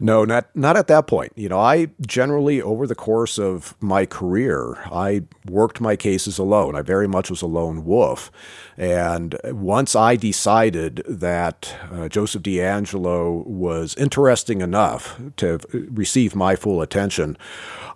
No, 0.00 0.24
not 0.24 0.54
not 0.56 0.76
at 0.76 0.88
that 0.88 1.06
point. 1.06 1.32
You 1.36 1.48
know, 1.48 1.60
I 1.60 1.88
generally 2.04 2.60
over 2.60 2.86
the 2.86 2.94
course 2.94 3.38
of 3.38 3.76
my 3.80 4.04
career, 4.04 4.76
I 4.90 5.22
worked 5.48 5.80
my 5.80 5.94
cases 5.94 6.38
alone. 6.38 6.74
I 6.74 6.82
very 6.82 7.06
much 7.06 7.30
was 7.30 7.42
a 7.42 7.46
lone 7.46 7.84
wolf. 7.84 8.30
And 8.76 9.36
once 9.44 9.94
I 9.94 10.16
decided 10.16 11.02
that 11.08 11.76
uh, 11.92 12.08
Joseph 12.08 12.42
DeAngelo 12.42 13.46
was 13.46 13.94
interesting 13.94 14.60
enough 14.60 15.18
to 15.36 15.60
receive 15.72 16.34
my 16.34 16.56
full 16.56 16.82
attention, 16.82 17.38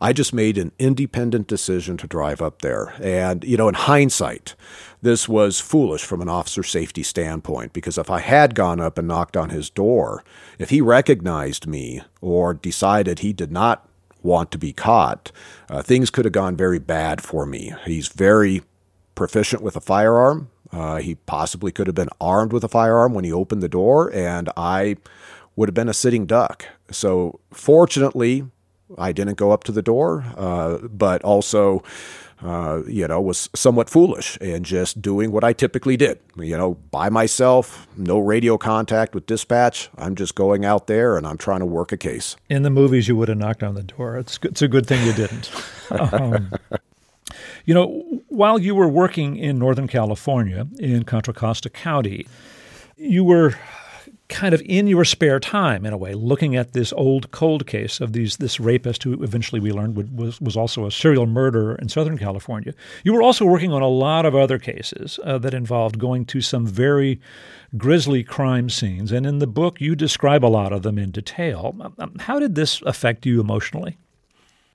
I 0.01 0.13
just 0.13 0.33
made 0.33 0.57
an 0.57 0.73
independent 0.79 1.49
decision 1.49 1.97
to 1.99 2.07
drive 2.07 2.41
up 2.41 2.63
there. 2.63 2.95
And, 3.03 3.45
you 3.45 3.57
know, 3.57 3.69
in 3.69 3.75
hindsight, 3.75 4.55
this 5.03 5.29
was 5.29 5.61
foolish 5.61 6.05
from 6.05 6.21
an 6.21 6.29
officer 6.29 6.63
safety 6.63 7.03
standpoint 7.03 7.73
because 7.73 7.97
if 7.97 8.11
I 8.11 8.21
had 8.21 8.55
gone 8.55 8.81
up 8.81 8.99
and 8.99 9.09
knocked 9.09 9.37
on 9.37 9.51
his 9.51 9.71
door, 9.71 10.25
if 10.59 10.71
he 10.71 10.81
recognized 10.81 11.67
me 11.67 12.03
or 12.21 12.55
decided 12.55 13.21
he 13.21 13.33
did 13.33 13.51
not 13.51 13.89
want 14.23 14.51
to 14.51 14.59
be 14.59 14.73
caught, 14.73 15.33
uh, 15.71 15.83
things 15.83 16.11
could 16.11 16.25
have 16.25 16.33
gone 16.33 16.57
very 16.57 16.79
bad 16.79 17.23
for 17.23 17.47
me. 17.47 17.73
He's 17.87 18.09
very 18.09 18.63
proficient 19.15 19.63
with 19.63 19.77
a 19.77 19.81
firearm. 19.81 20.51
Uh, 20.73 20.97
he 20.99 21.15
possibly 21.15 21.73
could 21.73 21.87
have 21.87 21.97
been 21.97 22.11
armed 22.21 22.53
with 22.53 22.63
a 22.63 22.69
firearm 22.69 23.15
when 23.15 23.25
he 23.25 23.33
opened 23.33 23.63
the 23.63 23.69
door, 23.69 24.13
and 24.15 24.49
I 24.57 24.97
would 25.57 25.69
have 25.69 25.75
been 25.75 25.89
a 25.89 25.95
sitting 25.95 26.27
duck. 26.27 26.65
So, 26.91 27.41
fortunately, 27.53 28.45
I 28.97 29.13
didn't 29.13 29.37
go 29.37 29.51
up 29.51 29.65
to 29.65 29.73
the 29.73 29.83
door, 29.83 30.25
uh, 30.37 30.79
but 30.79 31.23
also, 31.23 31.83
uh, 32.43 32.83
you 32.87 33.07
know, 33.07 33.21
was 33.21 33.49
somewhat 33.55 33.91
foolish 33.91 34.39
and 34.41 34.65
just 34.65 35.03
doing 35.03 35.31
what 35.31 35.45
I 35.45 35.53
typically 35.53 35.97
did. 35.97 36.19
You 36.37 36.57
know, 36.57 36.75
by 36.91 37.09
myself, 37.09 37.87
no 37.97 38.19
radio 38.19 38.57
contact 38.57 39.15
with 39.15 39.27
dispatch. 39.27 39.91
I'm 39.99 40.15
just 40.15 40.35
going 40.35 40.65
out 40.65 40.87
there 40.87 41.17
and 41.17 41.27
I'm 41.27 41.39
trying 41.39 41.61
to 41.61 41.67
work 41.67 41.93
a 41.93 41.97
case. 41.97 42.37
In 42.49 42.63
the 42.63 42.71
movies, 42.71 43.09
you 43.09 43.17
would 43.17 43.29
have 43.29 43.39
knocked 43.39 43.63
on 43.63 43.75
the 43.75 43.83
door. 43.83 44.17
It's 44.19 44.39
it's 44.43 44.63
a 44.63 44.69
good 44.69 44.87
thing 44.87 45.07
you 45.07 45.13
didn't. 45.13 45.51
um, 46.13 46.53
you 47.67 47.75
know, 47.75 48.23
while 48.29 48.59
you 48.59 48.75
were 48.75 48.89
working 48.89 49.37
in 49.37 49.59
Northern 49.59 49.89
California 49.89 50.67
in 50.79 51.05
Contra 51.05 51.35
Costa 51.35 51.69
County, 51.69 52.27
you 52.97 53.23
were 53.25 53.55
kind 54.31 54.55
of 54.55 54.63
in 54.65 54.87
your 54.87 55.05
spare 55.05 55.39
time 55.41 55.85
in 55.85 55.93
a 55.93 55.99
way 55.99 56.15
looking 56.15 56.57
at 56.57 56.73
this 56.73 56.93
old 56.95 57.31
cold 57.33 57.67
case 57.67 58.01
of 58.01 58.13
these 58.13 58.39
this 58.39 58.59
rapist 58.59 59.03
who 59.03 59.23
eventually 59.23 59.61
we 59.61 59.73
learned 59.73 59.97
would, 59.97 60.17
was 60.17 60.41
was 60.41 60.57
also 60.57 60.87
a 60.87 60.91
serial 60.91 61.27
murderer 61.27 61.75
in 61.75 61.89
Southern 61.89 62.17
California. 62.17 62.73
You 63.05 63.13
were 63.13 63.23
also 63.23 63.45
working 63.45 63.73
on 63.73 63.83
a 63.83 63.89
lot 63.89 64.25
of 64.25 64.35
other 64.35 64.59
cases 64.59 65.19
uh, 65.25 65.39
that 65.39 65.53
involved 65.53 65.99
going 65.99 66.25
to 66.27 66.41
some 66.41 66.67
very 66.67 67.21
grisly 67.77 68.25
crime 68.25 68.71
scenes, 68.71 69.13
and 69.13 69.27
in 69.27 69.41
the 69.41 69.47
book 69.47 69.81
you 69.81 69.95
describe 69.95 70.45
a 70.45 70.49
lot 70.49 70.73
of 70.73 70.83
them 70.83 70.99
in 70.99 71.11
detail. 71.11 71.77
Um, 71.99 72.17
how 72.21 72.39
did 72.39 72.55
this 72.55 72.81
affect 72.83 73.27
you 73.27 73.41
emotionally? 73.41 73.99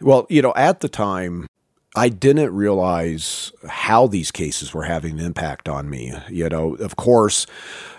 Well, 0.01 0.27
you 0.29 0.41
know, 0.41 0.53
at 0.55 0.81
the 0.81 0.89
time, 0.89 1.47
I 1.95 2.09
didn't 2.09 2.53
realize 2.53 3.53
how 3.67 4.07
these 4.07 4.29
cases 4.31 4.73
were 4.73 4.83
having 4.83 5.19
an 5.19 5.25
impact 5.25 5.69
on 5.69 5.89
me. 5.89 6.13
You 6.29 6.49
know, 6.49 6.75
of 6.75 6.97
course, 6.97 7.47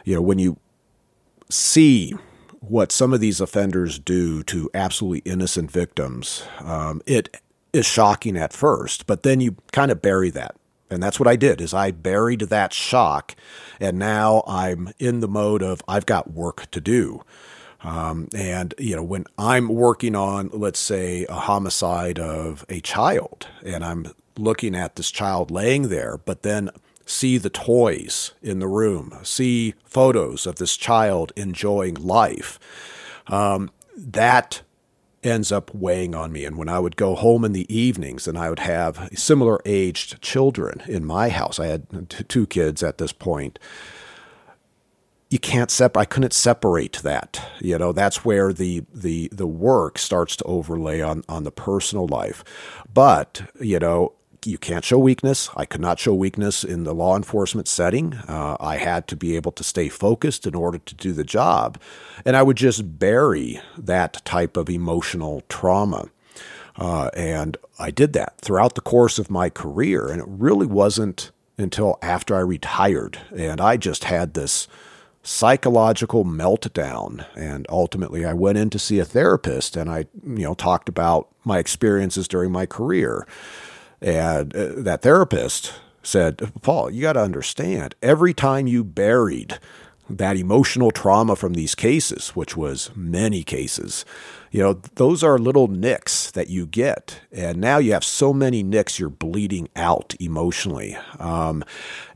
you 0.05 0.15
know, 0.15 0.21
when 0.21 0.39
you 0.39 0.59
see 1.51 2.15
what 2.61 2.93
some 2.93 3.13
of 3.13 3.21
these 3.21 3.41
offenders 3.41 3.99
do 3.99 4.43
to 4.45 4.71
absolutely 4.75 5.31
innocent 5.31 5.71
victims, 5.71 6.45
um, 6.61 7.01
it 7.07 7.41
is 7.73 7.87
shocking 7.87 8.37
at 8.37 8.53
first, 8.53 9.07
but 9.07 9.23
then 9.23 9.41
you 9.41 9.57
kind 9.73 9.91
of 9.91 10.03
bury 10.03 10.31
that. 10.31 10.57
And 10.89 11.03
that's 11.03 11.19
what 11.19 11.29
I 11.29 11.37
did 11.37 11.61
is 11.61 11.75
I 11.75 11.91
buried 11.91 12.41
that 12.43 12.73
shock 12.73 13.35
and 13.81 13.99
now 13.99 14.45
I'm 14.47 14.93
in 14.99 15.21
the 15.21 15.29
mode 15.29 15.63
of 15.63 15.83
I've 15.89 16.07
got 16.07 16.33
work 16.33 16.71
to 16.71 16.81
do. 16.81 17.23
Um, 17.83 18.29
and 18.35 18.75
you 18.79 18.97
know 18.97 19.03
when 19.03 19.27
I'm 19.37 19.69
working 19.69 20.17
on 20.17 20.49
let's 20.53 20.79
say 20.79 21.27
a 21.29 21.35
homicide 21.35 22.19
of 22.19 22.65
a 22.69 22.81
child 22.81 23.47
and 23.65 23.85
I'm 23.85 24.13
looking 24.39 24.75
at 24.75 24.97
this 24.97 25.11
child 25.11 25.51
laying 25.51 25.89
there, 25.89 26.19
but 26.19 26.43
then 26.43 26.71
see 27.07 27.39
the 27.39 27.49
toys 27.49 28.33
in 28.43 28.59
the 28.59 28.69
room, 28.69 29.19
see 29.23 29.75
photos 29.85 30.47
of 30.47 30.57
this 30.57 30.77
child 30.77 31.33
enjoying 31.37 31.95
life. 31.95 32.59
Um, 33.29 33.71
that 33.97 34.63
ends 35.23 35.51
up 35.51 35.75
weighing 35.75 36.15
on 36.15 36.33
me. 36.33 36.45
And 36.45 36.57
when 36.57 36.69
I 36.69 36.79
would 36.79 36.97
go 36.97 37.15
home 37.15 37.45
in 37.45 37.53
the 37.53 37.73
evenings 37.75 38.29
and 38.29 38.37
I 38.37 38.51
would 38.51 38.61
have 38.61 39.09
similar 39.15 39.61
aged 39.65 40.21
children 40.21 40.83
in 40.87 41.05
my 41.05 41.29
house, 41.29 41.59
I 41.59 41.67
had 41.67 42.11
t- 42.11 42.25
two 42.25 42.47
kids 42.47 42.83
at 42.83 42.99
this 42.99 43.13
point. 43.13 43.59
You 45.29 45.41
can't. 45.41 45.81
I 45.97 46.05
couldn't 46.05 46.33
separate 46.33 46.99
that. 47.03 47.51
You 47.61 47.79
know, 47.79 47.91
that's 47.93 48.25
where 48.25 48.53
the 48.53 48.85
the 48.95 49.29
the 49.33 49.47
work 49.47 49.99
starts 49.99 50.37
to 50.37 50.45
overlay 50.45 51.01
on 51.01 51.25
on 51.29 51.43
the 51.43 51.51
personal 51.51 52.07
life. 52.07 52.45
But 52.95 53.51
you 53.61 53.81
know, 53.81 54.13
you 54.47 54.59
can't 54.59 54.85
show 54.85 54.99
weakness. 54.99 55.51
I 55.57 55.65
could 55.65 55.81
not 55.81 55.99
show 55.99 56.15
weakness 56.15 56.65
in 56.65 56.85
the 56.85 56.95
law 56.95 57.17
enforcement 57.17 57.69
setting. 57.69 58.15
Uh, 58.29 58.57
I 58.61 58.77
had 58.77 59.09
to 59.09 59.17
be 59.17 59.37
able 59.37 59.53
to 59.53 59.65
stay 59.65 59.89
focused 59.89 60.47
in 60.47 60.55
order 60.55 60.79
to 60.79 60.95
do 60.95 61.13
the 61.13 61.25
job. 61.25 61.81
And 62.25 62.37
I 62.37 62.43
would 62.43 62.57
just 62.57 62.99
bury 62.99 63.61
that 63.77 64.25
type 64.25 64.57
of 64.57 64.71
emotional 64.71 65.43
trauma. 65.49 66.09
Uh, 66.77 67.11
and 67.15 67.57
I 67.79 67.91
did 67.91 68.13
that 68.13 68.39
throughout 68.41 68.75
the 68.75 68.81
course 68.81 69.19
of 69.19 69.31
my 69.31 69.51
career. 69.51 70.09
And 70.09 70.21
it 70.21 70.29
really 70.29 70.67
wasn't 70.67 71.33
until 71.59 71.99
after 72.03 72.37
I 72.37 72.41
retired 72.41 73.19
and 73.35 73.61
I 73.61 73.77
just 73.77 74.05
had 74.05 74.35
this 74.35 74.69
psychological 75.23 76.25
meltdown 76.25 77.27
and 77.35 77.67
ultimately 77.69 78.25
I 78.25 78.33
went 78.33 78.59
in 78.59 78.71
to 78.71 78.79
see 78.79 79.01
a 79.01 79.05
therapist 79.05 79.75
and 79.77 79.91
I 79.91 80.07
you 80.25 80.45
know 80.45 80.55
talked 80.55 80.89
about 80.89 81.29
my 81.45 81.59
experiences 81.59 82.29
during 82.29 82.53
my 82.53 82.65
career 82.65 83.27
and 84.01 84.55
uh, 84.55 84.73
that 84.77 85.03
therapist 85.03 85.73
said, 86.03 86.53
Paul, 86.63 86.91
you 86.91 87.03
got 87.03 87.15
to 87.15 87.23
understand, 87.23 87.95
every 88.03 88.33
time 88.33 88.67
you 88.67 88.85
buried 88.85 89.59
that 90.09 90.37
emotional 90.37 90.93
trauma 90.93 91.35
from 91.35 91.55
these 91.55 91.75
cases, 91.75 92.31
which 92.31 92.57
was 92.57 92.91
many 92.95 93.43
cases, 93.43 94.05
you 94.53 94.63
know, 94.63 94.75
those 94.95 95.25
are 95.25 95.37
little 95.37 95.67
nicks 95.67 96.31
that 96.31 96.49
you 96.49 96.65
get. 96.65 97.21
And 97.33 97.59
now 97.59 97.79
you 97.79 97.93
have 97.93 98.05
so 98.05 98.33
many 98.33 98.63
nicks, 98.63 99.01
you're 99.01 99.09
bleeding 99.11 99.69
out 99.75 100.15
emotionally. 100.21 100.97
Um, 101.19 101.65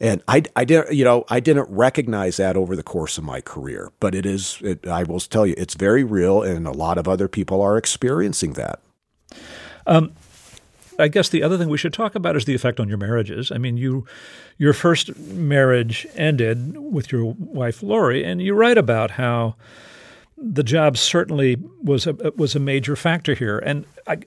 and 0.01 0.23
I, 0.29 0.45
I 0.55 0.65
didn't, 0.65 0.95
you 0.95 1.05
know, 1.05 1.25
I 1.29 1.41
didn't 1.41 1.69
recognize 1.69 2.37
that 2.37 2.57
over 2.57 2.77
the 2.77 2.85
course 2.85 3.19
of 3.19 3.25
my 3.25 3.41
career, 3.41 3.91
but 3.99 4.15
it 4.15 4.25
is, 4.25 4.59
it, 4.63 4.87
I 4.87 5.03
will 5.03 5.21
tell 5.21 5.45
you, 5.45 5.55
it's 5.59 5.75
very 5.75 6.05
real. 6.05 6.43
And 6.43 6.69
a 6.69 6.73
lot 6.73 6.97
of 6.97 7.09
other 7.09 7.27
people 7.27 7.61
are 7.61 7.77
experiencing 7.77 8.53
that. 8.53 8.81
Um, 9.87 10.13
I 11.01 11.09
guess 11.09 11.29
the 11.29 11.43
other 11.43 11.59
thing 11.59 11.69
we 11.69 11.79
should 11.79 11.93
talk 11.93 12.15
about 12.15 12.37
is 12.37 12.45
the 12.45 12.55
effect 12.55 12.79
on 12.79 12.89
your 12.89 12.99
marriages. 12.99 13.51
I 13.51 13.59
mean, 13.59 13.77
you, 13.77 14.07
your 14.59 14.73
first 14.73 15.17
marriage 15.19 16.07
ended 16.15 16.77
with 16.77 17.11
your 17.11 17.35
wife 17.39 17.83
Lori, 17.83 18.25
and 18.25 18.41
you 18.41 18.55
write 18.55 18.79
about 18.79 19.13
how 19.13 19.57
the 20.37 20.63
job 20.63 20.97
certainly 20.97 21.57
was 21.83 22.07
a 22.07 22.15
was 22.37 22.55
a 22.55 22.61
major 22.61 22.97
factor 22.97 23.35
here, 23.35 23.59
and 23.59 23.85
I, 24.07 24.19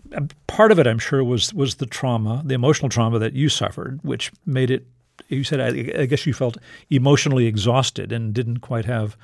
part 0.47 0.71
of 0.71 0.79
it, 0.79 0.85
I'm 0.85 0.99
sure, 0.99 1.23
was 1.23 1.53
was 1.53 1.75
the 1.75 1.85
trauma, 1.85 2.43
the 2.45 2.53
emotional 2.53 2.89
trauma 2.89 3.19
that 3.19 3.33
you 3.33 3.49
suffered, 3.49 3.99
which 4.03 4.31
made 4.45 4.69
it. 4.69 4.85
You 5.29 5.43
said, 5.43 5.59
I, 5.59 6.01
I 6.01 6.05
guess 6.05 6.25
you 6.25 6.33
felt 6.33 6.57
emotionally 6.89 7.47
exhausted 7.47 8.11
and 8.11 8.33
didn't 8.33 8.59
quite 8.59 8.85
have 8.85 9.15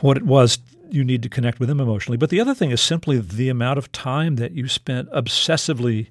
what 0.00 0.16
it 0.16 0.24
was 0.24 0.58
you 0.90 1.04
need 1.04 1.22
to 1.22 1.28
connect 1.28 1.60
with 1.60 1.68
them 1.68 1.80
emotionally. 1.80 2.16
But 2.16 2.30
the 2.30 2.40
other 2.40 2.54
thing 2.54 2.70
is 2.70 2.80
simply 2.80 3.18
the 3.18 3.48
amount 3.48 3.78
of 3.78 3.90
time 3.92 4.36
that 4.36 4.52
you 4.52 4.68
spent 4.68 5.10
obsessively 5.10 6.08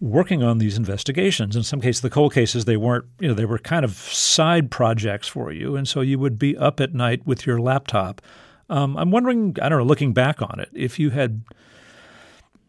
working 0.00 0.42
on 0.42 0.58
these 0.58 0.76
investigations. 0.76 1.56
In 1.56 1.62
some 1.62 1.80
cases, 1.80 2.02
the 2.02 2.10
cold 2.10 2.34
cases, 2.34 2.64
they 2.64 2.76
weren't, 2.76 3.06
you 3.18 3.28
know, 3.28 3.34
they 3.34 3.44
were 3.44 3.58
kind 3.58 3.84
of 3.84 3.92
side 3.92 4.70
projects 4.70 5.26
for 5.26 5.52
you. 5.52 5.76
And 5.76 5.88
so 5.88 6.00
you 6.00 6.18
would 6.18 6.38
be 6.38 6.56
up 6.56 6.80
at 6.80 6.94
night 6.94 7.26
with 7.26 7.46
your 7.46 7.60
laptop. 7.60 8.20
Um, 8.68 8.96
I'm 8.96 9.10
wondering, 9.10 9.56
I 9.62 9.68
don't 9.68 9.78
know, 9.78 9.84
looking 9.84 10.12
back 10.12 10.42
on 10.42 10.60
it, 10.60 10.68
if 10.72 10.98
you 10.98 11.10
had, 11.10 11.42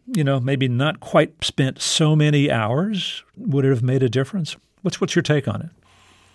you 0.08 0.24
know, 0.24 0.40
maybe 0.40 0.68
not 0.68 1.00
quite 1.00 1.44
spent 1.44 1.82
so 1.82 2.16
many 2.16 2.50
hours, 2.52 3.24
would 3.36 3.66
it 3.66 3.70
have 3.70 3.84
made 3.84 4.04
a 4.04 4.10
difference? 4.10 4.56
What's 4.84 5.02
what's 5.02 5.16
your 5.16 5.24
take 5.24 5.48
on 5.48 5.62
it? 5.62 5.70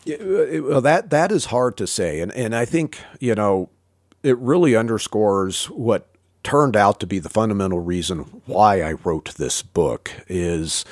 Yeah, 0.04 0.60
well, 0.60 0.80
that 0.80 1.10
that 1.10 1.30
is 1.30 1.46
hard 1.46 1.76
to 1.76 1.86
say, 1.86 2.20
and 2.20 2.32
and 2.32 2.56
I 2.56 2.64
think 2.64 2.98
you 3.20 3.36
know 3.36 3.70
it 4.22 4.38
really 4.38 4.76
underscores 4.76 5.66
what 5.66 6.08
turned 6.42 6.76
out 6.76 7.00
to 7.00 7.06
be 7.06 7.18
the 7.18 7.28
fundamental 7.28 7.80
reason 7.80 8.18
why 8.46 8.82
I 8.82 8.92
wrote 8.92 9.34
this 9.34 9.62
book 9.62 10.12
is 10.28 10.84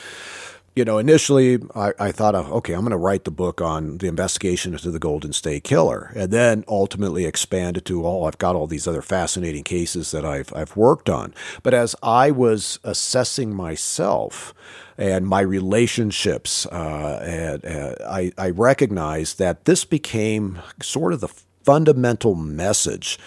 you 0.76 0.84
know, 0.84 0.98
initially 0.98 1.58
I, 1.74 1.92
I 1.98 2.12
thought 2.12 2.34
of, 2.34 2.50
okay, 2.52 2.74
I'm 2.74 2.80
going 2.80 2.90
to 2.92 2.96
write 2.96 3.24
the 3.24 3.30
book 3.30 3.60
on 3.60 3.98
the 3.98 4.06
investigation 4.06 4.72
into 4.72 4.90
the 4.90 5.00
Golden 5.00 5.32
State 5.32 5.64
Killer, 5.64 6.12
and 6.14 6.30
then 6.30 6.64
ultimately 6.68 7.24
expanded 7.24 7.84
to, 7.86 8.06
oh, 8.06 8.24
I've 8.24 8.38
got 8.38 8.54
all 8.54 8.66
these 8.66 8.86
other 8.86 9.02
fascinating 9.02 9.64
cases 9.64 10.12
that 10.12 10.24
I've, 10.24 10.52
I've 10.54 10.76
worked 10.76 11.10
on. 11.10 11.34
But 11.62 11.74
as 11.74 11.96
I 12.02 12.30
was 12.30 12.78
assessing 12.84 13.54
myself 13.54 14.54
and 14.96 15.26
my 15.26 15.40
relationships, 15.40 16.66
uh, 16.66 17.20
and, 17.24 17.64
uh, 17.64 17.94
I, 18.08 18.32
I 18.38 18.50
recognized 18.50 19.38
that 19.38 19.64
this 19.64 19.84
became 19.84 20.60
sort 20.80 21.12
of 21.12 21.20
the 21.20 21.28
fundamental 21.64 22.34
message 22.34 23.18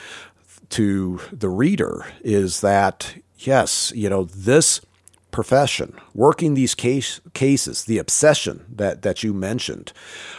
to 0.69 1.19
the 1.31 1.49
reader 1.49 2.05
is 2.21 2.61
that, 2.61 3.15
yes, 3.37 3.91
you 3.95 4.09
know, 4.09 4.23
this– 4.25 4.81
profession, 5.33 5.99
working 6.13 6.53
these 6.53 6.73
case, 6.73 7.19
cases, 7.33 7.83
the 7.83 7.97
obsession 7.97 8.63
that, 8.73 9.01
that 9.01 9.23
you 9.23 9.33
mentioned, 9.33 9.91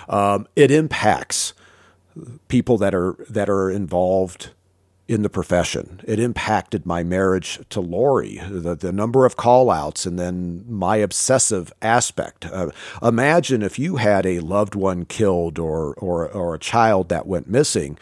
um, 0.09 0.47
it 0.57 0.71
impacts 0.71 1.53
people 2.49 2.79
that 2.79 2.95
are 2.95 3.17
that 3.29 3.51
are 3.51 3.69
involved 3.69 4.51
in 5.07 5.23
the 5.23 5.31
profession. 5.31 6.01
It 6.05 6.19
impacted 6.19 6.87
my 6.87 7.03
marriage 7.03 7.61
to 7.71 7.81
Lori, 7.81 8.41
the, 8.49 8.75
the 8.75 8.93
number 8.93 9.27
of 9.27 9.37
call 9.37 9.71
outs, 9.71 10.07
and 10.07 10.19
then 10.19 10.65
my 10.67 10.97
obsessive 10.97 11.73
aspect. 11.83 12.47
Uh, 12.47 12.71
imagine 13.03 13.63
if 13.63 13.79
you 13.79 13.97
had 13.97 14.25
a 14.25 14.41
loved 14.41 14.75
one 14.75 15.05
killed 15.05 15.59
or, 15.59 15.95
or, 15.95 16.29
or 16.29 16.55
a 16.55 16.59
child 16.59 17.11
that 17.11 17.27
went 17.27 17.49
missing 17.49 17.99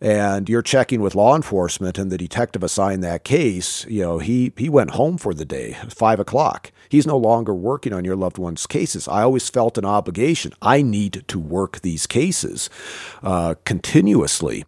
and 0.00 0.48
you're 0.48 0.62
checking 0.62 1.00
with 1.00 1.14
law 1.14 1.34
enforcement 1.34 1.98
and 1.98 2.12
the 2.12 2.18
detective 2.18 2.62
assigned 2.62 3.02
that 3.02 3.24
case, 3.24 3.86
you 3.86 4.02
know, 4.02 4.18
he, 4.18 4.52
he 4.56 4.68
went 4.68 4.90
home 4.90 5.16
for 5.16 5.32
the 5.32 5.46
day, 5.46 5.76
five 5.88 6.20
o'clock. 6.20 6.70
He's 6.88 7.06
no 7.06 7.16
longer 7.16 7.54
working 7.54 7.92
on 7.92 8.04
your 8.04 8.14
loved 8.14 8.36
one's 8.36 8.66
cases. 8.66 9.08
I 9.08 9.22
always 9.22 9.48
felt 9.48 9.78
an 9.78 9.84
obligation. 9.86 10.52
I 10.60 10.82
need 10.82 11.24
to 11.28 11.38
work 11.38 11.80
these 11.80 12.06
cases 12.06 12.68
uh, 13.22 13.54
continuously. 13.64 14.64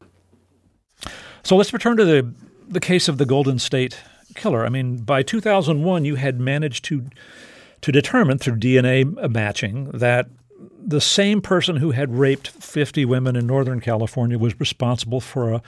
So 1.47 1.55
let's 1.55 1.72
return 1.72 1.97
to 1.99 2.05
the, 2.05 2.34
the 2.66 2.80
case 2.80 3.07
of 3.07 3.18
the 3.18 3.24
Golden 3.24 3.61
State 3.61 4.01
Killer. 4.34 4.66
I 4.66 4.68
mean, 4.68 4.97
by 4.97 5.22
2001, 5.22 6.05
you 6.05 6.16
had 6.16 6.40
managed 6.40 6.84
to 6.86 7.07
to 7.82 7.92
determine 7.92 8.38
through 8.38 8.57
DNA 8.57 9.05
matching 9.30 9.84
that 9.92 10.26
the 10.84 11.01
same 11.01 11.40
person 11.40 11.76
who 11.76 11.92
had 11.92 12.12
raped 12.12 12.49
50 12.49 13.05
women 13.05 13.36
in 13.36 13.47
Northern 13.47 13.80
California 13.80 14.36
was 14.36 14.59
responsible 14.59 15.20
for 15.20 15.53
a 15.53 15.62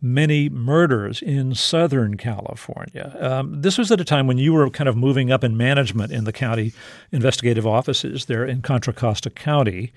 many 0.00 0.48
murders 0.48 1.22
in 1.22 1.56
Southern 1.56 2.16
California. 2.16 3.16
Um, 3.18 3.62
this 3.62 3.78
was 3.78 3.90
at 3.90 4.00
a 4.00 4.04
time 4.04 4.28
when 4.28 4.38
you 4.38 4.52
were 4.52 4.70
kind 4.70 4.88
of 4.88 4.96
moving 4.96 5.32
up 5.32 5.42
in 5.42 5.56
management 5.56 6.12
in 6.12 6.22
the 6.22 6.32
county 6.32 6.72
investigative 7.10 7.66
offices 7.66 8.26
there 8.26 8.44
in 8.44 8.62
Contra 8.62 8.92
Costa 8.92 9.30
County. 9.30 9.92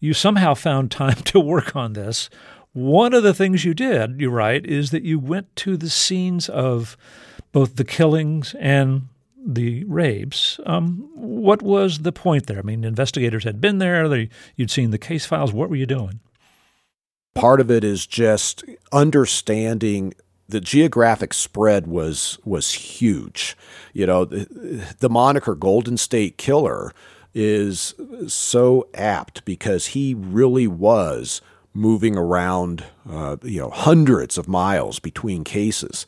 You 0.00 0.12
somehow 0.12 0.52
found 0.52 0.90
time 0.90 1.14
to 1.24 1.40
work 1.40 1.74
on 1.74 1.94
this. 1.94 2.28
One 2.74 3.14
of 3.14 3.22
the 3.22 3.32
things 3.32 3.64
you 3.64 3.72
did, 3.72 4.20
you 4.20 4.30
write, 4.30 4.66
is 4.66 4.90
that 4.90 5.04
you 5.04 5.18
went 5.18 5.54
to 5.56 5.76
the 5.76 5.88
scenes 5.88 6.48
of 6.48 6.96
both 7.52 7.76
the 7.76 7.84
killings 7.84 8.54
and 8.58 9.08
the 9.46 9.84
rapes. 9.84 10.58
Um, 10.66 11.08
what 11.14 11.62
was 11.62 12.00
the 12.00 12.10
point 12.12 12.46
there? 12.46 12.58
I 12.58 12.62
mean, 12.62 12.82
investigators 12.82 13.44
had 13.44 13.60
been 13.60 13.78
there, 13.78 14.08
they, 14.08 14.28
you'd 14.56 14.72
seen 14.72 14.90
the 14.90 14.98
case 14.98 15.24
files. 15.24 15.52
What 15.52 15.70
were 15.70 15.76
you 15.76 15.86
doing? 15.86 16.18
Part 17.34 17.60
of 17.60 17.70
it 17.70 17.84
is 17.84 18.06
just 18.06 18.64
understanding 18.92 20.14
the 20.48 20.60
geographic 20.60 21.32
spread 21.32 21.86
was 21.86 22.38
was 22.44 22.72
huge. 22.72 23.56
You 23.92 24.06
know, 24.06 24.24
the, 24.24 24.84
the 24.98 25.08
moniker 25.08 25.54
Golden 25.54 25.96
State 25.96 26.38
Killer 26.38 26.92
is 27.34 27.94
so 28.28 28.88
apt 28.94 29.44
because 29.44 29.88
he 29.88 30.14
really 30.14 30.66
was 30.66 31.40
moving 31.74 32.16
around, 32.16 32.84
uh, 33.10 33.36
you 33.42 33.60
know, 33.60 33.70
hundreds 33.70 34.38
of 34.38 34.48
miles 34.48 34.98
between 35.00 35.44
cases. 35.44 36.06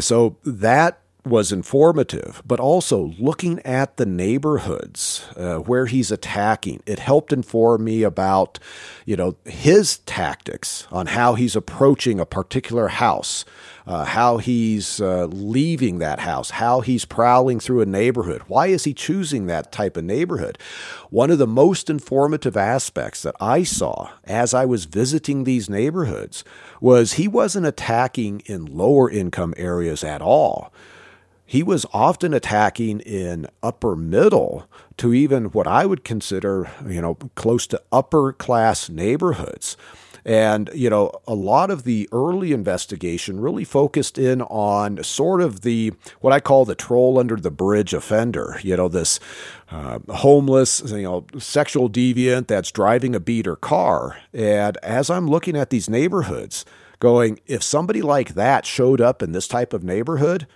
So 0.00 0.36
that 0.44 1.00
was 1.26 1.50
informative, 1.50 2.40
but 2.46 2.60
also 2.60 3.12
looking 3.18 3.60
at 3.60 3.96
the 3.96 4.06
neighborhoods 4.06 5.26
uh, 5.36 5.56
where 5.56 5.86
he's 5.86 6.10
attacking. 6.10 6.82
It 6.86 7.00
helped 7.00 7.32
inform 7.32 7.84
me 7.84 8.02
about, 8.02 8.58
you 9.04 9.16
know, 9.16 9.36
his 9.44 9.98
tactics 9.98 10.86
on 10.90 11.06
how 11.06 11.34
he's 11.34 11.56
approaching 11.56 12.20
a 12.20 12.26
particular 12.26 12.88
house, 12.88 13.44
uh, 13.86 14.04
how 14.04 14.38
he's 14.38 15.00
uh, 15.00 15.26
leaving 15.26 15.98
that 15.98 16.20
house, 16.20 16.50
how 16.50 16.80
he's 16.80 17.04
prowling 17.04 17.58
through 17.58 17.80
a 17.80 17.86
neighborhood. 17.86 18.42
Why 18.46 18.68
is 18.68 18.84
he 18.84 18.94
choosing 18.94 19.46
that 19.46 19.72
type 19.72 19.96
of 19.96 20.04
neighborhood? 20.04 20.58
One 21.10 21.30
of 21.30 21.38
the 21.38 21.46
most 21.46 21.90
informative 21.90 22.56
aspects 22.56 23.22
that 23.22 23.34
I 23.40 23.64
saw 23.64 24.10
as 24.24 24.54
I 24.54 24.64
was 24.64 24.84
visiting 24.84 25.44
these 25.44 25.68
neighborhoods 25.68 26.44
was 26.80 27.14
he 27.14 27.26
wasn't 27.26 27.66
attacking 27.66 28.42
in 28.46 28.64
lower 28.64 29.10
income 29.10 29.54
areas 29.56 30.04
at 30.04 30.22
all 30.22 30.72
he 31.46 31.62
was 31.62 31.86
often 31.92 32.34
attacking 32.34 33.00
in 33.00 33.46
upper 33.62 33.94
middle 33.94 34.68
to 34.96 35.14
even 35.14 35.46
what 35.46 35.66
I 35.66 35.86
would 35.86 36.02
consider, 36.04 36.68
you 36.86 37.00
know, 37.00 37.14
close 37.36 37.66
to 37.68 37.80
upper 37.92 38.32
class 38.32 38.88
neighborhoods. 38.88 39.76
And, 40.24 40.68
you 40.74 40.90
know, 40.90 41.12
a 41.28 41.36
lot 41.36 41.70
of 41.70 41.84
the 41.84 42.08
early 42.10 42.52
investigation 42.52 43.38
really 43.38 43.62
focused 43.62 44.18
in 44.18 44.42
on 44.42 45.04
sort 45.04 45.40
of 45.40 45.60
the, 45.60 45.92
what 46.20 46.32
I 46.32 46.40
call 46.40 46.64
the 46.64 46.74
troll 46.74 47.16
under 47.16 47.36
the 47.36 47.52
bridge 47.52 47.94
offender, 47.94 48.58
you 48.64 48.76
know, 48.76 48.88
this 48.88 49.20
uh, 49.70 50.00
homeless, 50.08 50.82
you 50.84 51.02
know, 51.02 51.26
sexual 51.38 51.88
deviant 51.88 52.48
that's 52.48 52.72
driving 52.72 53.14
a 53.14 53.20
beater 53.20 53.54
car. 53.54 54.18
And 54.32 54.76
as 54.78 55.10
I'm 55.10 55.28
looking 55.28 55.56
at 55.56 55.70
these 55.70 55.88
neighborhoods, 55.88 56.64
going, 56.98 57.38
if 57.46 57.62
somebody 57.62 58.02
like 58.02 58.34
that 58.34 58.66
showed 58.66 59.00
up 59.00 59.22
in 59.22 59.30
this 59.30 59.46
type 59.46 59.72
of 59.72 59.84
neighborhood, 59.84 60.48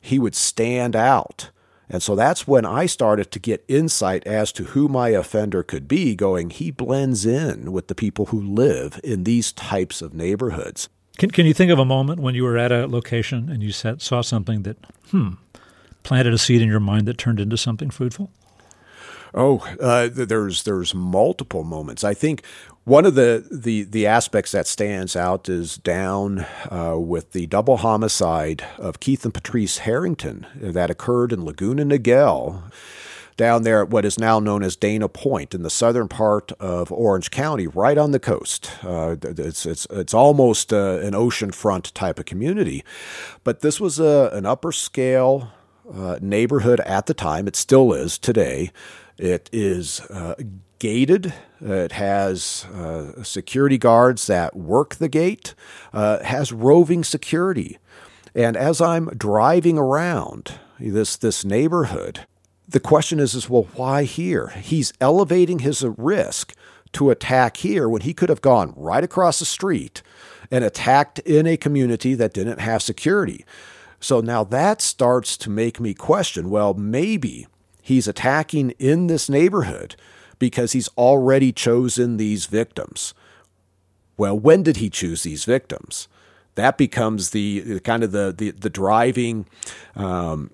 he 0.00 0.18
would 0.18 0.34
stand 0.34 0.94
out. 0.96 1.50
And 1.90 2.02
so 2.02 2.14
that's 2.14 2.46
when 2.46 2.66
I 2.66 2.86
started 2.86 3.30
to 3.30 3.38
get 3.38 3.64
insight 3.66 4.26
as 4.26 4.52
to 4.52 4.64
who 4.64 4.88
my 4.88 5.08
offender 5.08 5.62
could 5.62 5.88
be, 5.88 6.14
going, 6.14 6.50
he 6.50 6.70
blends 6.70 7.24
in 7.24 7.72
with 7.72 7.88
the 7.88 7.94
people 7.94 8.26
who 8.26 8.40
live 8.40 9.00
in 9.02 9.24
these 9.24 9.52
types 9.52 10.02
of 10.02 10.12
neighborhoods. 10.12 10.88
Can, 11.16 11.30
can 11.30 11.46
you 11.46 11.54
think 11.54 11.72
of 11.72 11.78
a 11.78 11.84
moment 11.84 12.20
when 12.20 12.34
you 12.34 12.44
were 12.44 12.58
at 12.58 12.70
a 12.70 12.86
location 12.86 13.48
and 13.48 13.62
you 13.62 13.72
saw 13.72 14.20
something 14.20 14.62
that, 14.62 14.76
hmm, 15.10 15.30
planted 16.02 16.32
a 16.32 16.38
seed 16.38 16.62
in 16.62 16.68
your 16.68 16.78
mind 16.78 17.08
that 17.08 17.18
turned 17.18 17.40
into 17.40 17.56
something 17.56 17.90
fruitful? 17.90 18.30
Oh, 19.34 19.58
uh, 19.80 20.08
there's 20.12 20.62
there's 20.62 20.94
multiple 20.94 21.64
moments. 21.64 22.04
I 22.04 22.14
think 22.14 22.42
one 22.88 23.04
of 23.04 23.14
the, 23.16 23.46
the, 23.52 23.82
the 23.82 24.06
aspects 24.06 24.52
that 24.52 24.66
stands 24.66 25.14
out 25.14 25.46
is 25.46 25.76
down 25.76 26.46
uh, 26.70 26.96
with 26.96 27.32
the 27.32 27.46
double 27.46 27.76
homicide 27.76 28.64
of 28.78 28.98
Keith 28.98 29.26
and 29.26 29.34
Patrice 29.34 29.78
Harrington 29.78 30.46
that 30.54 30.90
occurred 30.90 31.30
in 31.30 31.44
Laguna 31.44 31.84
Niguel 31.84 32.62
down 33.36 33.62
there 33.62 33.82
at 33.82 33.90
what 33.90 34.06
is 34.06 34.18
now 34.18 34.40
known 34.40 34.62
as 34.62 34.74
Dana 34.74 35.06
Point 35.06 35.54
in 35.54 35.62
the 35.62 35.70
southern 35.70 36.08
part 36.08 36.50
of 36.52 36.90
Orange 36.90 37.30
County, 37.30 37.66
right 37.66 37.98
on 37.98 38.12
the 38.12 38.18
coast. 38.18 38.70
Uh, 38.82 39.16
it's, 39.22 39.66
it's, 39.66 39.86
it's 39.90 40.14
almost 40.14 40.72
uh, 40.72 40.98
an 41.00 41.12
oceanfront 41.12 41.92
type 41.92 42.18
of 42.18 42.24
community. 42.24 42.82
But 43.44 43.60
this 43.60 43.78
was 43.78 44.00
a, 44.00 44.30
an 44.32 44.46
upper 44.46 44.72
scale 44.72 45.52
uh, 45.94 46.18
neighborhood 46.22 46.80
at 46.80 47.04
the 47.04 47.14
time. 47.14 47.46
It 47.46 47.54
still 47.54 47.92
is 47.92 48.18
today. 48.18 48.72
It 49.18 49.50
is 49.52 50.00
uh, 50.02 50.34
gated. 50.78 51.34
It 51.60 51.92
has 51.92 52.64
uh, 52.66 53.22
security 53.24 53.78
guards 53.78 54.26
that 54.28 54.56
work 54.56 54.96
the 54.96 55.08
gate. 55.08 55.54
Uh, 55.92 56.22
has 56.22 56.52
roving 56.52 57.02
security. 57.02 57.78
And 58.34 58.56
as 58.56 58.80
I'm 58.80 59.06
driving 59.06 59.78
around 59.78 60.60
this 60.78 61.16
this 61.16 61.44
neighborhood, 61.44 62.26
the 62.68 62.80
question 62.80 63.18
is, 63.18 63.34
is 63.34 63.50
well, 63.50 63.66
why 63.74 64.04
here? 64.04 64.48
He's 64.48 64.92
elevating 65.00 65.60
his 65.60 65.82
risk 65.82 66.54
to 66.92 67.10
attack 67.10 67.58
here 67.58 67.88
when 67.88 68.02
he 68.02 68.14
could 68.14 68.28
have 68.28 68.40
gone 68.40 68.72
right 68.76 69.02
across 69.02 69.40
the 69.40 69.44
street 69.44 70.02
and 70.50 70.64
attacked 70.64 71.18
in 71.20 71.46
a 71.46 71.56
community 71.56 72.14
that 72.14 72.32
didn't 72.32 72.60
have 72.60 72.82
security. 72.82 73.44
So 74.00 74.20
now 74.20 74.44
that 74.44 74.80
starts 74.80 75.36
to 75.38 75.50
make 75.50 75.80
me 75.80 75.92
question 75.92 76.50
well, 76.50 76.74
maybe 76.74 77.46
he's 77.88 78.06
attacking 78.06 78.70
in 78.78 79.06
this 79.06 79.30
neighborhood 79.30 79.96
because 80.38 80.72
he's 80.72 80.88
already 80.88 81.52
chosen 81.52 82.18
these 82.18 82.44
victims. 82.44 83.14
Well, 84.18 84.38
when 84.38 84.62
did 84.62 84.76
he 84.76 84.90
choose 84.90 85.22
these 85.22 85.46
victims? 85.46 86.06
That 86.54 86.76
becomes 86.76 87.30
the 87.30 87.80
kind 87.80 88.04
of 88.04 88.12
the 88.12 88.34
the, 88.36 88.50
the 88.50 88.68
driving 88.68 89.46
um, 89.96 90.50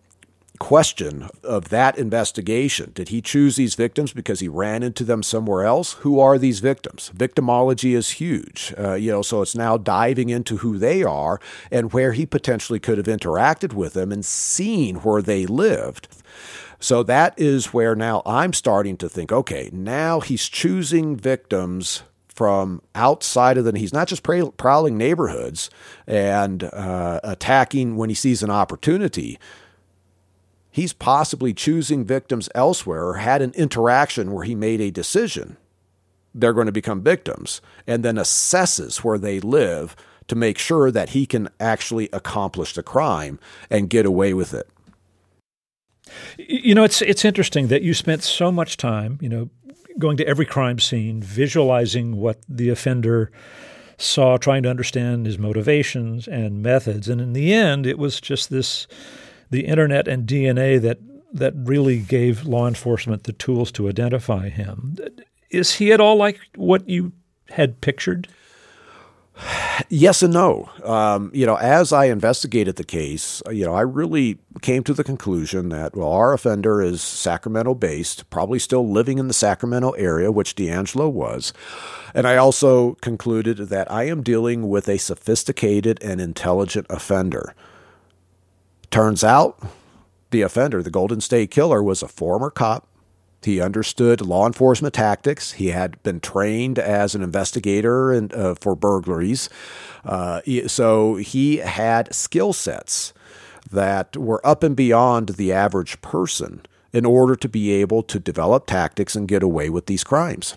question 0.59 1.28
of 1.42 1.68
that 1.70 1.98
investigation. 1.98 2.92
Did 2.94 3.09
he 3.09 3.20
choose 3.20 3.57
these 3.57 3.74
victims 3.74 4.12
because 4.12 4.40
he 4.40 4.48
ran 4.48 4.82
into 4.82 5.05
them 5.05 5.22
somewhere 5.22 5.64
else? 5.64 5.94
Who 5.94 6.20
are 6.20 6.38
these 6.38 6.61
victims? 6.61 7.11
Victimology 7.16 7.94
is 7.96 8.11
huge, 8.11 8.72
uh, 8.78 8.94
you 8.94 9.11
know. 9.11 9.22
So 9.22 9.42
it's 9.42 9.55
now 9.55 9.76
diving 9.76 10.30
into 10.30 10.59
who 10.59 10.78
they 10.78 11.02
are 11.02 11.40
and 11.70 11.92
where 11.92 12.12
he 12.12 12.26
potentially 12.26 12.78
could 12.78 12.98
have 12.98 13.07
interacted 13.07 13.72
with 13.72 13.94
them 13.94 14.12
and 14.12 14.24
seen 14.24 14.96
where 14.96 15.22
they 15.22 15.46
lived. 15.46 16.09
So 16.78 17.02
that 17.05 17.34
is 17.38 17.72
where 17.72 17.94
now 17.94 18.22
I'm 18.26 18.52
starting 18.52 18.96
to 18.98 19.09
think. 19.09 19.32
Okay, 19.32 19.70
now 19.72 20.20
he's 20.20 20.48
choosing 20.48 21.16
victims 21.16 22.02
from 22.28 22.82
outside 22.96 23.57
of 23.57 23.64
the 23.64 23.78
he's 23.78 23.92
not 23.92 24.09
just 24.09 24.24
prowling 24.24 24.98
neighborhoods 24.98 25.70
and 26.07 26.64
uh, 26.64 27.20
attacking 27.22 27.96
when 27.96 28.09
he 28.09 28.14
sees 28.14 28.42
an 28.42 28.50
opportunity 28.50 29.38
he's 30.75 30.93
possibly 30.93 31.55
choosing 31.55 32.05
victims 32.05 32.49
elsewhere 32.53 33.05
or 33.05 33.14
had 33.14 33.41
an 33.41 33.53
interaction 33.55 34.33
where 34.33 34.45
he 34.45 34.57
made 34.57 34.81
a 34.81 34.91
decision 34.91 35.57
they're 36.35 36.53
going 36.53 36.66
to 36.66 36.72
become 36.72 37.01
victims 37.01 37.61
and 37.87 38.05
then 38.05 38.16
assesses 38.16 38.99
where 38.99 39.18
they 39.18 39.39
live 39.39 39.95
to 40.27 40.35
make 40.35 40.59
sure 40.59 40.91
that 40.91 41.11
he 41.11 41.27
can 41.27 41.49
actually 41.61 42.09
accomplish 42.12 42.75
the 42.75 42.83
crime 42.83 43.39
and 43.70 43.91
get 43.91 44.05
away 44.05 44.35
with 44.35 44.53
it. 44.53 44.68
You 46.37 46.75
know 46.75 46.85
it's 46.85 47.01
it's 47.03 47.25
interesting 47.25 47.68
that 47.68 47.83
you 47.83 47.95
spent 47.95 48.22
so 48.22 48.53
much 48.53 48.77
time 48.77 49.18
you 49.22 49.29
know 49.29 49.49
going 49.99 50.16
to 50.18 50.27
every 50.27 50.45
crime 50.45 50.79
scene 50.79 51.22
visualizing 51.22 52.16
what 52.16 52.39
the 52.49 52.68
offender 52.68 53.31
saw 53.97 54.37
trying 54.37 54.64
to 54.64 54.70
understand 54.70 55.25
his 55.25 55.39
motivations 55.39 56.27
and 56.27 56.62
methods. 56.62 57.09
And 57.09 57.20
in 57.20 57.33
the 57.33 57.55
end 57.55 57.87
it 57.87 57.99
was 57.99 58.20
just 58.20 58.51
this 58.51 58.87
the 59.55 59.66
internet 59.66 60.09
and 60.09 60.26
DNA 60.26 60.80
that 60.82 60.98
that 61.32 61.52
really 61.57 61.98
gave 61.98 62.44
law 62.44 62.68
enforcement 62.68 63.24
the 63.24 63.32
tools 63.32 63.72
to 63.72 63.88
identify 63.88 64.48
him. 64.48 64.96
Is 65.50 65.74
he 65.74 65.92
at 65.92 66.00
all 66.00 66.16
like 66.16 66.38
what 66.57 66.88
you 66.88 67.12
had 67.50 67.80
pictured? 67.80 68.28
Yes 69.88 70.22
and 70.22 70.32
no. 70.32 70.70
Um, 70.84 71.32
you 71.34 71.44
know, 71.44 71.57
as 71.57 71.92
I 71.92 72.05
investigated 72.05 72.76
the 72.76 72.84
case, 72.84 73.42
you 73.50 73.64
know, 73.64 73.74
I 73.74 73.80
really 73.80 74.38
came 74.62 74.84
to 74.84 74.94
the 74.94 75.02
conclusion 75.02 75.70
that, 75.70 75.96
well, 75.96 76.12
our 76.12 76.32
offender 76.32 76.80
is 76.80 77.02
Sacramento 77.02 77.74
based, 77.74 78.30
probably 78.30 78.61
still 78.61 78.88
living 78.88 79.18
in 79.18 79.26
the 79.26 79.34
Sacramento 79.34 79.90
area, 79.92 80.30
which 80.30 80.55
DeAngelo 80.55 81.11
was. 81.11 81.52
And 82.14 82.28
I 82.28 82.36
also 82.36 82.94
concluded 83.00 83.59
that 83.59 83.90
I 83.90 84.05
am 84.05 84.22
dealing 84.22 84.68
with 84.68 84.88
a 84.88 84.98
sophisticated 84.98 85.98
and 86.00 86.20
intelligent 86.20 86.86
offender. 86.88 87.57
Turns 88.95 89.24
out 89.24 89.59
the 90.30 90.42
offender, 90.42 90.80
the 90.80 90.88
Golden 90.88 91.20
State 91.20 91.51
Killer, 91.51 91.82
was 91.82 92.01
a 92.01 92.07
former 92.07 92.49
cop. 92.49 92.86
He 93.42 93.61
understood 93.61 94.20
law 94.20 94.47
enforcement 94.47 94.95
tactics. 94.95 95.51
He 95.51 95.70
had 95.72 96.01
been 96.05 96.20
trained 96.20 96.78
as 96.78 97.16
an 97.16 97.20
investigator 97.20 98.12
and, 98.12 98.32
uh, 98.32 98.55
for 98.55 98.76
burglaries. 98.76 99.49
Uh, 100.05 100.42
so 100.68 101.16
he 101.16 101.57
had 101.57 102.14
skill 102.14 102.53
sets 102.53 103.12
that 103.68 104.16
were 104.16 104.40
up 104.47 104.62
and 104.62 104.76
beyond 104.76 105.30
the 105.30 105.53
average 105.53 106.01
person 106.01 106.64
in 106.92 107.05
order 107.05 107.34
to 107.34 107.49
be 107.49 107.72
able 107.72 108.05
to 108.05 108.20
develop 108.20 108.64
tactics 108.64 109.16
and 109.16 109.26
get 109.26 109.42
away 109.42 109.68
with 109.68 109.86
these 109.86 110.05
crimes 110.05 110.57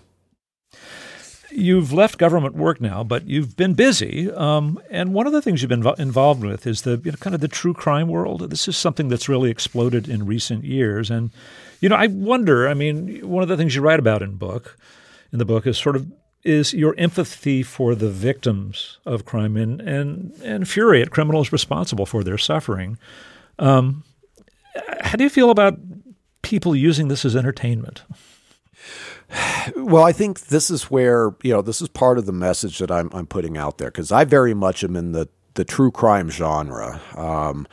you've 1.50 1.92
left 1.92 2.18
government 2.18 2.54
work 2.54 2.80
now, 2.80 3.02
but 3.02 3.26
you've 3.26 3.56
been 3.56 3.74
busy. 3.74 4.30
Um, 4.30 4.80
and 4.90 5.14
one 5.14 5.26
of 5.26 5.32
the 5.32 5.42
things 5.42 5.62
you've 5.62 5.68
been 5.68 5.86
involved 5.98 6.42
with 6.42 6.66
is 6.66 6.82
the 6.82 7.00
you 7.04 7.12
know, 7.12 7.16
kind 7.18 7.34
of 7.34 7.40
the 7.40 7.48
true 7.48 7.74
crime 7.74 8.08
world. 8.08 8.50
This 8.50 8.68
is 8.68 8.76
something 8.76 9.08
that's 9.08 9.28
really 9.28 9.50
exploded 9.50 10.08
in 10.08 10.26
recent 10.26 10.64
years. 10.64 11.10
And 11.10 11.30
you 11.80 11.88
know, 11.88 11.96
I 11.96 12.08
wonder. 12.08 12.68
I 12.68 12.74
mean, 12.74 13.26
one 13.28 13.42
of 13.42 13.48
the 13.48 13.56
things 13.56 13.74
you 13.74 13.82
write 13.82 14.00
about 14.00 14.22
in 14.22 14.36
book, 14.36 14.76
in 15.32 15.38
the 15.38 15.44
book, 15.44 15.66
is 15.66 15.78
sort 15.78 15.96
of 15.96 16.10
is 16.44 16.72
your 16.72 16.94
empathy 16.98 17.62
for 17.62 17.94
the 17.94 18.10
victims 18.10 18.98
of 19.04 19.24
crime 19.24 19.56
and 19.56 19.80
and 19.80 20.32
and 20.42 20.68
fury 20.68 21.02
at 21.02 21.10
criminals 21.10 21.52
responsible 21.52 22.06
for 22.06 22.24
their 22.24 22.38
suffering. 22.38 22.98
Um, 23.58 24.04
how 25.00 25.16
do 25.16 25.24
you 25.24 25.30
feel 25.30 25.50
about 25.50 25.78
people 26.42 26.74
using 26.74 27.08
this 27.08 27.24
as 27.24 27.34
entertainment? 27.36 28.02
Well, 29.76 30.04
I 30.04 30.12
think 30.12 30.40
this 30.46 30.70
is 30.70 30.84
where 30.84 31.34
you 31.42 31.52
know 31.52 31.62
this 31.62 31.82
is 31.82 31.88
part 31.88 32.18
of 32.18 32.26
the 32.26 32.32
message 32.32 32.78
that 32.78 32.90
I'm 32.90 33.10
I'm 33.12 33.26
putting 33.26 33.56
out 33.56 33.78
there 33.78 33.90
because 33.90 34.10
I 34.10 34.24
very 34.24 34.54
much 34.54 34.82
am 34.82 34.96
in 34.96 35.12
the 35.12 35.28
the 35.54 35.64
true 35.64 35.90
crime 35.90 36.30
genre, 36.30 37.00
um, 37.16 37.66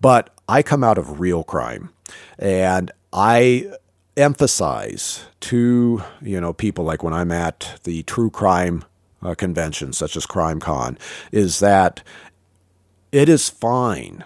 but 0.00 0.30
I 0.48 0.62
come 0.62 0.84
out 0.84 0.98
of 0.98 1.20
real 1.20 1.42
crime, 1.42 1.90
and 2.38 2.90
I 3.12 3.72
emphasize 4.16 5.24
to 5.40 6.02
you 6.22 6.40
know 6.40 6.52
people 6.52 6.84
like 6.84 7.02
when 7.02 7.14
I'm 7.14 7.32
at 7.32 7.80
the 7.84 8.02
true 8.04 8.30
crime 8.30 8.84
uh, 9.22 9.34
conventions 9.34 9.98
such 9.98 10.16
as 10.16 10.26
Crime 10.26 10.60
Con 10.60 10.98
is 11.32 11.60
that 11.60 12.02
it 13.12 13.28
is 13.28 13.48
fine 13.48 14.24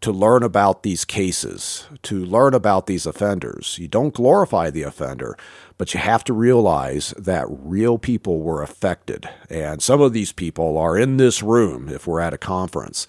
to 0.00 0.12
learn 0.12 0.42
about 0.42 0.82
these 0.82 1.04
cases, 1.04 1.86
to 2.02 2.22
learn 2.24 2.52
about 2.52 2.86
these 2.86 3.06
offenders. 3.06 3.78
You 3.78 3.88
don't 3.88 4.12
glorify 4.12 4.68
the 4.70 4.82
offender, 4.82 5.34
but 5.78 5.92
you 5.92 6.00
have 6.00 6.24
to 6.24 6.32
realize 6.32 7.10
that 7.18 7.46
real 7.48 7.98
people 7.98 8.40
were 8.40 8.62
affected. 8.62 9.28
And 9.50 9.82
some 9.82 10.00
of 10.00 10.12
these 10.12 10.32
people 10.32 10.78
are 10.78 10.96
in 10.98 11.16
this 11.16 11.42
room 11.42 11.88
if 11.88 12.06
we're 12.06 12.20
at 12.20 12.34
a 12.34 12.38
conference. 12.38 13.06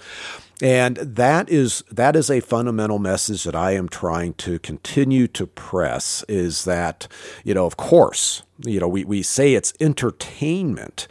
And 0.61 0.95
that 0.97 1.49
is 1.49 1.83
that 1.91 2.15
is 2.15 2.29
a 2.29 2.39
fundamental 2.39 2.97
message 2.97 3.43
that 3.43 3.55
I 3.55 3.71
am 3.71 3.89
trying 3.89 4.35
to 4.35 4.57
continue 4.59 5.27
to 5.29 5.45
press 5.45 6.23
is 6.29 6.63
that, 6.63 7.07
you 7.43 7.53
know, 7.53 7.65
of 7.65 7.75
course, 7.75 8.43
you 8.65 8.79
know, 8.79 8.87
we, 8.87 9.03
we 9.03 9.21
say 9.21 9.53
it's 9.53 9.73
entertainment, 9.81 11.07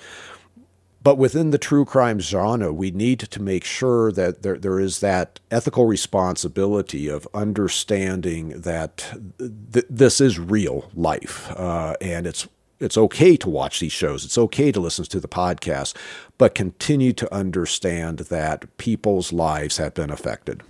but 1.05 1.19
within 1.19 1.51
the 1.51 1.59
true 1.59 1.85
crime 1.85 2.19
genre, 2.19 2.73
we 2.73 2.91
need 2.91 3.21
to 3.21 3.43
make 3.43 3.63
sure 3.63 4.11
that 4.11 4.43
there, 4.43 4.57
there 4.57 4.81
is 4.81 5.01
that 5.01 5.39
ethical 5.51 5.85
responsibility 5.85 7.09
of 7.09 7.29
understanding 7.35 8.63
that 8.63 9.13
th- 9.39 9.85
this 9.91 10.19
is 10.19 10.39
real 10.39 10.91
life, 10.95 11.51
uh, 11.53 11.95
and 12.01 12.27
it's 12.27 12.49
it's 12.81 12.99
okay 12.99 13.37
to 13.37 13.49
watch 13.49 13.81
these 13.81 13.93
shows. 13.93 14.25
It's 14.25 14.37
okay 14.37 14.73
to 14.73 14.81
listen 14.81 15.05
to 15.05 15.21
the 15.21 15.29
podcast, 15.29 15.95
but 16.39 16.55
continue 16.55 17.13
to 17.13 17.33
understand 17.33 18.21
that 18.21 18.77
people's 18.79 19.33
lives 19.33 19.77
have 19.77 19.95
been 19.95 20.11
affected. 20.11 20.63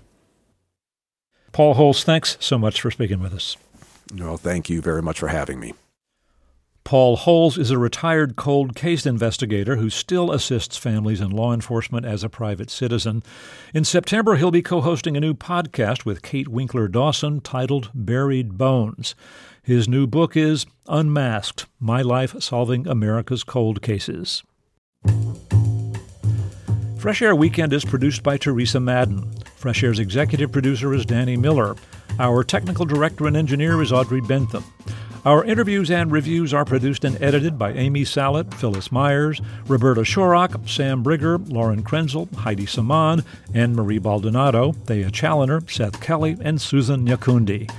Paul 1.52 1.74
Holes, 1.74 2.02
thanks 2.02 2.36
so 2.40 2.58
much 2.58 2.80
for 2.80 2.90
speaking 2.90 3.20
with 3.20 3.32
us. 3.32 3.56
No, 4.12 4.36
thank 4.36 4.68
you 4.68 4.82
very 4.82 5.00
much 5.00 5.20
for 5.20 5.28
having 5.28 5.60
me. 5.60 5.74
Paul 6.84 7.16
Holes 7.16 7.56
is 7.56 7.70
a 7.70 7.78
retired 7.78 8.36
cold 8.36 8.76
case 8.76 9.06
investigator 9.06 9.76
who 9.76 9.88
still 9.88 10.30
assists 10.30 10.76
families 10.76 11.22
and 11.22 11.32
law 11.32 11.54
enforcement 11.54 12.04
as 12.04 12.22
a 12.22 12.28
private 12.28 12.68
citizen. 12.68 13.22
In 13.72 13.84
September, 13.84 14.36
he'll 14.36 14.50
be 14.50 14.60
co 14.60 14.82
hosting 14.82 15.16
a 15.16 15.20
new 15.20 15.32
podcast 15.32 16.04
with 16.04 16.20
Kate 16.20 16.46
Winkler 16.46 16.86
Dawson 16.88 17.40
titled 17.40 17.90
Buried 17.94 18.58
Bones. 18.58 19.14
His 19.62 19.88
new 19.88 20.06
book 20.06 20.36
is 20.36 20.66
Unmasked 20.86 21.64
My 21.80 22.02
Life 22.02 22.34
Solving 22.42 22.86
America's 22.86 23.44
Cold 23.44 23.80
Cases. 23.80 24.42
Fresh 26.98 27.22
Air 27.22 27.34
Weekend 27.34 27.72
is 27.72 27.86
produced 27.86 28.22
by 28.22 28.36
Teresa 28.36 28.78
Madden. 28.78 29.32
Fresh 29.56 29.82
Air's 29.82 29.98
executive 29.98 30.52
producer 30.52 30.92
is 30.92 31.06
Danny 31.06 31.38
Miller. 31.38 31.76
Our 32.18 32.44
technical 32.44 32.84
director 32.84 33.26
and 33.26 33.38
engineer 33.38 33.80
is 33.80 33.90
Audrey 33.90 34.20
Bentham. 34.20 34.64
Our 35.24 35.42
interviews 35.42 35.90
and 35.90 36.12
reviews 36.12 36.52
are 36.52 36.66
produced 36.66 37.02
and 37.02 37.20
edited 37.22 37.58
by 37.58 37.72
Amy 37.72 38.02
Salit, 38.02 38.52
Phyllis 38.52 38.92
Myers, 38.92 39.40
Roberta 39.66 40.02
Shorrock, 40.02 40.68
Sam 40.68 41.02
Brigger, 41.02 41.38
Lauren 41.50 41.82
Krenzel, 41.82 42.30
Heidi 42.34 42.66
Saman, 42.66 43.24
Anne 43.54 43.74
Marie 43.74 43.98
Baldonado, 43.98 44.72
Thea 44.72 45.10
Challoner, 45.10 45.62
Seth 45.66 46.02
Kelly, 46.02 46.36
and 46.42 46.60
Susan 46.60 47.06
Nyakundi. 47.06 47.72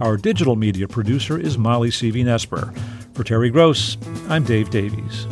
Our 0.00 0.16
digital 0.16 0.54
media 0.54 0.86
producer 0.86 1.36
is 1.36 1.58
Molly 1.58 1.90
Seavy-Nesper. 1.90 2.78
For 3.14 3.24
Terry 3.24 3.50
Gross, 3.50 3.98
I'm 4.28 4.44
Dave 4.44 4.70
Davies. 4.70 5.26